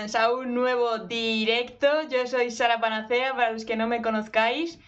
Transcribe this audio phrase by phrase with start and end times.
[0.00, 2.08] A un nuevo directo.
[2.08, 4.78] Yo soy Sara Panacea, para los que no me conozcáis.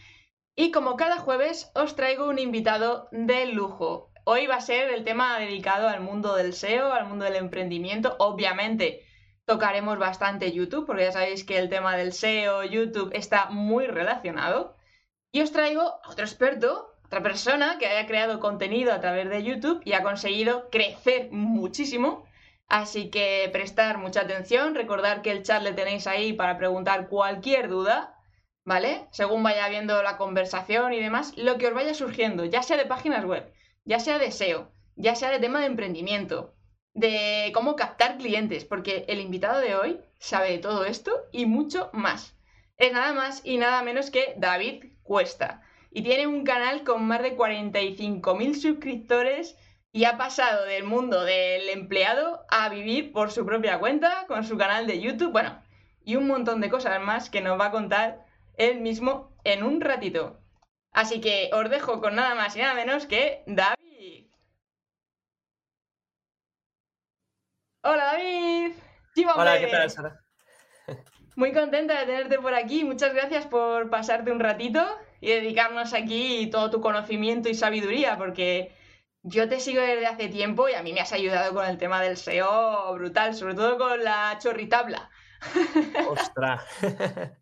[0.56, 4.10] Y como cada jueves os traigo un invitado de lujo.
[4.24, 8.16] Hoy va a ser el tema dedicado al mundo del SEO, al mundo del emprendimiento.
[8.20, 9.02] Obviamente
[9.44, 14.76] tocaremos bastante YouTube, porque ya sabéis que el tema del SEO, YouTube está muy relacionado.
[15.30, 19.42] Y os traigo a otro experto, otra persona que haya creado contenido a través de
[19.42, 22.24] YouTube y ha conseguido crecer muchísimo
[22.72, 27.68] Así que prestar mucha atención, recordar que el chat le tenéis ahí para preguntar cualquier
[27.68, 28.18] duda,
[28.64, 29.08] ¿vale?
[29.10, 32.86] Según vaya viendo la conversación y demás, lo que os vaya surgiendo, ya sea de
[32.86, 33.52] páginas web,
[33.84, 36.54] ya sea de SEO, ya sea de tema de emprendimiento,
[36.94, 41.90] de cómo captar clientes, porque el invitado de hoy sabe de todo esto y mucho
[41.92, 42.38] más.
[42.78, 45.60] Es nada más y nada menos que David Cuesta.
[45.90, 49.58] Y tiene un canal con más de 45.000 suscriptores
[49.92, 54.56] y ha pasado del mundo del empleado a vivir por su propia cuenta, con su
[54.56, 55.62] canal de YouTube, bueno,
[56.02, 58.24] y un montón de cosas más que nos va a contar
[58.56, 60.40] él mismo en un ratito.
[60.92, 64.30] Así que os dejo con nada más y nada menos que David.
[67.82, 68.72] Hola David.
[69.36, 70.20] Hola, ¿qué tal, Sara?
[71.36, 72.84] Muy contenta de tenerte por aquí.
[72.84, 74.86] Muchas gracias por pasarte un ratito
[75.20, 78.72] y dedicarnos aquí todo tu conocimiento y sabiduría, porque
[79.22, 82.02] yo te sigo desde hace tiempo y a mí me has ayudado con el tema
[82.02, 85.10] del SEO brutal, sobre todo con la chorritabla.
[86.08, 86.62] ¡Ostras!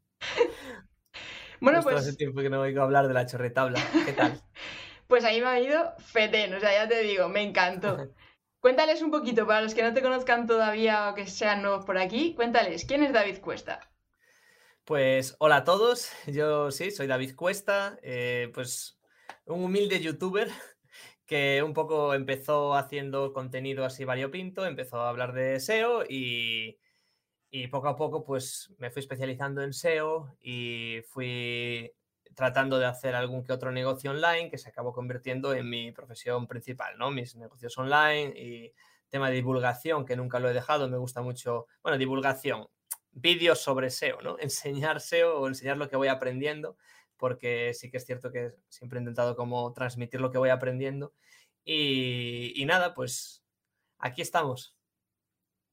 [1.61, 1.97] bueno, pues...
[1.97, 3.81] Hace tiempo que no oigo hablar de la chorritabla.
[4.05, 4.41] ¿Qué tal?
[5.09, 8.13] pues ahí me ha ido fetén, o sea, ya te digo, me encantó.
[8.61, 11.97] Cuéntales un poquito, para los que no te conozcan todavía o que sean nuevos por
[11.97, 13.91] aquí, cuéntales, ¿quién es David Cuesta?
[14.85, 19.01] Pues hola a todos, yo sí, soy David Cuesta, eh, pues
[19.47, 20.51] un humilde youtuber
[21.31, 26.77] que un poco empezó haciendo contenido así variopinto, empezó a hablar de SEO y,
[27.71, 31.93] poco a poco pues me fui especializando en SEO y fui
[32.35, 36.49] tratando de hacer algún que otro negocio online que se acabó convirtiendo en mi profesión
[36.49, 37.13] principal, ¿no?
[37.13, 38.75] Mis negocios online y
[39.09, 42.67] tema de divulgación, que nunca lo he dejado, me gusta mucho, bueno, divulgación,
[43.13, 44.37] vídeos sobre SEO, ¿no?
[44.41, 46.77] Enseñar SEO o enseñar lo que voy aprendiendo
[47.21, 51.13] porque sí que es cierto que siempre he intentado como transmitir lo que voy aprendiendo.
[51.65, 53.45] Y, nada, pues
[53.99, 54.77] aquí estamos.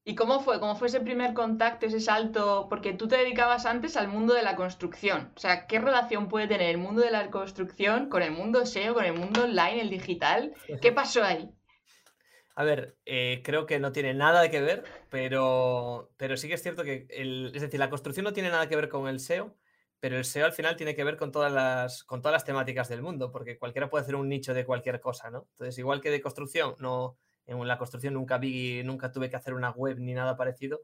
[0.04, 0.60] ¿Y cómo fue?
[0.60, 2.66] ¿Cómo fue ese primer contacto, ese salto?
[2.68, 5.32] Porque tú te dedicabas antes al mundo de la construcción.
[5.34, 8.94] O sea, ¿qué relación puede tener el mundo de la construcción con el mundo SEO,
[8.94, 10.54] con el mundo online, el digital?
[10.80, 11.50] ¿Qué pasó ahí?
[12.54, 16.62] A ver, eh, creo que no tiene nada que ver, pero, pero sí que es
[16.62, 19.56] cierto que, es decir, la construcción no tiene nada que ver con el SEO,
[20.00, 22.88] pero el SEO al final tiene que ver con todas las, con todas las temáticas
[22.88, 25.48] del mundo, porque cualquiera puede hacer un nicho de cualquier cosa, ¿no?
[25.52, 29.54] Entonces, igual que de construcción, no, en la construcción nunca vi, nunca tuve que hacer
[29.54, 30.82] una web ni nada parecido.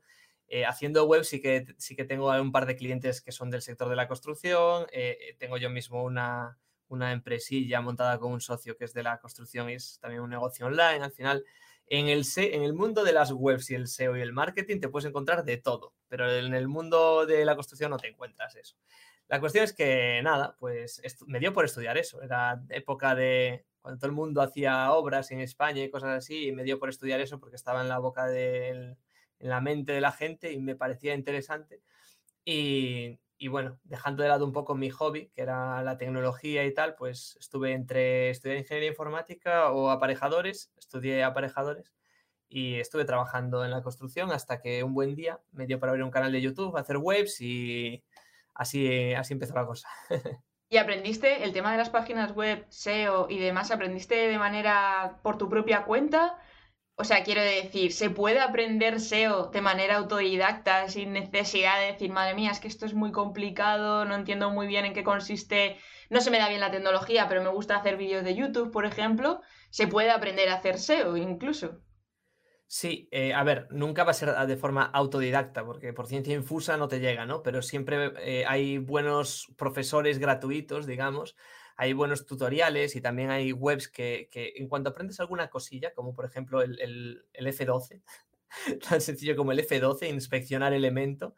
[0.48, 3.62] Eh, haciendo web sí que, sí que tengo un par de clientes que son del
[3.62, 6.58] sector de la construcción, eh, eh, tengo yo mismo una,
[6.88, 10.30] una empresilla montada con un socio que es de la construcción y es también un
[10.30, 11.02] negocio online.
[11.02, 11.44] Al final,
[11.86, 14.88] en el, en el mundo de las webs y el SEO y el marketing te
[14.88, 18.76] puedes encontrar de todo, pero en el mundo de la construcción no te encuentras eso.
[19.28, 22.22] La cuestión es que, nada, pues me dio por estudiar eso.
[22.22, 26.52] Era época de cuando todo el mundo hacía obras en España y cosas así, y
[26.52, 28.96] me dio por estudiar eso porque estaba en la boca de, en
[29.38, 31.82] la mente de la gente y me parecía interesante.
[32.44, 36.72] Y, y, bueno, dejando de lado un poco mi hobby, que era la tecnología y
[36.72, 41.92] tal, pues estuve entre estudiar ingeniería informática o aparejadores, estudié aparejadores
[42.48, 46.04] y estuve trabajando en la construcción hasta que un buen día me dio para abrir
[46.04, 48.04] un canal de YouTube, hacer webs y
[48.54, 49.88] así, así empezó la cosa.
[50.68, 53.70] ¿Y aprendiste el tema de las páginas web, SEO y demás?
[53.70, 56.38] ¿Aprendiste de manera por tu propia cuenta?
[56.96, 62.10] O sea, quiero decir, ¿se puede aprender SEO de manera autodidacta sin necesidad de decir,
[62.10, 65.76] madre mía, es que esto es muy complicado, no entiendo muy bien en qué consiste,
[66.08, 68.86] no se me da bien la tecnología, pero me gusta hacer vídeos de YouTube, por
[68.86, 69.42] ejemplo?
[69.70, 71.80] ¿Se puede aprender a hacer SEO incluso?
[72.66, 76.76] Sí, eh, a ver, nunca va a ser de forma autodidacta, porque por ciencia infusa
[76.76, 77.42] no te llega, ¿no?
[77.42, 81.36] Pero siempre eh, hay buenos profesores gratuitos, digamos,
[81.76, 86.24] hay buenos tutoriales y también hay webs que, en cuanto aprendes alguna cosilla, como por
[86.24, 88.00] ejemplo el, F12,
[88.88, 91.34] tan sencillo como el F12, inspeccionar elemento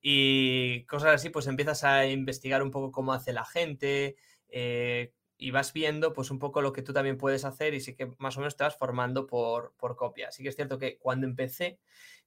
[0.00, 4.16] y cosas así, pues empiezas a investigar un poco cómo hace la gente,
[4.48, 7.94] eh, y vas viendo pues un poco lo que tú también puedes hacer y sí
[7.94, 10.28] que más o menos te vas formando por, por copia.
[10.28, 11.80] Así que es cierto que cuando empecé,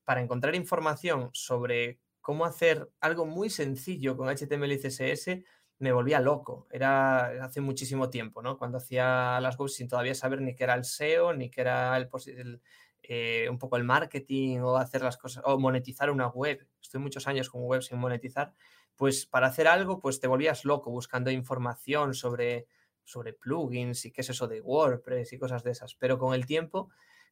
[0.03, 5.43] para encontrar información sobre cómo hacer algo muy sencillo con HTML y CSS,
[5.77, 6.67] me volvía loco.
[6.71, 8.57] Era hace muchísimo tiempo, ¿no?
[8.57, 11.95] Cuando hacía las webs sin todavía saber ni qué era el SEO, ni qué era
[11.97, 12.61] el,
[13.03, 16.67] eh, un poco el marketing o hacer las cosas, o monetizar una web.
[16.81, 18.53] Estoy muchos años con web sin monetizar.
[18.95, 22.67] Pues para hacer algo, pues te volvías loco buscando información sobre,
[23.03, 25.95] sobre plugins y qué es eso de WordPress y cosas de esas.
[25.95, 26.89] Pero con el tiempo,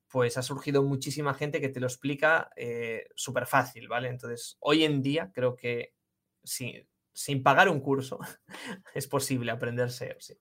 [0.07, 4.09] pues ha surgido muchísima gente que te lo explica eh, súper fácil, ¿vale?
[4.09, 5.93] Entonces, hoy en día creo que
[6.43, 8.19] sí, sin pagar un curso
[8.93, 10.37] es posible aprender SEO, sí.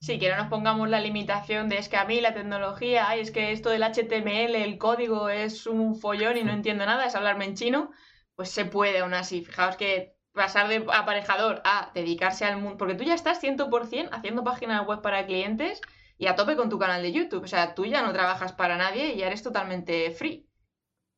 [0.00, 3.20] Sí, que no nos pongamos la limitación de es que a mí la tecnología, ay,
[3.20, 7.16] es que esto del HTML, el código es un follón y no entiendo nada, es
[7.16, 7.90] hablarme en chino,
[8.36, 9.44] pues se puede aún así.
[9.44, 14.44] Fijaos que pasar de aparejador a dedicarse al mundo, porque tú ya estás 100% haciendo
[14.44, 15.82] páginas web para clientes
[16.16, 18.78] y a tope con tu canal de YouTube, o sea, tú ya no trabajas para
[18.78, 20.48] nadie y ya eres totalmente free.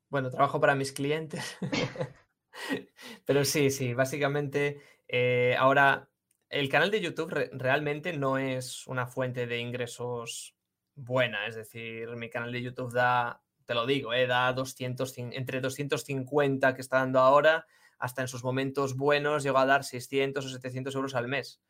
[0.09, 1.57] Bueno, trabajo para mis clientes.
[3.27, 6.11] Pero sí, sí, básicamente eh, ahora
[6.49, 10.57] el canal de YouTube realmente no es una fuente de ingresos
[10.97, 15.61] buena, es decir, mi canal de YouTube da, te lo digo, eh, da 200, entre
[15.61, 17.67] 250 que está dando ahora,
[18.01, 21.61] hasta en sus momentos buenos llegó a dar 600 o 700 euros al mes.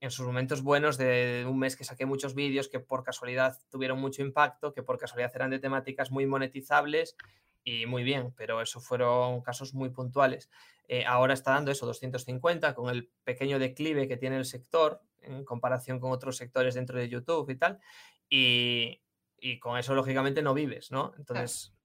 [0.00, 3.98] En sus momentos buenos de un mes que saqué muchos vídeos que por casualidad tuvieron
[3.98, 7.16] mucho impacto, que por casualidad eran de temáticas muy monetizables
[7.64, 10.48] y muy bien, pero eso fueron casos muy puntuales.
[10.86, 15.44] Eh, ahora está dando eso, 250, con el pequeño declive que tiene el sector en
[15.44, 17.80] comparación con otros sectores dentro de YouTube y tal.
[18.28, 19.02] Y,
[19.60, 21.12] con eso, lógicamente, no vives, ¿no?
[21.18, 21.75] Entonces,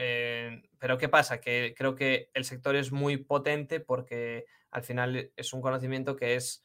[0.00, 1.40] eh, pero ¿qué pasa?
[1.40, 6.36] Que creo que el sector es muy potente porque al final es un conocimiento que
[6.36, 6.62] es,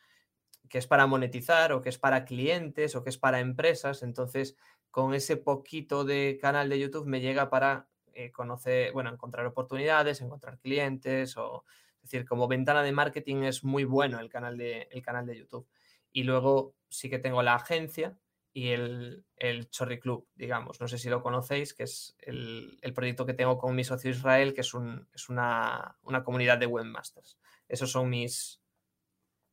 [0.69, 4.03] que es para monetizar o que es para clientes o que es para empresas.
[4.03, 4.55] Entonces,
[4.91, 10.21] con ese poquito de canal de YouTube me llega para eh, conocer, bueno, encontrar oportunidades,
[10.21, 11.65] encontrar clientes o,
[12.03, 15.39] es decir, como ventana de marketing es muy bueno el canal de, el canal de
[15.39, 15.67] YouTube.
[16.11, 18.15] Y luego sí que tengo la agencia
[18.53, 20.79] y el, el Chorri Club, digamos.
[20.79, 24.53] No sé si lo conocéis, que es el, proyecto que tengo con mi socio Israel,
[24.53, 27.39] que es, un, es una, comunidad de webmasters.
[27.67, 28.61] Esos son mis,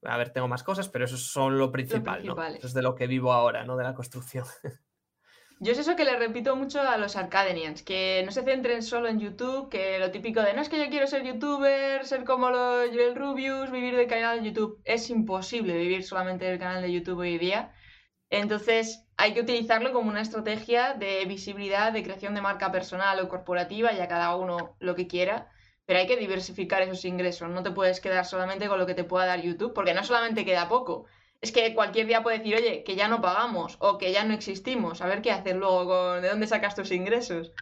[0.03, 2.43] a ver, tengo más cosas, pero eso son lo principal, ¿no?
[2.45, 3.77] Eso es de lo que vivo ahora, ¿no?
[3.77, 4.45] De la construcción.
[5.63, 9.09] Yo es eso que le repito mucho a los Arcadenians, que no se centren solo
[9.09, 12.49] en YouTube, que lo típico de no es que yo quiero ser youtuber, ser como
[12.49, 14.81] los Joel Rubius, vivir del canal de YouTube.
[14.87, 17.75] Es imposible vivir solamente del canal de YouTube hoy día.
[18.31, 23.29] Entonces hay que utilizarlo como una estrategia de visibilidad, de creación de marca personal o
[23.29, 25.51] corporativa, ya cada uno lo que quiera,
[25.85, 27.51] pero hay que diversificar esos ingresos.
[27.51, 30.45] No te puedes quedar solamente con lo que te pueda dar YouTube, porque no solamente
[30.45, 31.07] queda poco,
[31.41, 34.35] es que cualquier día puede decir, oye, que ya no pagamos o que ya no
[34.35, 37.53] existimos, a ver qué hacer luego, con, de dónde sacas tus ingresos.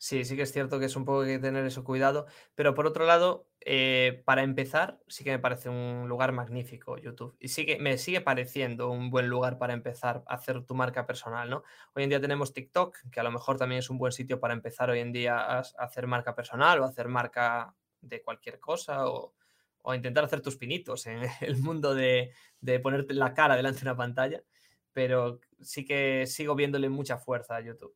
[0.00, 2.86] Sí, sí que es cierto que es un poco que tener eso cuidado, pero por
[2.86, 7.66] otro lado, eh, para empezar, sí que me parece un lugar magnífico YouTube y sí
[7.66, 11.64] que me sigue pareciendo un buen lugar para empezar a hacer tu marca personal, ¿no?
[11.94, 14.54] Hoy en día tenemos TikTok, que a lo mejor también es un buen sitio para
[14.54, 19.34] empezar hoy en día a, hacer marca personal o hacer marca de cualquier cosa o,
[19.82, 22.32] o intentar hacer tus pinitos en el mundo de,
[22.82, 24.42] ponerte la cara delante de una pantalla,
[24.92, 27.94] pero sí que sigo viéndole mucha fuerza a YouTube.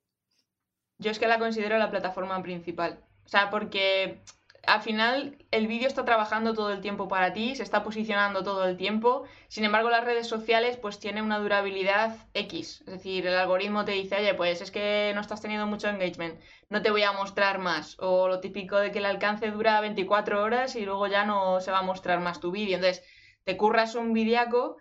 [0.99, 3.01] Yo es que la considero la plataforma principal.
[3.25, 4.23] O sea, porque
[4.67, 8.65] al final el vídeo está trabajando todo el tiempo para ti, se está posicionando todo
[8.65, 9.25] el tiempo.
[9.49, 12.83] Sin embargo, las redes sociales pues tienen una durabilidad X.
[12.87, 16.41] Es decir, el algoritmo te dice, oye, pues es que no estás teniendo mucho engagement,
[16.69, 17.97] no te voy a mostrar más.
[17.99, 21.73] O lo típico de que el alcance dura 24 horas y luego ya no se
[21.73, 22.77] va a mostrar más tu vídeo.
[22.77, 23.05] Entonces,
[23.45, 24.77] te curras un videaco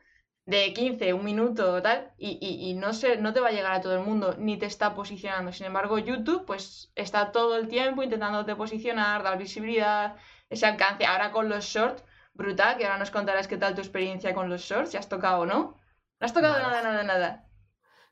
[0.46, 3.82] de 15, un minuto, tal, y, y, no, se, no te va a llegar a
[3.82, 5.54] todo el mundo, ni te está posicionando.
[5.54, 10.16] Sin embargo, YouTube, pues está todo el tiempo intentándote posicionar, dar visibilidad,
[10.50, 11.06] ese alcance.
[11.06, 14.62] Ahora con los shorts, brutal, que ahora nos contarás qué tal tu experiencia con los
[14.62, 15.80] shorts, si has tocado o no.
[16.20, 17.48] No has tocado nada, nada, nada.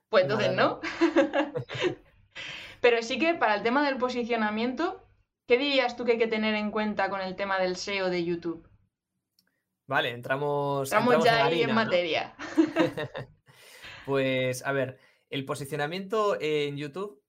[0.10, 0.80] Pues entonces no.
[2.82, 5.06] Pero sí que para el tema del posicionamiento,
[5.48, 8.24] ¿qué dirías tú que hay que tener en cuenta con el tema del SEO de
[8.24, 8.69] YouTube?
[9.90, 10.88] Vale, entramos.
[10.88, 12.36] Estamos ya ahí en materia.
[14.06, 15.00] pues, a ver,
[15.32, 17.24] el posicionamiento en YouTube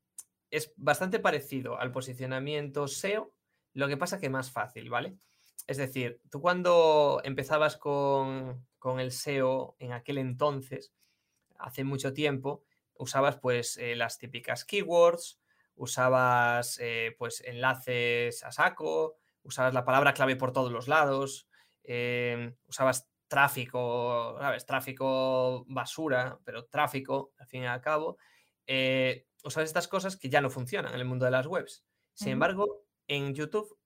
[0.50, 3.32] es bastante parecido al posicionamiento SEO,
[3.72, 5.16] lo que pasa que más fácil, ¿vale?
[5.66, 8.66] Es decir, tú cuando empezabas con,
[8.98, 10.92] el SEO en aquel entonces,
[11.58, 12.62] hace mucho tiempo,
[12.92, 15.40] usabas pues eh, las típicas keywords,
[15.76, 21.46] usabas eh, pues enlaces a saco, usabas la palabra clave por todos los lados,
[21.82, 24.66] Em, usabas tráfico, ¿sabes?
[24.66, 28.18] Tráfico basura, pero tráfico, al fin y al cabo.
[28.66, 31.84] Eh, usabas estas cosas que ya no funcionan en el mundo de las webs.
[32.12, 33.78] Sin embargo, en YouTube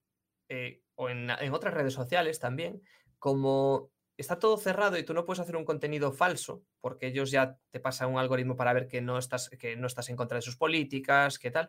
[0.48, 2.82] eh, o en, otras redes sociales también,
[3.18, 7.58] como está todo cerrado y tú no puedes hacer un contenido falso, porque ellos ya
[7.70, 10.42] te pasan un algoritmo para ver que no estás, que no estás en contra de
[10.42, 11.68] sus políticas, qué tal.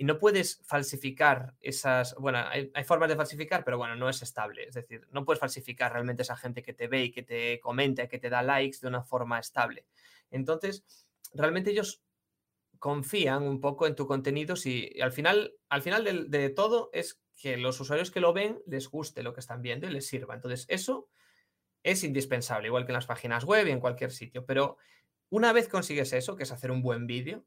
[0.00, 2.14] Y no puedes falsificar esas.
[2.14, 4.68] Bueno, hay, formas de falsificar, pero bueno, no es estable.
[4.68, 8.06] Es decir, no puedes falsificar realmente esa gente que te ve y que te comenta,
[8.06, 9.86] que te da likes de una forma estable.
[10.30, 10.84] Entonces,
[11.34, 12.00] realmente ellos
[12.78, 17.20] confían un poco en tu contenido si al final, al final de, de todo es
[17.36, 20.36] que los usuarios que lo ven les guste lo que están viendo y les sirva.
[20.36, 21.08] Entonces, eso
[21.82, 24.46] es indispensable, igual que en las páginas web y en cualquier sitio.
[24.46, 24.76] Pero
[25.28, 27.44] una vez consigues eso, que es hacer un buen vídeo,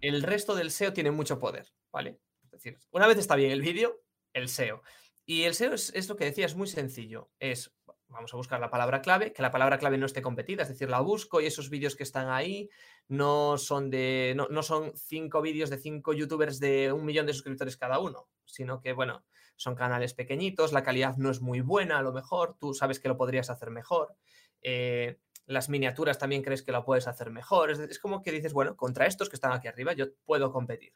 [0.00, 2.20] el resto del SEO tiene mucho poder, ¿vale?
[2.44, 4.00] Es decir, una vez está bien el vídeo,
[4.32, 4.82] el SEO.
[5.26, 7.30] Y el SEO es, lo que decía, es muy sencillo.
[7.38, 7.74] Es,
[8.06, 10.88] vamos a buscar la palabra clave, que la palabra clave no esté competida, es decir,
[10.88, 12.70] la busco y esos vídeos que están ahí
[13.08, 17.34] no son de, no, no son cinco vídeos de cinco youtubers de un millón de
[17.34, 19.24] suscriptores cada uno, sino que, bueno,
[19.56, 23.08] son canales pequeñitos, la calidad no es muy buena a lo mejor, tú sabes que
[23.08, 24.16] lo podrías hacer mejor.
[24.62, 25.18] Eh,
[25.48, 27.70] las miniaturas también crees que lo puedes hacer mejor.
[27.70, 30.92] Es, como que dices, bueno, contra estos que están aquí arriba yo puedo competir.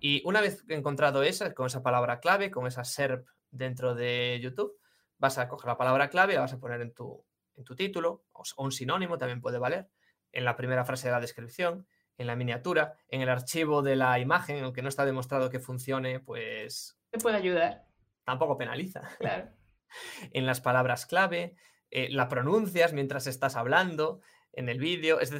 [0.00, 4.76] Y una vez encontrado esa, con esa palabra clave, con esa SERP dentro de YouTube,
[5.18, 7.24] vas a coger la palabra clave, la vas a poner en tu,
[7.54, 9.90] en tu título, o, un sinónimo también puede valer,
[10.32, 11.86] en la primera frase de la descripción,
[12.16, 16.18] en la miniatura, en el archivo de la imagen, aunque no está demostrado que funcione,
[16.20, 16.98] pues...
[17.10, 17.84] Te puede ayudar.
[18.24, 19.08] Tampoco penaliza.
[19.18, 19.50] Claro.
[20.32, 21.54] en las palabras clave,
[21.94, 24.20] eh, la pronuncias mientras estás hablando
[24.52, 25.20] en el vídeo.
[25.20, 25.30] Es,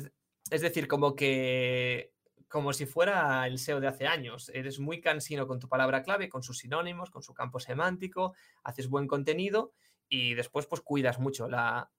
[0.63, 2.13] decir, como que
[2.47, 4.53] como si fuera el SEO de hace años.
[4.55, 8.89] Eres muy cansino con tu palabra clave, con sus sinónimos, con su campo semántico, haces
[8.89, 9.73] buen contenido
[10.09, 11.91] y después pues cuidas mucho la,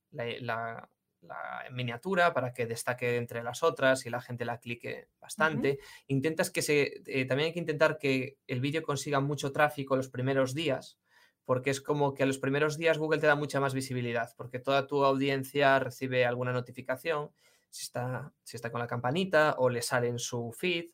[1.72, 5.80] miniatura para que destaque entre las otras y la gente la clique bastante.
[6.08, 7.02] Intentas que se...
[7.08, 10.98] Eh, también hay que intentar que el vídeo consiga mucho tráfico los primeros días
[11.46, 14.60] porque es como que a los primeros días Google te da mucha más visibilidad, porque
[14.60, 17.32] toda tu audiencia recibe alguna notificación,
[17.70, 20.90] si está, si está con la campanita o le sale en su feed.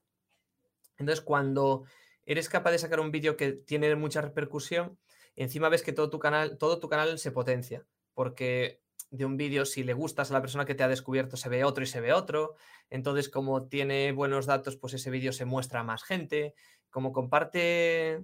[0.97, 1.85] Entonces, cuando
[2.25, 4.97] eres capaz de sacar un vídeo que tiene mucha repercusión,
[5.35, 9.65] encima ves que todo tu canal, todo tu canal se potencia, porque de un vídeo,
[9.65, 11.99] si le gustas a la persona que te ha descubierto, se ve otro y se
[11.99, 12.55] ve otro.
[12.89, 16.55] Entonces, como tiene buenos datos, pues ese vídeo se muestra a más gente.
[16.89, 18.23] Como comparte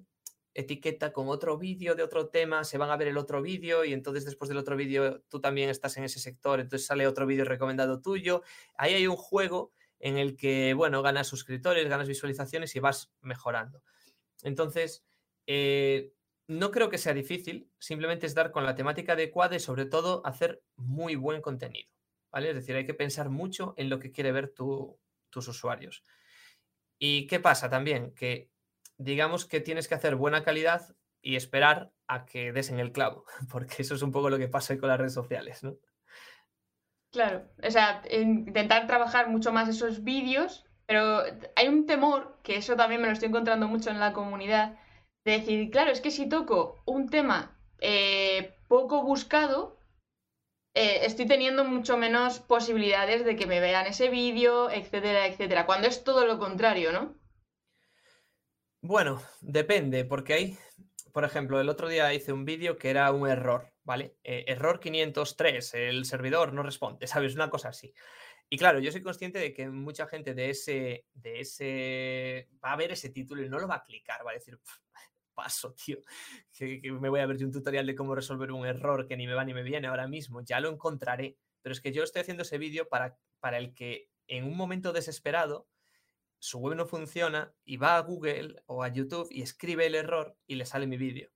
[0.58, 3.94] etiqueta con otro vídeo de otro tema, se van a ver el otro vídeo y
[3.94, 7.46] entonces después del otro vídeo tú también estás en ese sector, entonces sale otro vídeo
[7.46, 8.42] recomendado tuyo.
[8.76, 13.84] Ahí hay un juego en el que, bueno, ganas suscriptores, ganas visualizaciones y vas mejorando.
[14.42, 15.06] Entonces,
[15.46, 16.12] eh,
[16.48, 20.26] no creo que sea difícil, simplemente es dar con la temática adecuada y sobre todo
[20.26, 21.92] hacer muy buen contenido,
[22.32, 22.50] ¿vale?
[22.50, 26.04] Es decir, hay que pensar mucho en lo que quiere ver tus usuarios.
[26.98, 28.16] ¿Y qué pasa también?
[28.16, 28.50] Que
[28.98, 33.25] digamos que tienes que hacer buena calidad y esperar a que des en el clavo,
[33.51, 35.77] porque eso es un poco lo que pasa con las redes sociales, ¿no?
[37.12, 41.24] Claro, o sea, intentar trabajar mucho más esos vídeos, pero
[41.56, 44.77] hay un temor, que eso también me lo estoy encontrando mucho en la comunidad,
[45.25, 49.80] de decir, claro, es que si toco un tema eh, poco buscado,
[50.75, 55.88] eh, estoy teniendo mucho menos posibilidades de que me vean ese vídeo, etcétera, etcétera, cuando
[55.88, 57.16] es todo lo contrario, ¿no?
[58.88, 60.58] Bueno, depende, porque hay,
[61.12, 64.15] por ejemplo, el otro día hice un vídeo que era un error, ¿vale?
[64.24, 67.36] Eh, error 503, el servidor no responde, ¿sabes?
[67.36, 67.94] Una cosa así.
[68.50, 72.75] Y claro, yo soy consciente de que mucha gente de ese, de ese, va a
[72.77, 74.58] ver ese título y no lo va a clicar, va a decir,
[75.36, 75.98] paso, tío,
[76.58, 79.34] que, me voy a ver un tutorial de cómo resolver un error que ni me
[79.34, 81.36] va ni me viene ahora mismo, ya lo encontraré.
[81.62, 84.94] Pero es que yo estoy haciendo ese vídeo para, para el que en un momento
[84.94, 85.67] desesperado
[86.39, 90.38] su web no funciona y va a Google o a YouTube y escribe el error
[90.46, 91.32] y le sale mi vídeo.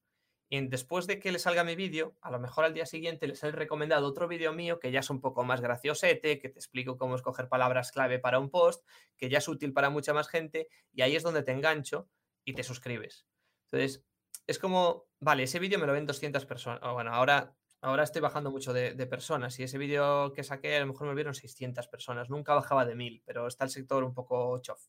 [0.49, 3.35] Y después de que le salga mi vídeo, a lo mejor al día siguiente le
[3.35, 6.97] sale recomendado otro vídeo mío que ya es un poco más graciosete, que te explico
[6.97, 10.67] cómo escoger palabras clave para un post, que ya es útil para mucha más gente
[10.91, 12.09] y ahí es donde te engancho
[12.43, 13.25] y te suscribes.
[13.65, 14.03] Entonces,
[14.45, 16.81] es como, vale, ese vídeo me lo ven 200 personas.
[16.93, 20.87] Bueno, ahora Ahora estoy bajando mucho de, personas y ese vídeo que saqué a lo
[20.87, 22.29] mejor me vieron 600 personas.
[22.29, 24.87] Nunca bajaba de 1000, pero está el sector un poco chof,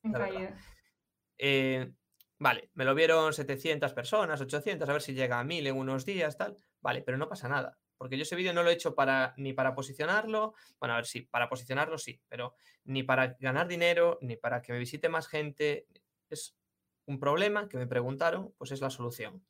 [1.38, 1.90] eh,
[2.38, 6.04] vale, me lo vieron 700 personas, 800, a ver si llega a 1000 en unos
[6.04, 6.56] días, tal.
[6.82, 9.54] Vale, pero no pasa nada, porque yo ese vídeo no lo he hecho para, ni
[9.54, 14.36] para posicionarlo, bueno, a ver si, para posicionarlo sí, pero ni para ganar dinero, ni
[14.36, 15.86] para que me visite más gente.
[16.28, 16.56] Es
[17.06, 19.42] un problema que me preguntaron, pues es la solución.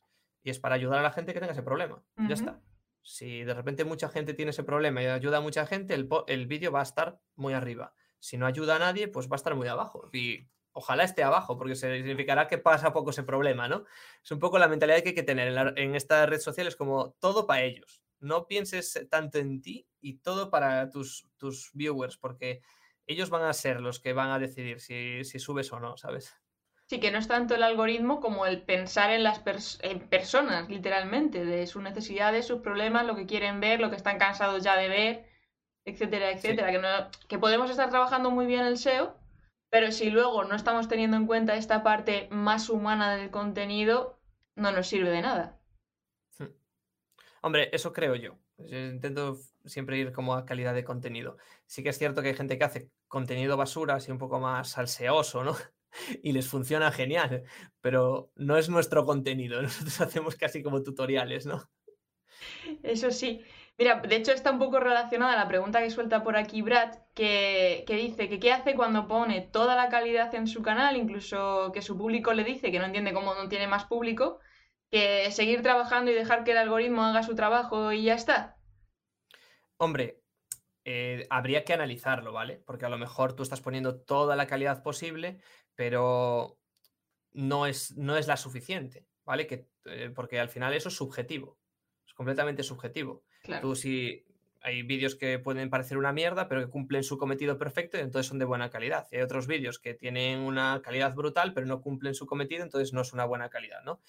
[0.43, 2.03] Y es para ayudar a la gente que tenga ese problema.
[2.27, 2.61] Ya está.
[3.03, 6.71] Si de repente mucha gente tiene ese problema y ayuda a mucha gente, el, vídeo
[6.71, 7.93] va a estar muy arriba.
[8.19, 10.09] Si no ayuda a nadie, pues va a estar muy abajo.
[10.13, 13.83] Y ojalá esté abajo, porque significará que pasa poco ese problema, ¿no?
[14.23, 17.11] Es un poco la mentalidad que hay que tener en, esta red social, es como
[17.19, 18.01] todo para ellos.
[18.19, 22.61] no pienses tanto en ti y todo para tus, tus viewers, porque
[23.05, 26.33] ellos van a ser los que van a decidir si, subes o no, ¿sabes?
[26.87, 31.65] Sí, que no es tanto el algoritmo como el pensar en las personas, literalmente, de
[31.65, 35.25] sus necesidades, sus problemas, lo que quieren ver, lo que están cansados ya de ver,
[35.85, 36.71] etcétera, etcétera.
[36.71, 39.17] Que, que podemos estar trabajando muy bien el SEO,
[39.69, 44.19] pero si luego no estamos teniendo en cuenta esta parte más humana del contenido,
[44.55, 45.59] no nos sirve de nada.
[46.37, 46.51] Hmm.
[47.41, 48.37] Hombre, eso creo yo.
[48.57, 51.37] Yo intento siempre ir como a calidad de contenido.
[51.65, 54.69] Sí que es cierto que hay gente que hace contenido basura, así un poco más
[54.69, 55.55] salseoso, ¿no?
[56.21, 57.43] Y les funciona genial,
[57.81, 59.61] pero no es nuestro contenido.
[59.61, 61.69] Nosotros hacemos casi como tutoriales, ¿no?
[62.83, 63.43] Eso sí.
[63.77, 67.83] Mira, de hecho está un poco relacionada la pregunta que suelta por aquí Brad, que,
[67.87, 71.81] que, dice que qué hace cuando pone toda la calidad en su canal, incluso que
[71.81, 74.39] su público le dice que no entiende cómo no tiene más público,
[74.91, 78.57] que seguir trabajando y dejar que el algoritmo haga su trabajo y ya está.
[79.77, 80.21] Hombre,
[80.85, 82.61] eh, habría que analizarlo, ¿vale?
[82.65, 85.39] Porque a lo mejor tú estás poniendo toda la calidad posible,
[85.75, 86.57] pero
[87.31, 89.47] no es, no es la suficiente, ¿vale?
[89.47, 91.57] Que, eh, porque al final eso es subjetivo,
[92.05, 93.23] es completamente subjetivo.
[93.61, 94.25] Tú si
[94.63, 98.27] hay vídeos que pueden parecer una mierda, pero que cumplen su cometido perfecto y entonces
[98.27, 99.07] son de buena calidad.
[99.11, 102.93] Y hay otros vídeos que tienen una calidad brutal, pero no cumplen su cometido, entonces
[102.93, 104.01] no es una buena calidad, ¿no?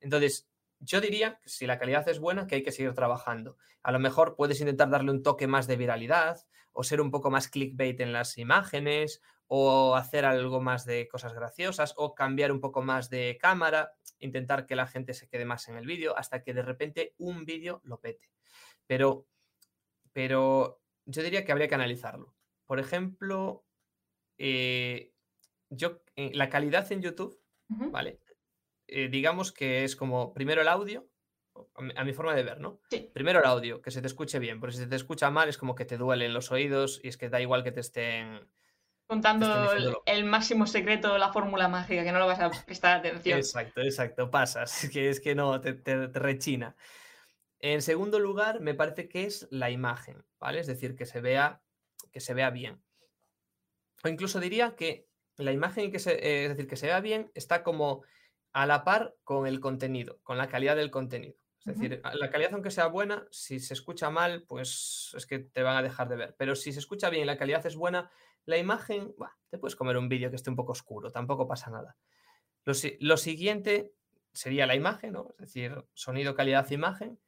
[0.00, 0.48] Entonces,
[0.80, 3.56] yo diría que si la calidad es buena, que hay que seguir trabajando.
[3.84, 7.30] A lo mejor puedes intentar darle un toque más de viralidad o ser un poco
[7.30, 9.22] más clickbait en las imágenes
[9.54, 14.64] o hacer algo más de cosas graciosas o cambiar un poco más de cámara, intentar
[14.64, 17.82] que la gente se quede más en el vídeo hasta que de repente un vídeo
[17.84, 18.30] lo pete.
[18.86, 19.26] Pero,
[20.14, 22.34] pero yo diría que habría que analizarlo.
[22.64, 23.66] Por ejemplo,
[24.38, 25.12] eh,
[25.68, 28.20] yo, eh, la calidad en YouTube, ¿vale?
[28.86, 31.06] Eh, digamos que es como primero el audio,
[31.74, 32.80] a mi, forma de ver, ¿no?
[32.88, 33.10] Sí.
[33.12, 35.58] Primero el audio, que se te escuche bien, porque si se te escucha mal es
[35.58, 38.48] como que te duelen los oídos y es que da igual que te estén...
[39.12, 39.46] Contando
[40.06, 43.38] el, máximo secreto, la fórmula mágica, que no lo vas a prestar atención.
[43.38, 46.74] Exacto, exacto, pasas, que, es que no, te, te, rechina.
[47.58, 50.60] En segundo lugar, me parece que es la imagen, ¿vale?
[50.60, 51.60] Es decir, que se vea,
[52.10, 52.82] que se vea bien.
[54.02, 57.30] O incluso diría que la imagen, que se, eh, es decir, que se vea bien,
[57.34, 58.04] está como
[58.54, 61.36] a la par con el contenido, con la calidad del contenido.
[61.66, 65.62] Es decir, la calidad aunque sea buena, si se escucha mal, pues es que te
[65.62, 66.34] van a dejar de ver.
[66.38, 68.10] Pero si se escucha bien y la calidad es buena,
[68.44, 69.14] la imagen,
[69.50, 71.96] te puedes comer un vídeo que esté un poco oscuro, tampoco pasa nada.
[72.64, 73.92] Lo, siguiente
[74.32, 75.30] sería la imagen, ¿no?
[75.30, 77.18] Es decir, sonido, calidad, imagen.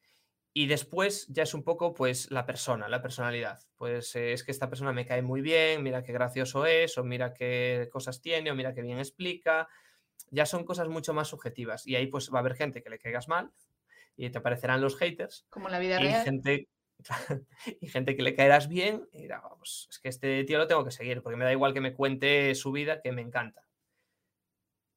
[0.56, 3.58] Y después ya es un poco, pues, la persona, la personalidad.
[3.76, 7.02] Pues eh, es que esta persona me cae muy bien, mira qué gracioso es, o
[7.02, 9.68] mira qué cosas tiene, o mira qué bien explica,
[10.30, 11.86] ya son cosas mucho más subjetivas.
[11.86, 13.50] Y ahí pues va a haber gente que le caigas mal
[14.16, 15.46] y te aparecerán los haters.
[15.50, 16.24] Como en la vida y real.
[16.24, 16.68] Gente,
[17.80, 20.84] y gente que le caerás bien y dirá, vamos, es que este tío lo tengo
[20.84, 23.62] que seguir, porque me da igual que me cuente su vida, que me encanta.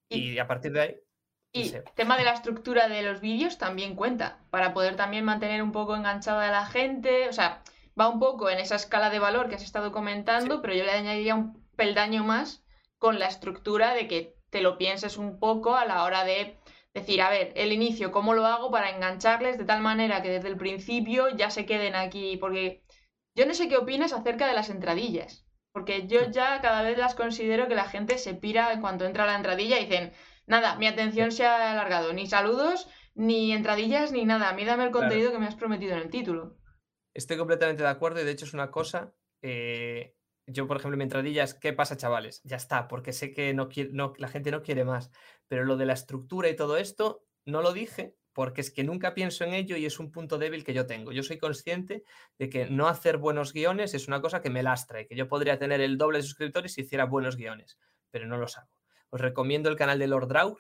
[0.10, 0.96] Y, a partir de ahí...
[1.52, 5.64] Y el tema de la estructura de los vídeos también cuenta, para poder también mantener
[5.64, 7.28] un poco enganchada a la gente.
[7.30, 7.64] O sea,
[8.00, 10.92] va un poco en esa escala de valor que has estado comentando, pero yo le
[10.92, 12.64] añadiría un peldaño más
[12.98, 16.57] con la estructura de que te lo pienses un poco a la hora de
[17.02, 20.50] decir, a ver, el inicio, ¿cómo lo hago para engancharles de tal manera que desde
[20.50, 22.38] el principio ya se queden aquí?
[22.38, 22.84] Porque
[23.36, 27.16] yo no sé qué opinas acerca de las entradillas, porque yo ya cada vez las
[27.16, 30.14] considero que la gente se pira en cuanto entra a la entradilla y dicen,
[30.46, 34.84] nada, mi atención se ha alargado, ni saludos, ni entradillas, ni nada, a mí dame
[34.86, 36.58] el contenido que me has prometido en el título.
[37.14, 41.04] Estoy completamente de acuerdo y de hecho es una cosa eh, yo, por ejemplo, mi
[41.04, 42.42] entradilla es, ¿qué pasa, chavales?
[42.46, 45.12] Ya está, porque sé que no, no, la gente no quiere más.
[45.48, 49.16] Pero lo de la estructura y todo esto, no lo dije porque es que nunca
[49.16, 51.12] pienso en ello y es un punto débil que yo tengo.
[51.12, 52.04] Yo soy consciente
[52.38, 55.28] de que no hacer buenos guiones es una cosa que me lastra y que yo
[55.28, 57.80] podría tener el doble de suscriptores si hiciera buenos guiones,
[58.12, 58.70] pero no los hago.
[59.10, 60.60] Os recomiendo el canal de Lord Draug,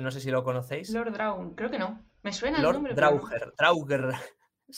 [0.00, 0.90] no sé si lo conocéis.
[0.90, 2.04] Lord Draug, creo que no.
[2.22, 2.94] Me suena Lord el nombre.
[2.94, 4.14] Drauger, Drauger.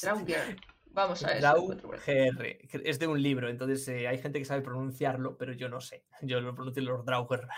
[0.02, 0.56] Drauger.
[0.90, 2.58] Vamos a ver.
[2.84, 6.04] Es de un libro, entonces eh, hay gente que sabe pronunciarlo, pero yo no sé.
[6.20, 7.48] Yo lo pronuncio Lord Drauger.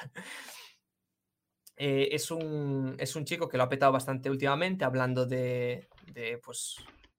[1.76, 6.38] Eh, es, un, es un chico que lo ha petado bastante últimamente, hablando de, de
[6.38, 6.76] pues,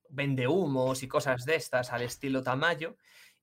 [0.10, 2.98] vende humos y cosas de estas al estilo Tamayo.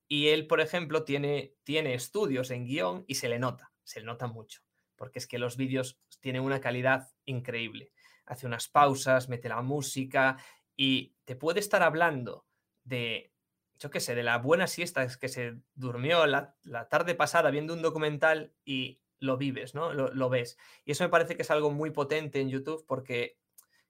[0.07, 4.05] Y él, por ejemplo, tiene, tiene estudios en guion y se le nota, se le
[4.05, 4.61] nota mucho,
[4.95, 7.91] porque es que los vídeos tienen una calidad increíble.
[8.25, 10.37] Hace unas pausas, mete la música
[10.75, 12.45] y te puede estar hablando
[12.83, 13.31] de,
[13.79, 16.55] yo qué sé, de la buena siesta que se durmió la,
[16.89, 19.93] tarde pasada viendo un documental y lo vives, ¿no?
[19.93, 20.57] Lo, ves.
[20.83, 23.37] Y eso me parece que es algo muy potente en YouTube porque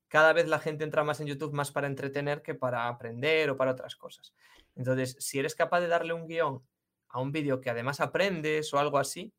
[0.07, 3.57] cada vez la gente entra más en YouTube más para entretener que para aprender o
[3.57, 4.33] para otras cosas.
[4.75, 6.65] Entonces, si eres capaz de darle un guion
[7.09, 9.33] a un vídeo que además aprendes o algo así,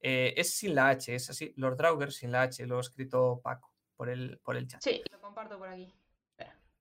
[0.00, 3.40] eh, es sin la H, es así, Lord Drauger sin la H, lo ha escrito
[3.42, 4.82] Paco por el, por el chat.
[4.82, 5.94] Sí, lo comparto por aquí.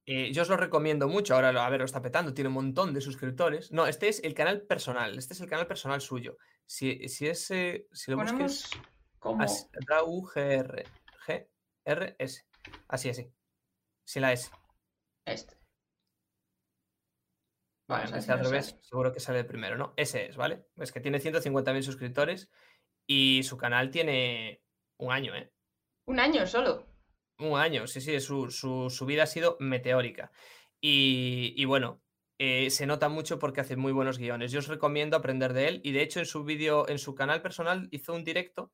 [0.06, 2.94] Eh, yo os lo recomiendo mucho, ahora a ver, lo está petando, tiene un montón
[2.94, 3.72] de suscriptores.
[3.72, 6.38] No, este es el canal personal, este es el canal personal suyo.
[6.72, 8.70] Si, si, es, si lo busques...
[9.20, 9.46] Como...
[11.84, 12.46] GR, S.
[12.88, 13.30] Así, así.
[14.06, 14.50] Sin la S.
[15.26, 15.58] Este.
[17.90, 19.94] Vale, al revés, seguro que sale primero, ¿no?
[19.98, 20.66] Ese es, ¿vale?
[20.78, 22.50] Es que tiene 150.000 suscriptores
[23.06, 24.64] y su canal tiene
[24.96, 25.52] un año, ¿eh?
[26.06, 26.88] Un año solo.
[27.40, 30.32] Un año, sí, sí, su, su, vida ha sido meteórica.
[30.80, 32.02] Y, bueno,
[32.44, 34.52] eh, se nota mucho porque hace muy buenos guiones.
[34.52, 37.44] Yo os recomiendo aprender de él y de hecho en su vídeo, en su canal
[37.44, 38.72] personal hizo un directo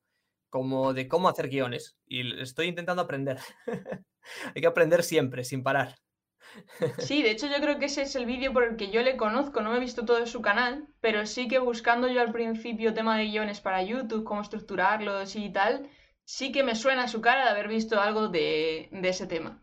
[0.48, 3.36] como de cómo hacer guiones y estoy intentando aprender.
[4.54, 5.96] Hay que aprender siempre, sin parar.
[6.98, 9.18] Sí, de hecho yo creo que ese es el vídeo por el que yo le
[9.18, 12.94] conozco, no me he visto todo su canal, pero sí que buscando yo al principio
[12.94, 15.90] tema de guiones para YouTube, cómo estructurarlos y tal,
[16.24, 19.62] sí que me suena su cara de haber visto algo de, ese tema.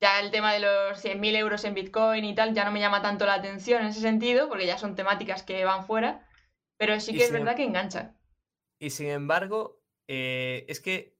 [0.00, 3.00] Ya el tema de los 100.000 euros en Bitcoin y tal ya no me llama
[3.00, 6.26] tanto la atención en ese sentido, porque ya son temáticas que van fuera,
[6.76, 8.14] pero sí que es verdad em que engancha.
[8.78, 11.16] Y sin embargo, eh, es que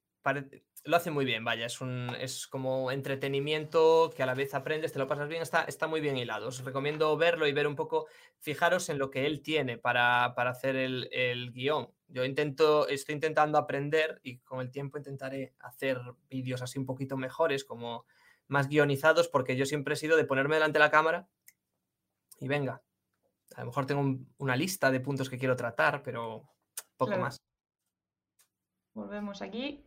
[0.87, 4.93] lo hace muy bien, vaya, es, un, es como entretenimiento que a la vez aprendes,
[4.93, 6.49] te lo pasas bien, está, está muy bien hilado.
[6.49, 8.07] Os recomiendo verlo y ver un poco,
[8.39, 11.91] fijaros en lo que él tiene para, hacer el, el, guion.
[12.09, 17.17] Yo intento, estoy intentando aprender y con el tiempo intentaré hacer vídeos así un poquito
[17.17, 18.07] mejores, como
[18.49, 21.29] más guionizados, porque yo siempre he sido de ponerme delante de la cámara
[22.41, 22.83] y venga.
[23.55, 26.49] A lo mejor tengo una lista de puntos que quiero tratar, pero
[26.97, 27.41] poco más.
[28.95, 29.85] Volvemos aquí.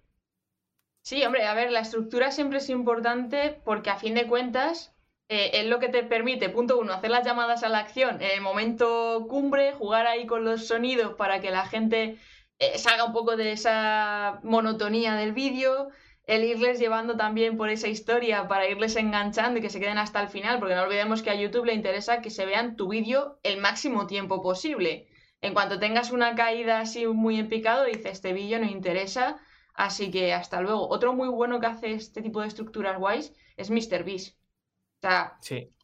[1.01, 4.93] Sí, hombre, a ver, la estructura siempre es importante porque a fin de cuentas
[5.29, 8.31] eh, es lo que te permite, punto uno, hacer las llamadas a la acción en
[8.31, 12.17] el momento cumbre, jugar ahí con los sonidos para que la gente
[12.59, 15.89] eh, salga un poco de esa monotonía del vídeo,
[16.29, 20.21] el irles llevando también por esa historia para irles enganchando y que se queden hasta
[20.21, 23.39] el final, porque no olvidemos que a YouTube le interesa que se vean tu vídeo
[23.43, 25.07] el máximo tiempo posible.
[25.41, 29.39] En cuanto tengas una caída así muy en picado, dices, este vídeo no interesa,
[29.79, 30.89] Así que hasta luego.
[30.89, 34.35] Otro muy bueno que hace este tipo de estructuras guays es MrBeast.
[34.35, 35.37] O sea,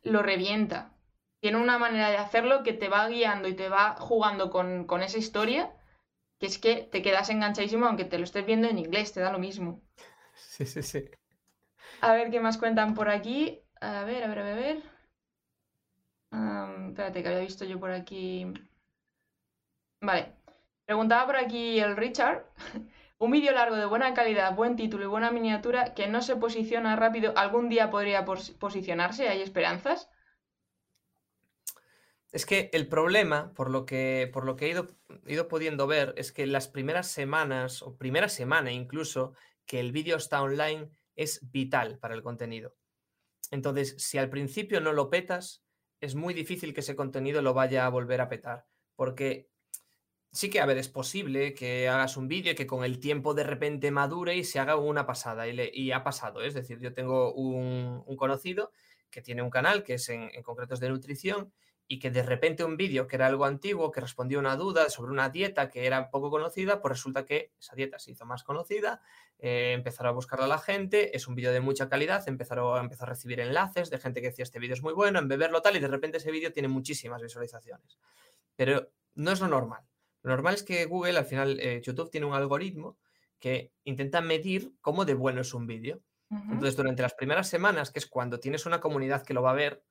[0.03, 0.93] lo revienta.
[1.39, 5.17] Tiene una manera de hacerlo que te va guiando y te va jugando con, esa
[5.17, 5.73] historia,
[6.39, 9.31] que es que te quedas enganchadísimo aunque te lo estés viendo en inglés, te da
[9.31, 9.81] lo mismo.
[10.35, 11.09] Sí, sí, sí.
[12.01, 13.61] A ver qué más cuentan por aquí.
[13.81, 14.83] A ver, a ver, a ver, a ver.
[16.89, 18.53] espérate, que había visto yo por aquí.
[20.01, 20.33] Vale.
[20.85, 22.45] Preguntaba por aquí el Richard
[23.17, 26.97] Un vídeo largo de buena calidad, buen título y buena miniatura que no se posiciona
[26.97, 29.29] rápido, ¿algún día podría posicionarse?
[29.29, 30.09] ¿Hay esperanzas?
[32.33, 34.89] Es que el problema, por lo que, por lo que he ido,
[35.25, 39.33] ido pudiendo ver, es que las primeras semanas, o primera semana incluso,
[39.65, 42.75] que el vídeo está online, es vital para el contenido.
[43.51, 45.63] Entonces, si al principio no lo petas,
[46.01, 48.65] es muy difícil que ese contenido lo vaya a volver a petar.
[48.95, 49.49] Porque
[50.31, 53.43] sí que, a ver, es posible que hagas un vídeo que con el tiempo de
[53.43, 55.47] repente madure y se haga una pasada.
[55.47, 58.71] Y, ha pasado, es decir, yo tengo un, conocido
[59.09, 61.53] que tiene un canal que es en, concretos de nutrición
[61.87, 64.89] y que de repente un vídeo que era algo antiguo, que respondía a una duda
[64.89, 68.43] sobre una dieta que era poco conocida, pues resulta que esa dieta se hizo más
[68.43, 69.01] conocida,
[69.37, 73.07] eh, empezaron a buscarla la gente, es un vídeo de mucha calidad, empezaron a empezar
[73.07, 75.75] a recibir enlaces de gente que decía este vídeo es muy bueno, en beberlo tal,
[75.75, 77.99] y de repente ese vídeo tiene muchísimas visualizaciones.
[78.55, 79.83] Pero no es lo normal.
[80.23, 82.97] Lo normal es que Google, al final, eh, YouTube tiene un algoritmo
[83.37, 86.01] que intenta medir cómo de bueno es un vídeo.
[86.31, 89.53] Entonces, durante las primeras semanas, que es cuando tienes una comunidad que lo va a
[89.53, 89.83] ver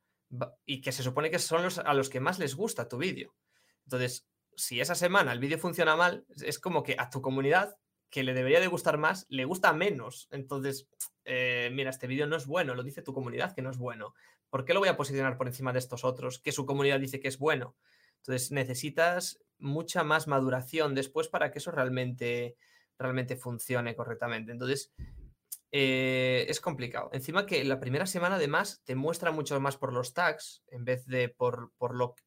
[0.65, 3.35] y que se supone que son los a los que más les gusta tu vídeo.
[3.85, 7.77] Entonces, si esa semana el vídeo funciona mal, es como que a tu comunidad,
[8.11, 10.29] que le debería de gustar más, le gusta menos.
[10.31, 10.89] Entonces,
[11.25, 14.15] eh, mira, este vídeo no es bueno, lo dice tu comunidad que no es bueno.
[14.51, 17.19] ¿Por qué lo voy a posicionar por encima de estos otros que su comunidad dice
[17.19, 17.75] que es bueno?
[18.19, 22.57] Entonces, necesitas mucha más maduración después para que eso realmente,
[22.99, 24.53] realmente funcione correctamente.
[24.53, 24.93] Entonces,
[25.77, 27.11] eh, es complicado.
[27.13, 31.05] Encima que la primera semana además te muestra mucho más por los tags, en vez
[31.07, 31.73] de por,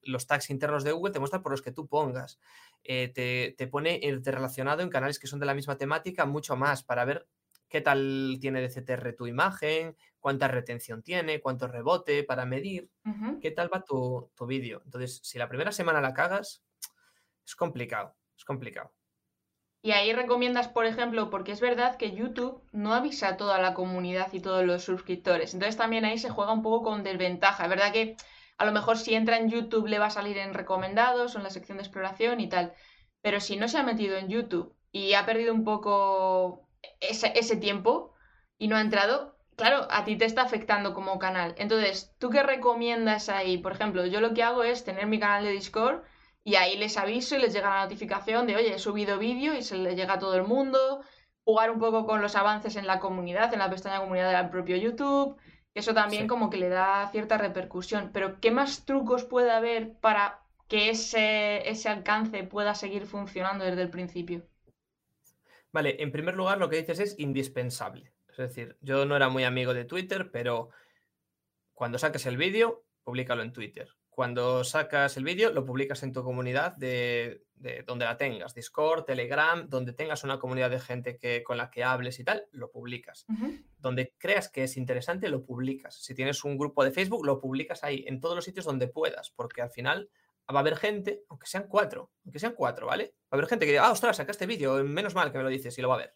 [0.01, 2.41] los tags internos de Google, te muestra por los que tú pongas.
[2.83, 6.83] Eh, te, te, pone relacionado en canales que son de la misma temática mucho más
[6.83, 7.25] para ver
[7.69, 12.91] qué tal tiene de CTR tu imagen, cuánta retención tiene, cuánto rebote para medir,
[13.39, 14.81] qué tal va tu, tu vídeo.
[14.83, 16.65] Entonces, si la primera semana la cagas,
[17.45, 18.91] es complicado, es complicado.
[19.87, 23.73] Y ahí recomiendas, por ejemplo, porque es verdad que YouTube no avisa a toda la
[23.73, 25.53] comunidad y todos los suscriptores.
[25.53, 27.63] Entonces también ahí se juega un poco con desventaja.
[27.63, 28.17] Es verdad que
[28.57, 31.45] a lo mejor si entra en YouTube le va a salir en recomendados o en
[31.45, 32.73] la sección de exploración y tal.
[33.21, 36.67] Pero si no se ha metido en YouTube y ha perdido un poco
[36.99, 38.13] ese, ese tiempo
[38.57, 41.55] y no ha entrado, claro, a ti te está afectando como canal.
[41.57, 43.57] Entonces, ¿tú qué recomiendas ahí?
[43.57, 46.01] Por ejemplo, yo lo que hago es tener mi canal de Discord
[46.47, 49.61] y ahí les aviso y les llega la notificación de, oye, he subido vídeo y
[49.61, 51.01] se le llega a todo el mundo,
[51.43, 54.77] jugar un poco con los avances en la comunidad, en la pestaña comunidad del propio
[54.77, 55.37] YouTube,
[55.73, 58.11] eso también como que le da cierta repercusión.
[58.13, 63.81] Pero, ¿qué más trucos puede haber para que ese, ese alcance pueda seguir funcionando desde
[63.81, 64.47] el principio?
[65.73, 68.13] Vale, en primer lugar lo que dices es indispensable.
[68.29, 70.69] Es decir, yo no era muy amigo de Twitter, pero
[71.73, 76.23] cuando saques el vídeo, públicalo en Twitter cuando sacas el vídeo, lo publicas en tu
[76.23, 77.45] comunidad de,
[77.85, 81.83] donde la tengas, Discord, Telegram, donde tengas una comunidad de gente que, con la que
[81.83, 83.27] hables y tal, lo publicas.
[83.77, 86.01] Donde creas que es interesante, lo publicas.
[86.03, 89.29] Si tienes un grupo de Facebook, lo publicas ahí, en todos los sitios donde puedas,
[89.29, 90.09] porque al final
[90.51, 93.13] va a haber gente, aunque sean cuatro, aunque sean cuatro, ¿vale?
[93.25, 95.49] Va a haber gente que diga, ah, ostras, sacaste vídeo, menos mal que me lo
[95.51, 96.15] dices y lo va a ver.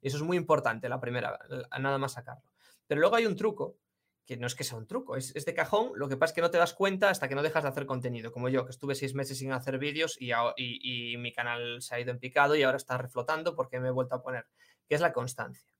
[0.00, 1.38] Y eso es muy importante, la primera,
[1.78, 2.42] nada más sacarlo.
[2.88, 3.78] Pero luego hay un truco
[4.26, 6.40] que no es que sea un truco, es, de cajón, lo que pasa es que
[6.40, 8.96] no te das cuenta hasta que no dejas de hacer contenido, como yo, que estuve
[8.96, 12.76] seis meses sin hacer vídeos y, mi canal se ha ido en picado y ahora
[12.76, 14.46] está reflotando porque me he vuelto a poner,
[14.88, 15.72] que es la constancia.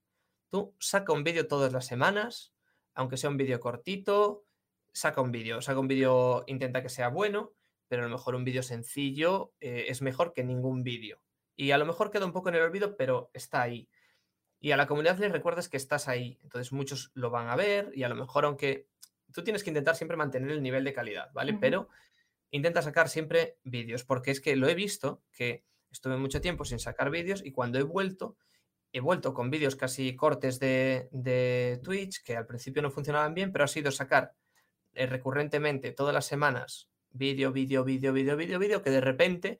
[0.49, 2.53] Tú saca un vídeo todas las semanas,
[2.93, 4.45] aunque sea un vídeo cortito,
[4.93, 7.53] saca un vídeo, saca un vídeo, intenta que sea bueno,
[7.89, 11.21] pero a lo mejor un vídeo sencillo eh, es mejor que ningún vídeo.
[11.57, 13.89] Y a lo mejor queda un poco en el olvido, pero está ahí
[14.67, 16.37] y a la comunidad les recuerdas que estás ahí.
[16.43, 18.85] Entonces muchos lo van a ver y a lo mejor aunque
[19.31, 21.53] tú tienes que intentar siempre mantener el nivel de calidad, ¿vale?
[21.53, 21.87] Pero
[22.51, 26.79] intenta sacar siempre vídeos porque es que lo he visto que estuve mucho tiempo sin
[26.79, 28.35] sacar vídeos y cuando he vuelto,
[28.91, 33.53] he vuelto con vídeos casi cortes de, de, Twitch que al principio no funcionaban bien,
[33.53, 34.33] pero ha sido sacar
[34.95, 39.59] eh, recurrentemente todas las semanas vídeo, vídeo, vídeo, vídeo, vídeo, vídeo, que de repente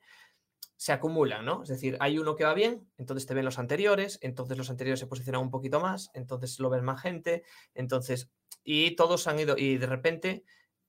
[0.78, 1.64] se acumulan, ¿no?
[1.64, 5.00] Es decir, hay uno que va bien, entonces te ven los anteriores, entonces los anteriores
[5.00, 7.42] se posicionan un poquito más, entonces lo ven más gente,
[7.74, 8.30] entonces,
[8.62, 10.44] y todos han ido, y de repente,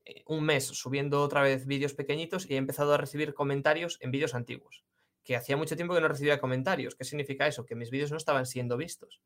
[0.05, 4.11] eh, un mes subiendo otra vez vídeos pequeñitos y he empezado a recibir comentarios en
[4.11, 4.85] vídeos antiguos,
[5.23, 6.93] que hacía mucho tiempo que no recibía comentarios.
[6.93, 7.65] ¿Qué significa eso?
[7.65, 9.23] Que mis vídeos no estaban siendo vistos.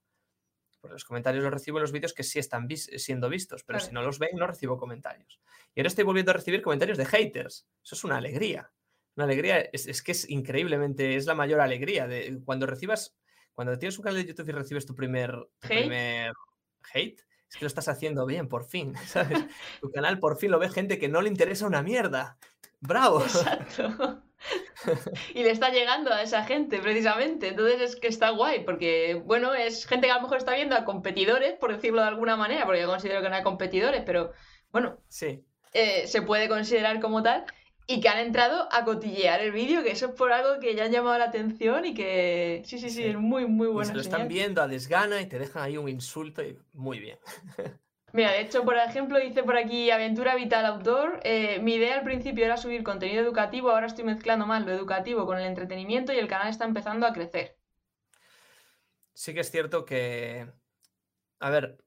[0.80, 3.92] Porque los comentarios los recibo en los vídeos que sí están siendo vistos, pero si
[3.92, 5.42] no los ven, no recibo comentarios.
[5.76, 7.68] Y ahora estoy volviendo a recibir comentarios de haters.
[7.84, 8.72] Eso es una alegría
[9.16, 13.16] una alegría, es, que es increíblemente, es la mayor alegría de cuando recibas,
[13.54, 15.80] cuando tienes un canal de YouTube y recibes tu primer, ¿Hate?
[15.82, 16.34] primer
[16.94, 19.40] hate, es que lo estás haciendo bien, por fin, ¿sabes?
[19.82, 22.38] tu canal por fin lo ve gente que no le interesa una mierda.
[22.80, 23.22] ¡Bravo!
[23.22, 24.24] Exacto.
[25.34, 27.50] y le está llegando a esa gente, precisamente.
[27.50, 30.76] Entonces es que está guay, porque, bueno, es gente que a lo mejor está viendo
[30.76, 34.34] a competidores, por decirlo de alguna manera, porque yo considero que no hay competidores, pero
[34.72, 35.46] bueno, sí.
[35.72, 37.46] Eh, se puede considerar como tal
[37.88, 40.86] y que han entrado a cotillear el vídeo, que eso es por algo que ya
[40.86, 43.90] han llamado la atención y que sí, sí, sí, es muy, muy bueno.
[43.90, 47.20] se lo están viendo a desgana y te dejan ahí un insulto y muy bien.
[48.14, 51.20] Mira, de hecho, por ejemplo, dice por aquí Aventura Vital Outdoor.
[51.24, 55.26] Eh, mi idea al principio era subir contenido educativo, ahora estoy mezclando más lo educativo
[55.26, 57.58] con el entretenimiento y el canal está empezando a crecer.
[59.16, 60.48] Sí que es cierto que,
[61.40, 61.80] a ver,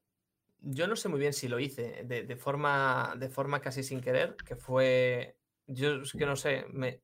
[0.59, 4.35] yo no sé muy bien si lo hice de, forma, de forma casi sin querer,
[4.35, 5.36] que fue
[5.67, 7.01] yo es que no sé, me,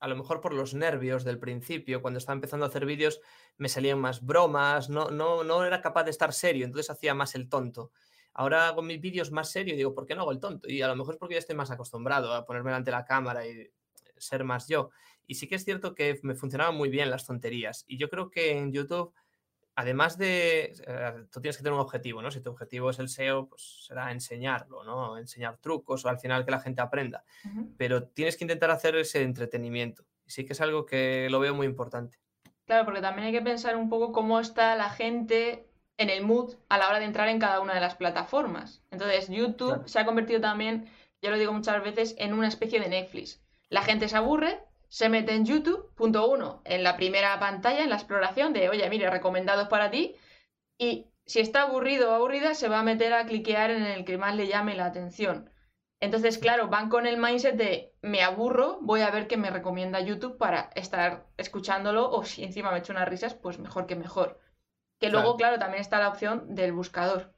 [0.00, 3.20] a lo mejor por los nervios del principio, cuando estaba empezando a hacer vídeos,
[3.56, 7.34] me salían más bromas, no, no, no era capaz de estar serio, entonces hacía más
[7.34, 7.90] el tonto.
[8.34, 10.68] Ahora hago mis vídeos más serio y digo, ¿por qué no hago el tonto?
[10.68, 13.04] Y a lo mejor es porque ya estoy más acostumbrado a ponerme delante de la
[13.04, 13.70] cámara y
[14.16, 14.90] ser más yo.
[15.26, 17.84] Y sí que es cierto que me funcionaban muy bien las tonterías.
[17.86, 19.14] Y yo creo que en YouTube
[19.76, 22.30] además de, eh, tú tienes que tener un objetivo, ¿no?
[22.30, 25.18] Si tu objetivo es el SEO, pues será enseñarlo, ¿no?
[25.18, 27.24] Enseñar trucos o al final que la gente aprenda.
[27.76, 30.04] Pero tienes que intentar hacer ese entretenimiento.
[30.26, 32.18] Sí que es algo que lo veo muy importante.
[32.66, 36.54] Claro, porque también hay que pensar un poco cómo está la gente en el mood
[36.68, 38.82] a la hora de entrar en cada una de las plataformas.
[38.90, 40.88] Entonces, YouTube se ha convertido también,
[41.20, 43.42] ya lo digo muchas veces, en una especie de Netflix.
[43.68, 47.90] La gente se aburre, se mete en YouTube, punto uno, en la primera pantalla, en
[47.90, 50.16] la exploración de, oye, mire, recomendados para ti,
[50.78, 54.18] y si está aburrido o aburrida, se va a meter a cliquear en el que
[54.18, 55.50] más le llame la atención.
[56.00, 60.00] Entonces, claro, van con el mindset de, me aburro, voy a ver qué me recomienda
[60.00, 64.38] YouTube para estar escuchándolo, o si encima me echo unas risas, pues mejor que mejor.
[65.00, 67.34] Que luego, claro, también está la opción del buscador.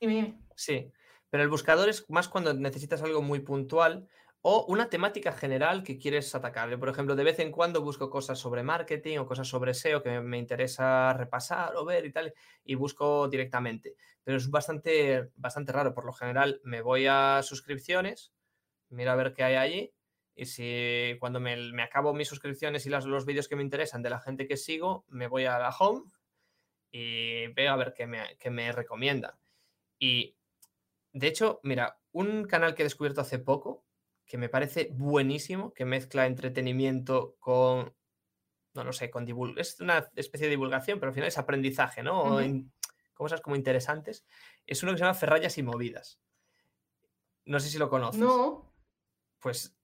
[0.00, 0.40] Dime, dime.
[0.56, 0.92] Sí,
[1.30, 4.08] pero el buscador es más cuando necesitas algo muy puntual
[4.42, 6.78] o una temática general que quieres atacar.
[6.78, 10.20] Por ejemplo, de vez en cuando busco cosas sobre marketing o cosas sobre SEO que
[10.20, 12.32] me interesa repasar o ver y tal,
[12.64, 13.96] y busco directamente.
[14.24, 15.94] Pero es bastante, bastante raro.
[15.94, 18.32] Por lo general, me voy a suscripciones,
[18.88, 19.94] miro a ver qué hay allí,
[20.34, 24.08] y si cuando me, acabo mis suscripciones y las, los vídeos que me interesan de
[24.08, 26.04] la gente que sigo, me voy a la home
[26.90, 29.38] y veo a ver qué me, qué me recomienda.
[29.98, 30.38] Y
[31.12, 33.84] de hecho, mira, un canal que he descubierto hace poco,
[34.30, 37.92] que me parece buenísimo, que mezcla entretenimiento con,
[38.74, 39.26] no lo sé, con.
[39.58, 42.38] Es una especie de divulgación, pero al final es aprendizaje, ¿no?
[43.12, 44.24] cosas como interesantes.
[44.68, 46.20] Es uno que se llama Ferrayas y Movidas.
[47.44, 48.20] No sé si lo conoces.
[48.20, 48.72] No.
[49.40, 49.76] Pues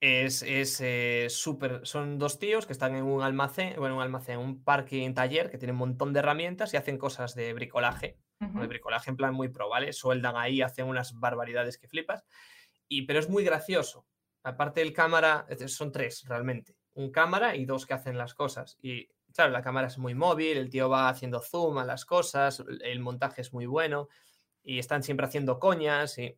[0.00, 1.80] es eh, súper.
[1.86, 5.56] son dos tíos que están en un almacén, bueno, un almacén, un parking taller que
[5.56, 8.18] tiene un montón de herramientas y hacen cosas de bricolaje.
[8.38, 9.94] De bricolaje en plan muy pro, ¿vale?
[9.94, 12.24] Sueldan ahí, hacen unas barbaridades que flipas
[12.88, 14.06] y, pero es muy gracioso.
[14.42, 16.76] Aparte del cámara, son tres realmente.
[16.94, 18.78] Un cámara y dos que hacen las cosas.
[18.80, 22.64] Y claro, la cámara es muy móvil, el tío va haciendo zoom a las cosas,
[22.80, 24.08] el montaje es muy bueno
[24.62, 26.36] y están siempre haciendo coñas y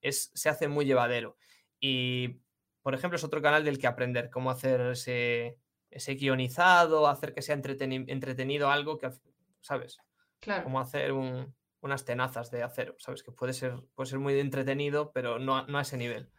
[0.00, 1.36] es, se hace muy llevadero.
[1.80, 2.40] Y,
[2.82, 5.58] por ejemplo, es otro canal del que aprender cómo hacer ese,
[5.90, 9.10] ese guionizado, hacer que sea entretenido algo que,
[9.60, 9.98] ¿sabes?
[10.38, 10.64] Claro.
[10.64, 13.22] Cómo hacer un, unas tenazas de acero, ¿sabes?
[13.22, 16.30] Que puede ser, puede ser muy entretenido, pero no, a ese nivel.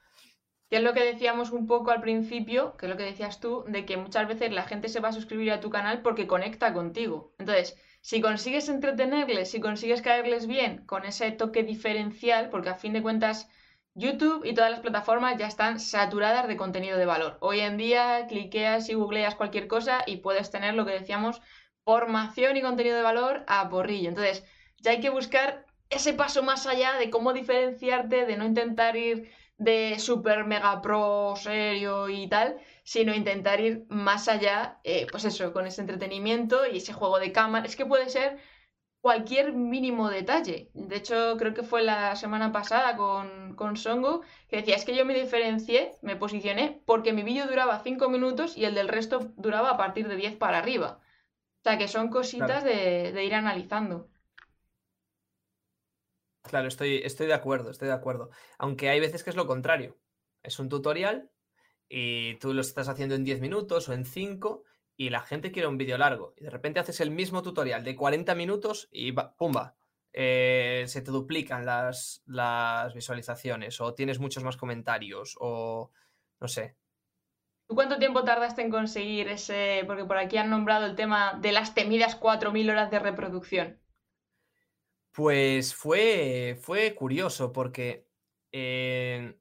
[0.70, 3.64] Que es lo que decíamos un poco al principio, que es lo que decías tú,
[3.68, 6.74] de que muchas veces la gente se va a suscribir a tu canal porque conecta
[6.74, 7.34] contigo.
[7.40, 12.94] Entonces, si consigues entretenerles, si consigues caerles bien con ese toque diferencial, porque a fin
[12.94, 13.50] de cuentas
[13.98, 17.38] YouTube y todas las plataformas ya están saturadas de contenido de valor.
[17.42, 21.42] Hoy en día cliqueas y googleas cualquier cosa y puedes tener lo que decíamos,
[21.84, 24.10] formación y contenido de valor a porrillo.
[24.10, 24.46] Entonces,
[24.82, 29.30] ya hay que buscar ese paso más allá de cómo diferenciarte, de no intentar ir
[29.58, 35.52] de super mega pro serio y tal, sino intentar ir más allá, eh, pues eso,
[35.54, 37.66] con ese entretenimiento y ese juego de cámara.
[37.66, 38.38] Es que puede ser
[39.02, 40.70] cualquier mínimo detalle.
[40.74, 44.96] De hecho, creo que fue la semana pasada con, con Songo, que decía, es que
[44.96, 49.32] yo me diferencié, me posicioné, porque mi vídeo duraba 5 minutos y el del resto
[49.38, 51.00] duraba a partir de 10 para arriba.
[51.62, 54.10] O sea, que son cositas de, de ir analizando.
[56.48, 58.30] Claro, estoy, estoy de acuerdo, estoy de acuerdo.
[58.58, 59.98] Aunque hay veces que es lo contrario.
[60.44, 61.30] Es un tutorial
[61.90, 64.64] y tú lo estás haciendo en 10 minutos o en 5
[64.96, 66.34] y la gente quiere un vídeo largo.
[66.38, 69.76] Y de repente haces el mismo tutorial de 40 minutos y ¡pumba!
[70.14, 75.92] Eh, se te duplican las, las visualizaciones o tienes muchos más comentarios o
[76.40, 76.76] no sé.
[77.68, 79.84] ¿Tú cuánto tiempo tardaste en conseguir ese?
[79.86, 83.80] Porque por aquí han nombrado el tema de las temidas 4.000 horas de reproducción.
[85.18, 88.08] Pues fue, fue curioso porque
[88.52, 89.36] eh,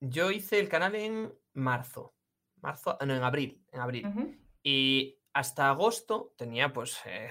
[0.00, 2.16] yo hice el canal en marzo,
[2.56, 4.40] marzo, no, en abril, en abril.
[4.64, 7.28] Y hasta agosto tenía, pues, eh,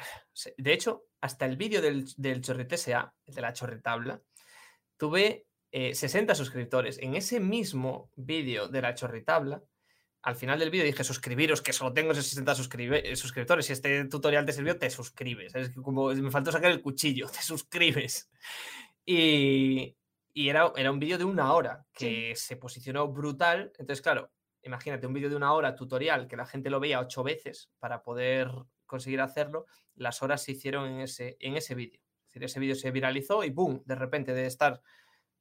[0.57, 4.21] de hecho, hasta el vídeo del, del Chorrete SA, de la chorretabla,
[4.95, 6.97] tuve 60 eh, suscriptores.
[6.99, 9.61] En ese mismo vídeo de la chorretabla,
[10.25, 13.67] al final del vídeo dije suscribiros, que solo tengo 60 eh, suscriptores.
[13.67, 15.53] Si este tutorial te sirvió, te suscribes.
[15.53, 18.31] Es como me faltó sacar el cuchillo, te suscribes.
[19.05, 19.95] Y,
[20.33, 23.71] era, era un vídeo de una hora que se posicionó brutal.
[23.77, 24.31] Entonces, claro,
[24.63, 28.01] imagínate un vídeo de una hora tutorial que la gente lo veía ocho veces para
[28.01, 28.49] poder
[28.87, 29.67] conseguir hacerlo.
[29.93, 32.01] Las horas se hicieron en ese, en ese vídeo.
[32.31, 33.83] Es decir, ese vídeo se viralizó y ¡boom!
[33.85, 34.81] De repente de estar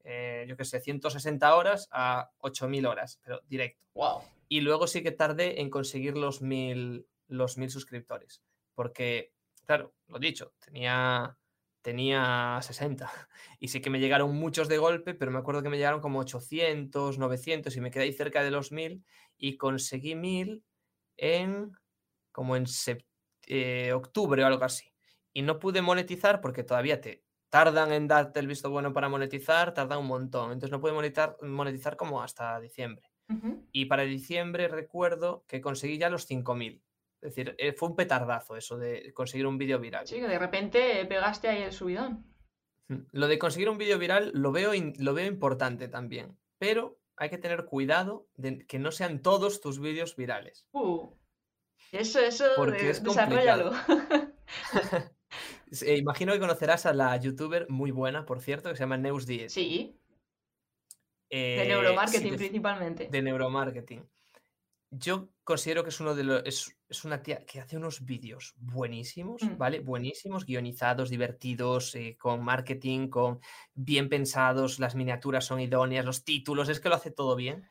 [0.05, 3.83] eh, yo qué sé, 160 horas a 8000 horas, pero directo.
[3.95, 4.21] Wow.
[4.49, 8.43] Y luego sí que tardé en conseguir los 1000 los mil suscriptores,
[8.75, 9.33] porque,
[9.65, 11.37] claro, lo dicho, tenía,
[11.83, 13.11] tenía 60
[13.59, 16.21] y sí que me llegaron muchos de golpe, pero me acuerdo que me llegaron como
[16.21, 19.05] 800, 900 y me quedé ahí cerca de los 1000
[19.37, 20.65] y conseguí 1000
[21.17, 21.73] en
[22.33, 22.65] como en
[23.47, 24.93] eh, octubre o algo así.
[25.33, 29.73] Y no pude monetizar porque todavía te, tardan en darte el visto bueno para monetizar,
[29.75, 30.53] tardan un montón.
[30.53, 33.14] Entonces no puede monetizar, monetizar como hasta diciembre.
[33.73, 36.83] Y para diciembre recuerdo que conseguí ya los 5.000.
[37.21, 40.07] Es decir, eh, fue un petardazo eso de conseguir un vídeo viral.
[40.07, 42.27] Sí, que de repente pegaste ahí el subidón.
[43.13, 47.39] Lo de conseguir un vídeo viral lo veo, lo veo importante también, pero hay que
[47.39, 50.67] tener cuidado de que no sean todos tus vídeos virales.
[50.73, 51.09] Uh,
[51.93, 53.73] eso, eso, Porque es desarrollalo.
[55.81, 59.49] Eh, imagino que conocerás a la youtuber muy buena, por cierto, que se llama Neus10.
[59.49, 59.99] Sí.
[61.31, 63.09] De eh, neuromarketing principalmente.
[63.11, 64.09] De neuromarketing.
[64.91, 66.43] yo considero que es uno de los.
[66.45, 69.59] Es, una tía que hace unos vídeos buenísimos, Mm.
[69.59, 69.81] ¿vale?
[69.81, 73.41] Buenísimos, guionizados, divertidos, eh, con marketing, con
[73.75, 77.69] bien pensados, las miniaturas son idóneas, los títulos, es que lo hace todo bien.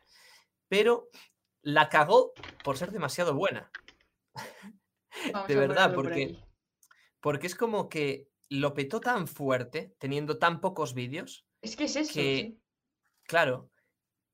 [0.68, 1.10] Pero
[1.62, 2.34] la cagó
[2.64, 3.72] por ser demasiado buena.
[5.34, 6.36] Vamos De verdad, por porque,
[7.22, 11.96] porque es como que lo petó tan fuerte, teniendo tan pocos vídeos, Es que es
[11.96, 12.63] eso, que, sí.
[13.26, 13.70] Claro,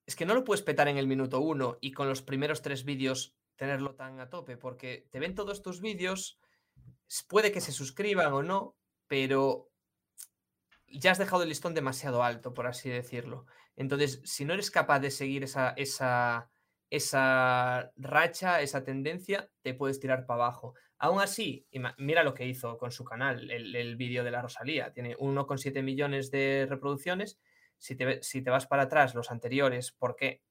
[0.05, 2.83] es que no lo puedes petar en el minuto uno y con los primeros tres
[2.83, 6.39] vídeos tenerlo tan a tope, porque te ven todos tus vídeos,
[7.27, 8.75] puede que se suscriban o no,
[9.07, 9.69] pero
[10.87, 13.45] ya has dejado el listón demasiado alto, por así decirlo.
[13.75, 16.49] Entonces, si no eres capaz de seguir esa, esa,
[16.89, 20.73] esa racha, esa tendencia, te puedes tirar para abajo.
[20.97, 21.65] Aún así,
[21.97, 24.91] mira lo que hizo con su canal, el, el vídeo de la Rosalía.
[24.91, 27.39] Tiene 1,7 millones de reproducciones.
[27.79, 30.43] Si te, si te vas para atrás, los anteriores, ¿por qué?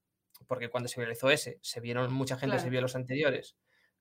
[0.48, 3.56] Porque cuando se viralizó ese, se vieron, mucha gente se vio los anteriores.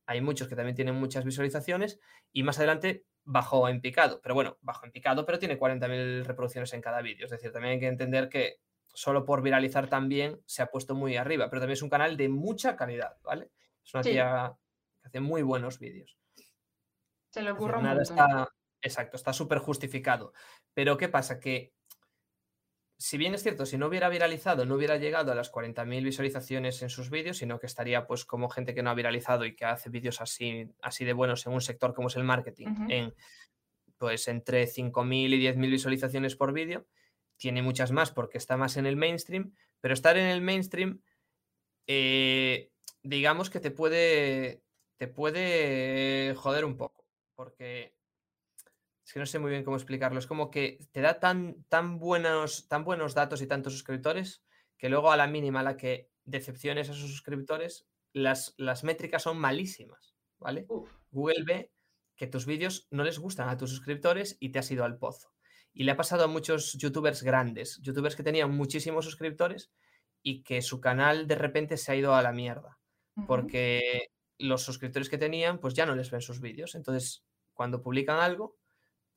[0.05, 1.99] Hay muchos que también tienen muchas visualizaciones
[2.31, 4.21] y más adelante bajó en picado.
[4.21, 7.25] Pero bueno, bajó en picado, pero tiene 40.000 reproducciones en cada vídeo.
[7.25, 11.17] Es decir, también hay que entender que solo por viralizar también se ha puesto muy
[11.17, 13.51] arriba, pero también es un canal de mucha calidad, ¿vale?
[13.83, 14.11] Es una Sí.
[14.11, 14.55] tía
[15.01, 16.17] que hace muy buenos vídeos.
[17.29, 18.01] Se le ocurre un montón.
[18.01, 18.49] está,
[18.81, 20.33] exacto, está súper justificado.
[20.73, 21.39] Pero ¿qué pasa?
[21.39, 21.73] Que
[22.99, 26.81] si bien es cierto, si no hubiera viralizado, no hubiera llegado a las 40.000 visualizaciones
[26.81, 29.65] en sus vídeos, sino que estaría pues como gente que no ha viralizado y que
[29.65, 33.13] hace vídeos así, así de buenos en un sector como es el marketing, en
[33.97, 36.87] pues entre 5.000 y 10.000 visualizaciones por vídeo,
[37.37, 41.01] tiene muchas más porque está más en el mainstream, pero estar en el mainstream,
[41.87, 42.71] eh,
[43.03, 44.63] digamos que te puede,
[44.97, 47.96] te puede joder un poco, porque
[49.07, 50.19] es que no sé muy bien cómo explicarlo.
[50.19, 54.43] Es como que te da tan, tan, buenos, tan buenos datos y tantos suscriptores
[54.77, 59.23] que luego a la mínima a la que decepciones a sus suscriptores, las, las métricas
[59.23, 60.65] son malísimas, ¿vale?
[60.67, 61.71] Uf, Google ve
[62.17, 65.31] que tus vídeos no les gustan a tus suscriptores y te has ido al pozo.
[65.71, 69.71] Y le ha pasado a muchos youtubers grandes, youtubers que tenían muchísimos suscriptores
[70.21, 72.77] y que su canal de repente se ha ido a la mierda
[73.25, 76.75] porque los suscriptores que tenían pues ya no les ven sus vídeos.
[76.75, 78.57] Entonces, cuando publican algo,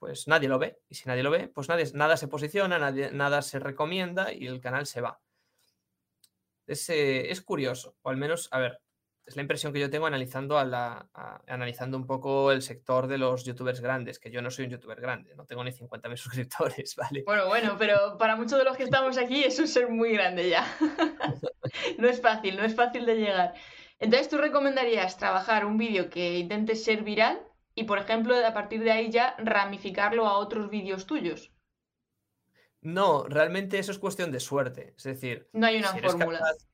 [0.01, 0.81] pues nadie lo ve.
[0.89, 4.47] Y si nadie lo ve, pues nadie, nada se posiciona, nadie- nada se recomienda y
[4.49, 5.21] el canal se va.
[6.67, 8.81] Es, eh, es curioso, o al menos, a ver,
[9.27, 11.09] es la impresión que yo tengo analizando, a la,
[11.47, 15.01] analizando un poco el sector de los youtubers grandes, que yo no soy un youtuber
[15.01, 17.23] grande, no tengo ni 50.000 suscriptores, ¿vale?
[17.27, 20.67] Bueno, bueno, pero para muchos de los que estamos aquí es ser muy grande ya.
[21.99, 23.55] No es fácil, no es fácil de llegar.
[24.01, 27.41] Entonces, ¿tú recomendarías trabajar un vídeo que intente ser viral
[27.81, 31.53] y, por ejemplo, a partir de ahí ya ramificarlo a otros vídeos tuyos?
[32.83, 34.95] No, realmente eso es cuestión de suerte.
[34.97, 36.39] Es decir, No hay una si fórmula.
[36.39, 36.67] capaz-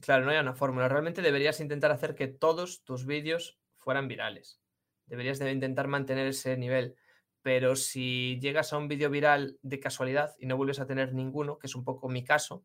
[0.00, 0.88] Claro, no hay una fórmula.
[0.88, 4.60] Realmente deberías intentar hacer que todos tus vídeos fueran virales.
[5.06, 6.94] Deberías de intentar mantener ese nivel.
[7.42, 11.58] Pero si llegas a un vídeo viral de casualidad y no vuelves a tener ninguno,
[11.58, 12.64] que es un poco mi caso,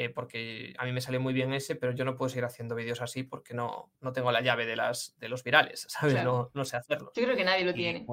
[0.00, 2.76] eh, porque a mí me salió muy bien ese, pero yo no puedo seguir haciendo
[2.76, 6.14] vídeos así porque no, no tengo la llave de, las, de los virales, ¿sabes?
[6.14, 6.32] Claro.
[6.32, 7.10] No, no sé hacerlo.
[7.16, 8.06] Yo creo que nadie lo Y tiene.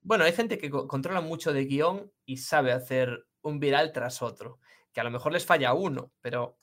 [0.00, 4.22] Bueno, hay gente que co- controla mucho de guion y sabe hacer un viral tras
[4.22, 4.60] otro,
[4.92, 6.58] que a lo mejor les falla uno, pero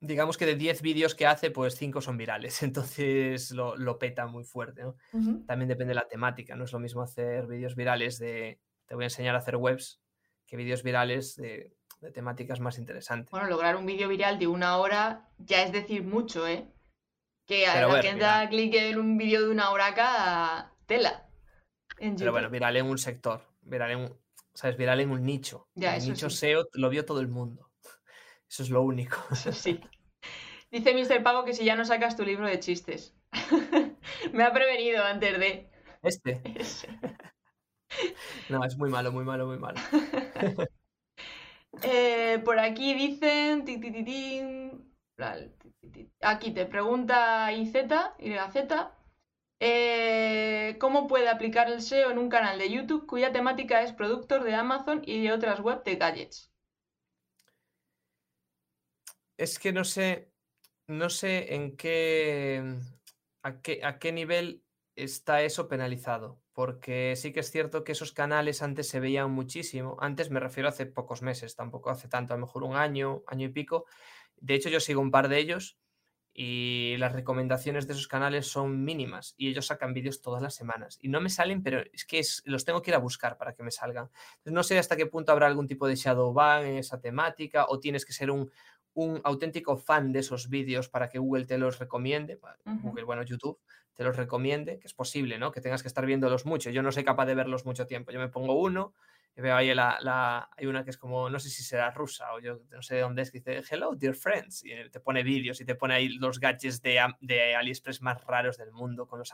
[0.00, 4.26] digamos que de 10 vídeos que hace, pues 5 son virales, entonces lo, lo peta
[4.26, 4.82] muy fuerte.
[5.46, 9.04] También depende de la temática, no es lo mismo hacer vídeos virales de te voy
[9.04, 10.00] a enseñar a hacer webs
[10.46, 11.72] que vídeos virales de,
[12.02, 13.30] de temáticas más interesantes.
[13.30, 16.66] Bueno, lograr un vídeo viral de una hora ya es decir mucho, ¿eh?
[17.46, 20.72] Que a Pero la bueno, gente da clic en un vídeo de una hora acá,
[20.86, 21.28] tela.
[21.96, 24.20] Pero bueno, viral en un sector, viral en un,
[24.52, 24.76] ¿sabes?
[24.76, 25.68] Viral en un nicho.
[25.74, 26.38] Ya, el nicho sí.
[26.38, 27.70] SEO lo vio todo el mundo.
[28.50, 29.16] Eso es lo único.
[29.30, 29.80] Eso sí.
[30.70, 31.22] Dice Mr.
[31.22, 33.14] Pago que si ya no sacas tu libro de chistes.
[34.32, 35.70] Me ha prevenido antes de.
[36.02, 36.42] Este.
[38.48, 39.78] No, es muy malo, muy malo, muy malo.
[41.80, 43.64] Eh, por aquí dicen.
[46.20, 47.74] Aquí te pregunta IZ,
[48.18, 48.92] YZ.
[49.60, 54.44] eh, ¿Cómo puede aplicar el SEO en un canal de YouTube cuya temática es productos
[54.44, 56.52] de Amazon y de otras web de gadgets?
[59.36, 60.32] Es que no sé,
[60.88, 62.76] no sé en qué,
[63.42, 64.64] a qué, a qué nivel
[64.96, 66.41] está eso penalizado.
[66.52, 69.96] Porque sí que es cierto que esos canales antes se veían muchísimo.
[70.00, 73.22] Antes me refiero a hace pocos meses, tampoco hace tanto, a lo mejor un año,
[73.26, 73.86] año y pico.
[74.36, 75.78] De hecho, yo sigo un par de ellos
[76.34, 80.98] y las recomendaciones de esos canales son mínimas y ellos sacan vídeos todas las semanas
[81.02, 83.62] y no me salen, pero es que los tengo que ir a buscar para que
[83.62, 84.10] me salgan.
[84.44, 87.78] No sé hasta qué punto habrá algún tipo de shadow ban en esa temática o
[87.80, 88.50] tienes que ser un,
[88.94, 93.58] un auténtico fan de esos vídeos para que Google te los recomiende, Google, bueno, YouTube
[93.94, 95.52] te los recomiende, que es posible, ¿no?
[95.52, 96.70] Que tengas que estar viéndolos mucho.
[96.70, 98.10] Yo no soy capaz de verlos mucho tiempo.
[98.10, 98.94] Yo me pongo uno,
[99.34, 102.40] y veo ahí la, hay una que es como, no sé si será rusa o
[102.40, 105.60] yo no sé de dónde es, que dice, hello, dear friends, y te pone vídeos
[105.60, 109.30] y te pone ahí los gadgets de, de AliExpress más raros del mundo, con los,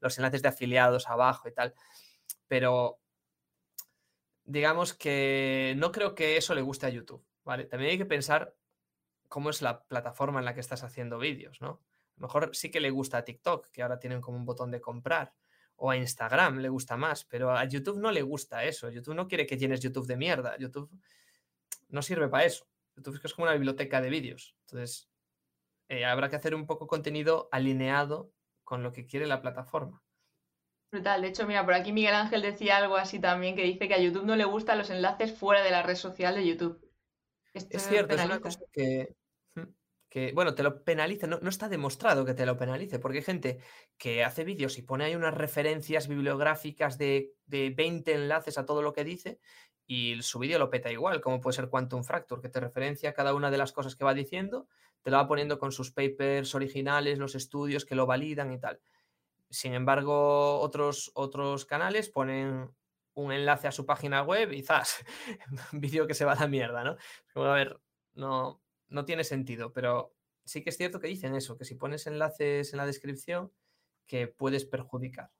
[0.00, 1.74] los enlaces de afiliados abajo y tal.
[2.46, 2.98] Pero
[4.44, 7.64] digamos que no creo que eso le guste a YouTube, ¿vale?
[7.64, 8.54] También hay que pensar
[9.28, 11.68] cómo es la plataforma en la que estás haciendo vídeos, ¿no?
[11.68, 14.70] A lo mejor sí que le gusta a TikTok, que ahora tienen como un botón
[14.70, 15.34] de comprar,
[15.76, 18.90] o a Instagram le gusta más, pero a YouTube no le gusta eso.
[18.90, 20.56] YouTube no quiere que llenes YouTube de mierda.
[20.58, 20.90] YouTube
[21.88, 22.66] no sirve para eso.
[22.96, 24.56] YouTube es como una biblioteca de vídeos.
[24.62, 25.08] Entonces,
[25.88, 28.32] eh, habrá que hacer un poco contenido alineado
[28.64, 30.02] con lo que quiere la plataforma.
[30.90, 31.22] Brutal.
[31.22, 34.00] De hecho, mira, por aquí Miguel Ángel decía algo así también, que dice que a
[34.00, 36.87] YouTube no le gustan los enlaces fuera de la red social de YouTube.
[37.70, 39.14] Es cierto, es una cosa que,
[40.08, 43.58] que, bueno, te lo penaliza, no, está demostrado que te lo penalice, porque hay gente
[43.96, 48.82] que hace vídeos y pone ahí unas referencias bibliográficas de, de 20 enlaces a todo
[48.82, 49.38] lo que dice
[49.90, 53.14] y su vídeo lo peta igual, como puede ser Quantum Fracture, que te referencia a
[53.14, 54.68] cada una de las cosas que va diciendo,
[55.02, 58.80] te lo va poniendo con sus papers originales, los estudios que lo validan y tal.
[59.48, 62.70] Sin embargo, otros, otros canales ponen
[63.18, 65.04] un enlace a su página web y ¡zas!
[65.72, 66.96] vídeo que se va a la mierda, ¿no?
[67.32, 67.80] Como, a ver,
[68.14, 70.14] no, no tiene sentido, pero
[70.44, 73.52] sí que es cierto que dicen eso, que si pones enlaces en la descripción,
[74.06, 75.30] que puedes perjudicar.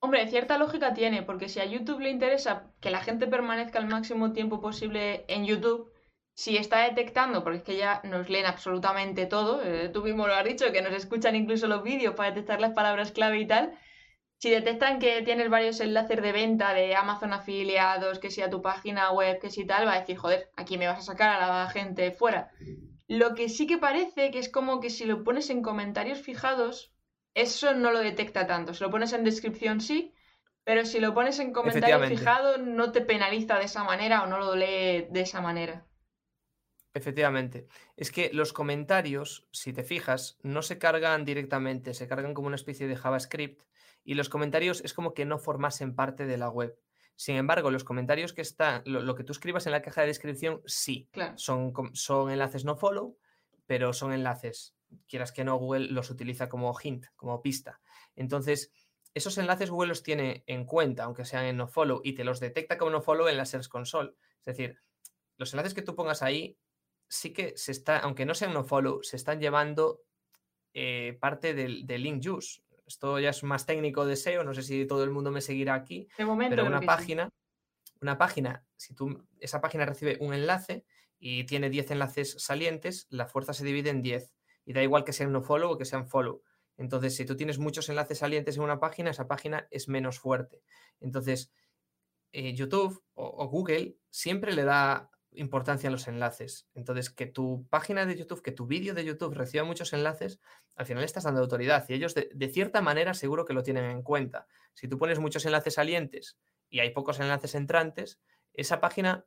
[0.00, 3.86] Hombre, cierta lógica tiene, porque si a YouTube le interesa que la gente permanezca el
[3.86, 5.90] máximo tiempo posible en YouTube,
[6.34, 10.34] si está detectando, porque es que ya nos leen absolutamente todo, eh, tú mismo lo
[10.34, 13.78] has dicho, que nos escuchan incluso los vídeos para detectar las palabras clave y tal,
[14.44, 19.10] si detectan que tienes varios enlaces de venta de Amazon afiliados, que sea tu página
[19.10, 21.70] web, que si tal, va a decir, joder, aquí me vas a sacar a la
[21.70, 22.50] gente fuera.
[23.08, 26.92] Lo que sí que parece que es como que si lo pones en comentarios fijados,
[27.32, 28.74] eso no lo detecta tanto.
[28.74, 30.12] Si lo pones en descripción sí,
[30.62, 34.38] pero si lo pones en comentarios fijados no te penaliza de esa manera o no
[34.40, 35.86] lo lee de esa manera.
[36.92, 37.66] Efectivamente.
[37.96, 42.56] Es que los comentarios, si te fijas, no se cargan directamente, se cargan como una
[42.56, 43.62] especie de JavaScript
[44.04, 46.78] y los comentarios es como que no formasen parte de la web.
[47.16, 50.60] Sin embargo, los comentarios que están, lo, que tú escribas en la caja de descripción,
[50.66, 53.16] sí, son, son enlaces no follow,
[53.66, 54.74] pero son enlaces,
[55.08, 57.80] quieras que no, Google los utiliza como hint, como pista.
[58.16, 58.72] Entonces,
[59.14, 62.40] esos enlaces Google los tiene en cuenta, aunque sean en no follow, y te los
[62.40, 64.14] detecta como no follow en la Search Console.
[64.40, 64.78] Es decir,
[65.36, 66.58] los enlaces que tú pongas ahí,
[67.08, 70.02] sí que se está, aunque no sean no follow, se están llevando
[70.72, 72.63] eh, parte del, del link use.
[72.86, 75.74] Esto ya es más técnico de SEO, no sé si todo el mundo me seguirá
[75.74, 76.08] aquí.
[76.18, 77.30] De momento, pero una página,
[78.00, 80.84] una página, si tú, esa página recibe un enlace
[81.18, 84.34] y tiene 10 enlaces salientes, la fuerza se divide en 10.
[84.66, 86.42] Y da igual que sean no follow o que sean follow.
[86.76, 90.62] Entonces, si tú tienes muchos enlaces salientes en una página, esa página es menos fuerte.
[91.00, 91.52] Entonces,
[92.32, 96.68] eh, YouTube o, Google siempre le da importancia a los enlaces.
[96.74, 100.40] Entonces, que tu página de YouTube, que tu vídeo de YouTube reciba muchos enlaces,
[100.76, 104.02] al final estás dando autoridad y ellos de, cierta manera seguro que lo tienen en
[104.02, 104.46] cuenta.
[104.74, 108.20] Si tú pones muchos enlaces salientes y hay pocos enlaces entrantes,
[108.52, 109.26] esa página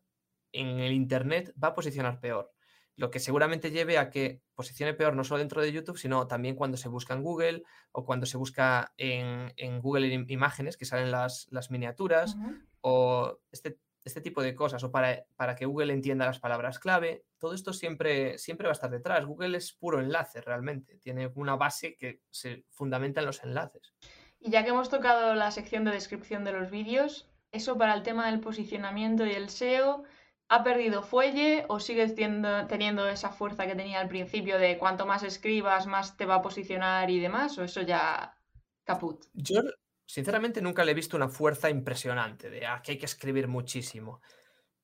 [0.51, 2.53] en el Internet va a posicionar peor.
[2.95, 6.55] Lo que seguramente lleve a que posicione peor no solo dentro de YouTube, sino también
[6.55, 11.47] cuando se busca en Google o cuando se busca en, Google Imágenes, que salen las,
[11.69, 12.35] miniaturas,
[12.81, 13.77] o este
[14.07, 17.73] este tipo de cosas o para, para, que Google entienda las palabras clave, todo esto
[17.73, 19.25] siempre, siempre va a estar detrás.
[19.25, 23.93] Google es puro enlace realmente, tiene una base que se fundamenta en los enlaces.
[24.39, 28.03] Y ya que hemos tocado la sección de descripción de los vídeos, ¿eso para el
[28.03, 30.03] tema del posicionamiento y el SEO
[30.49, 35.23] ha perdido fuelle o sigue teniendo esa fuerza que tenía al principio de cuanto más
[35.23, 37.57] escribas, más te va a posicionar y demás?
[37.57, 38.37] ¿O eso ya
[38.85, 39.25] caput?
[39.33, 39.61] Yo,
[40.07, 44.21] sinceramente nunca le he visto una fuerza impresionante de ah, que hay que escribir muchísimo.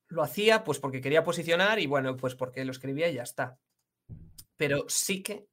[0.08, 3.58] Lo hacía pues porque quería posicionar y bueno, pues porque lo escribía y ya está.
[4.56, 5.48] Pero sí que,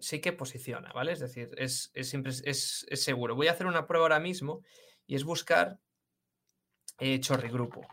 [0.00, 1.12] sí que posiciona, ¿vale?
[1.12, 3.36] Es decir, es, siempre es, seguro.
[3.36, 4.62] Voy a hacer una prueba ahora mismo
[5.06, 5.78] y es buscar
[6.98, 7.86] eh, chorrigrupo.